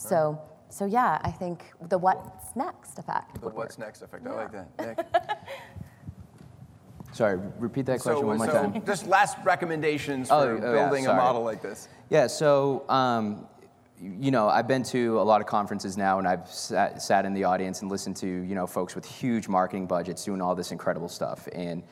So, 0.00 0.40
so 0.70 0.86
yeah, 0.86 1.18
I 1.22 1.30
think 1.30 1.64
the 1.88 1.98
what's 1.98 2.56
next 2.56 2.98
effect. 2.98 3.34
The 3.34 3.46
would 3.46 3.54
what's 3.54 3.78
work. 3.78 3.86
next 3.86 4.02
effect. 4.02 4.26
I 4.26 4.34
like 4.34 4.52
that. 4.52 4.96
Nick? 4.98 5.06
Sorry, 7.12 7.38
repeat 7.58 7.86
that 7.86 8.00
question 8.00 8.22
so, 8.22 8.26
one 8.26 8.38
more 8.38 8.46
so 8.46 8.52
time. 8.52 8.86
just 8.86 9.06
last 9.06 9.36
recommendations 9.44 10.28
for 10.28 10.34
Oh, 10.34 10.60
oh, 10.62 10.74
yeah, 10.74 10.84
building 10.84 11.06
a 11.06 11.12
model 11.12 11.42
like 11.42 11.60
this. 11.60 11.88
Yeah, 12.08 12.28
so 12.28 12.84
um, 12.88 13.46
you 14.00 14.30
know, 14.30 14.48
I've 14.48 14.68
been 14.68 14.84
to 14.84 15.20
a 15.20 15.22
lot 15.22 15.40
of 15.40 15.46
conferences 15.46 15.96
now, 15.96 16.18
and 16.18 16.26
I've 16.26 16.48
sat, 16.48 17.02
sat 17.02 17.26
in 17.26 17.34
the 17.34 17.44
audience 17.44 17.82
and 17.82 17.90
listened 17.90 18.16
to 18.18 18.26
you 18.26 18.54
know 18.54 18.66
folks 18.66 18.94
with 18.94 19.04
huge 19.04 19.48
marketing 19.48 19.86
budgets 19.86 20.24
doing 20.24 20.40
all 20.40 20.54
this 20.54 20.72
incredible 20.72 21.08
stuff, 21.08 21.48
and 21.52 21.82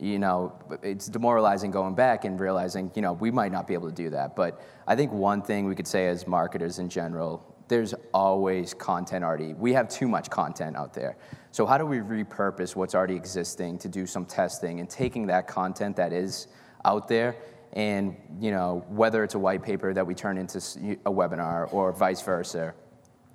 you 0.00 0.18
know, 0.18 0.52
it's 0.82 1.06
demoralizing 1.08 1.70
going 1.70 1.94
back 1.94 2.24
and 2.24 2.38
realizing 2.38 2.90
you 2.94 3.02
know 3.02 3.12
we 3.12 3.30
might 3.30 3.52
not 3.52 3.66
be 3.66 3.74
able 3.74 3.88
to 3.88 3.94
do 3.94 4.10
that. 4.10 4.36
But 4.36 4.60
I 4.86 4.96
think 4.96 5.12
one 5.12 5.42
thing 5.42 5.66
we 5.66 5.74
could 5.74 5.86
say 5.86 6.08
as 6.08 6.26
marketers 6.26 6.78
in 6.78 6.88
general. 6.88 7.52
There's 7.68 7.94
always 8.14 8.74
content 8.74 9.24
already. 9.24 9.52
We 9.52 9.72
have 9.72 9.88
too 9.88 10.06
much 10.06 10.30
content 10.30 10.76
out 10.76 10.94
there. 10.94 11.16
So, 11.50 11.66
how 11.66 11.78
do 11.78 11.84
we 11.84 11.98
repurpose 11.98 12.76
what's 12.76 12.94
already 12.94 13.16
existing 13.16 13.78
to 13.78 13.88
do 13.88 14.06
some 14.06 14.24
testing 14.24 14.78
and 14.78 14.88
taking 14.88 15.26
that 15.26 15.48
content 15.48 15.96
that 15.96 16.12
is 16.12 16.46
out 16.84 17.08
there 17.08 17.34
and 17.72 18.16
you 18.40 18.50
know 18.50 18.84
whether 18.88 19.22
it's 19.24 19.34
a 19.34 19.38
white 19.38 19.62
paper 19.62 19.92
that 19.92 20.06
we 20.06 20.14
turn 20.14 20.38
into 20.38 20.58
a 20.58 21.12
webinar 21.12 21.72
or 21.72 21.92
vice 21.92 22.22
versa 22.22 22.72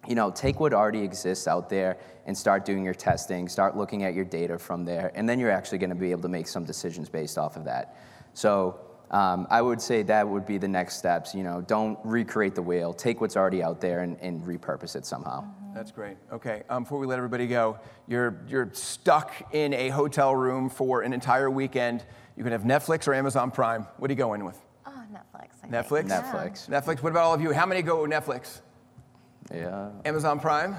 you 0.08 0.16
know 0.16 0.32
take 0.32 0.60
what 0.60 0.74
already 0.74 1.02
exists 1.02 1.48
out 1.48 1.70
there 1.70 1.98
and 2.26 2.38
start 2.38 2.66
doing 2.66 2.84
your 2.84 2.94
testing 2.94 3.48
start 3.48 3.78
looking 3.78 4.04
at 4.04 4.14
your 4.14 4.26
data 4.26 4.58
from 4.58 4.84
there 4.86 5.12
and 5.16 5.28
then 5.28 5.40
you're 5.40 5.52
actually 5.52 5.78
going 5.78 5.90
to 5.90 5.96
be 5.96 6.12
able 6.12 6.22
to 6.22 6.30
make 6.30 6.48
some 6.48 6.66
decisions 6.66 7.10
based 7.10 7.38
off 7.38 7.56
of 7.56 7.64
that 7.66 7.96
so 8.34 8.80
um, 9.12 9.46
i 9.50 9.62
would 9.62 9.82
say 9.82 10.02
that 10.02 10.28
would 10.28 10.46
be 10.46 10.58
the 10.58 10.68
next 10.68 10.98
steps 10.98 11.36
you 11.36 11.44
know 11.44 11.62
don't 11.62 12.00
recreate 12.04 12.56
the 12.56 12.62
wheel 12.62 12.94
take 12.94 13.22
what's 13.22 13.38
already 13.38 13.62
out 13.62 13.80
there 13.80 14.00
and, 14.00 14.18
and 14.22 14.42
repurpose 14.44 14.96
it 14.96 15.06
somehow 15.06 15.46
That's 15.74 15.92
great. 15.92 16.18
Okay, 16.32 16.64
um, 16.70 16.84
before 16.84 17.00
we 17.00 17.08
let 17.08 17.18
everybody 17.18 17.48
go, 17.48 17.80
you're, 18.08 18.42
you're 18.48 18.70
stuck 18.74 19.32
in 19.54 19.74
a 19.74 19.88
hotel 19.90 20.36
room 20.36 20.70
for 20.70 21.02
an 21.02 21.14
entire 21.14 21.50
weekend. 21.50 22.04
You 22.36 22.44
can 22.44 22.52
have 22.52 22.64
Netflix 22.64 23.08
or 23.08 23.14
Amazon 23.14 23.52
Prime. 23.52 23.88
What 23.98 24.10
are 24.10 24.14
you 24.14 24.18
going 24.18 24.44
with? 24.44 24.60
Oh, 24.86 24.92
Netflix. 25.14 25.50
I 25.64 25.68
think. 25.68 25.74
Netflix? 25.74 26.10
Yeah. 26.10 26.22
netflix 26.22 26.70
Netflix. 26.70 27.02
What 27.02 27.12
about 27.12 27.24
all 27.24 27.34
of 27.34 27.42
you? 27.42 27.54
How 27.54 27.66
many 27.66 27.82
go 27.82 28.06
Netflix? 28.06 28.60
Yeah 29.54 29.90
Amazon 30.06 30.40
Prime? 30.40 30.76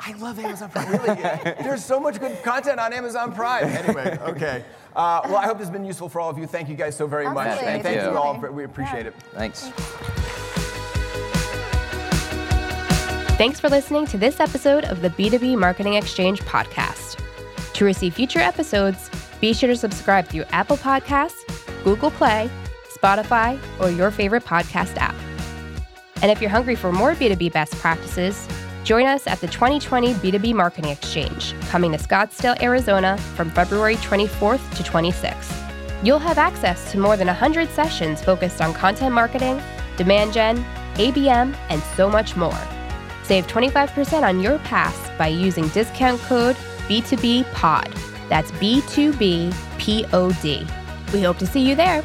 I 0.00 0.12
love 0.12 0.38
Amazon 0.38 0.70
Prime. 0.70 0.92
Really, 0.92 1.14
there's 1.62 1.84
so 1.84 1.98
much 1.98 2.20
good 2.20 2.40
content 2.44 2.78
on 2.78 2.92
Amazon 2.92 3.32
Prime. 3.32 3.64
Anyway, 3.64 4.16
okay. 4.22 4.64
Uh, 4.94 5.20
well, 5.24 5.36
I 5.36 5.44
hope 5.46 5.58
this 5.58 5.66
has 5.66 5.72
been 5.72 5.84
useful 5.84 6.08
for 6.08 6.20
all 6.20 6.30
of 6.30 6.38
you. 6.38 6.46
Thank 6.46 6.68
you 6.68 6.76
guys 6.76 6.96
so 6.96 7.06
very 7.08 7.24
much. 7.24 7.48
Absolutely. 7.48 7.72
And 7.74 7.82
Thank 7.82 7.96
thank 7.96 8.06
you 8.06 8.12
you. 8.12 8.16
all. 8.16 8.38
We 8.52 8.62
appreciate 8.64 9.06
Yeah. 9.06 9.08
it. 9.08 9.14
thanks 9.34 9.70
Thanks 13.38 13.60
for 13.60 13.68
listening 13.68 14.04
to 14.06 14.18
this 14.18 14.40
episode 14.40 14.84
of 14.84 15.00
the 15.00 15.10
B2B 15.10 15.56
Marketing 15.56 15.94
Exchange 15.94 16.40
podcast. 16.42 17.20
To 17.74 17.84
receive 17.84 18.14
future 18.14 18.40
episodes, 18.40 19.08
be 19.40 19.52
sure 19.52 19.68
to 19.68 19.76
subscribe 19.76 20.26
through 20.26 20.42
Apple 20.50 20.76
Podcasts, 20.76 21.44
Google 21.84 22.10
Play, 22.10 22.50
Spotify, 22.96 23.58
or 23.80 23.90
your 23.90 24.10
favorite 24.10 24.44
podcast 24.44 24.96
app. 24.96 25.14
And 26.22 26.30
if 26.30 26.40
you're 26.40 26.50
hungry 26.50 26.74
for 26.74 26.92
more 26.92 27.14
B2B 27.14 27.52
best 27.52 27.74
practices, 27.76 28.48
join 28.84 29.06
us 29.06 29.26
at 29.26 29.40
the 29.40 29.46
2020 29.46 30.14
B2B 30.14 30.54
Marketing 30.54 30.90
Exchange, 30.90 31.54
coming 31.68 31.92
to 31.92 31.98
Scottsdale, 31.98 32.60
Arizona 32.62 33.16
from 33.36 33.50
February 33.50 33.96
24th 33.96 34.76
to 34.76 34.82
26th. 34.82 35.54
You'll 36.02 36.18
have 36.18 36.38
access 36.38 36.90
to 36.92 36.98
more 36.98 37.16
than 37.16 37.26
100 37.26 37.68
sessions 37.70 38.22
focused 38.22 38.60
on 38.60 38.72
content 38.72 39.14
marketing, 39.14 39.60
demand 39.96 40.32
gen, 40.32 40.64
ABM, 40.94 41.56
and 41.68 41.82
so 41.96 42.08
much 42.08 42.36
more. 42.36 42.58
Save 43.22 43.46
25% 43.46 44.22
on 44.22 44.40
your 44.40 44.58
pass 44.60 44.96
by 45.18 45.28
using 45.28 45.68
discount 45.68 46.20
code 46.22 46.56
B2B 46.88 47.52
POD. 47.52 47.92
That's 48.28 48.50
B2B 48.52 49.54
P 49.78 50.04
O 50.12 50.32
D. 50.32 50.66
We 51.12 51.22
hope 51.22 51.38
to 51.38 51.46
see 51.46 51.60
you 51.60 51.74
there. 51.74 52.02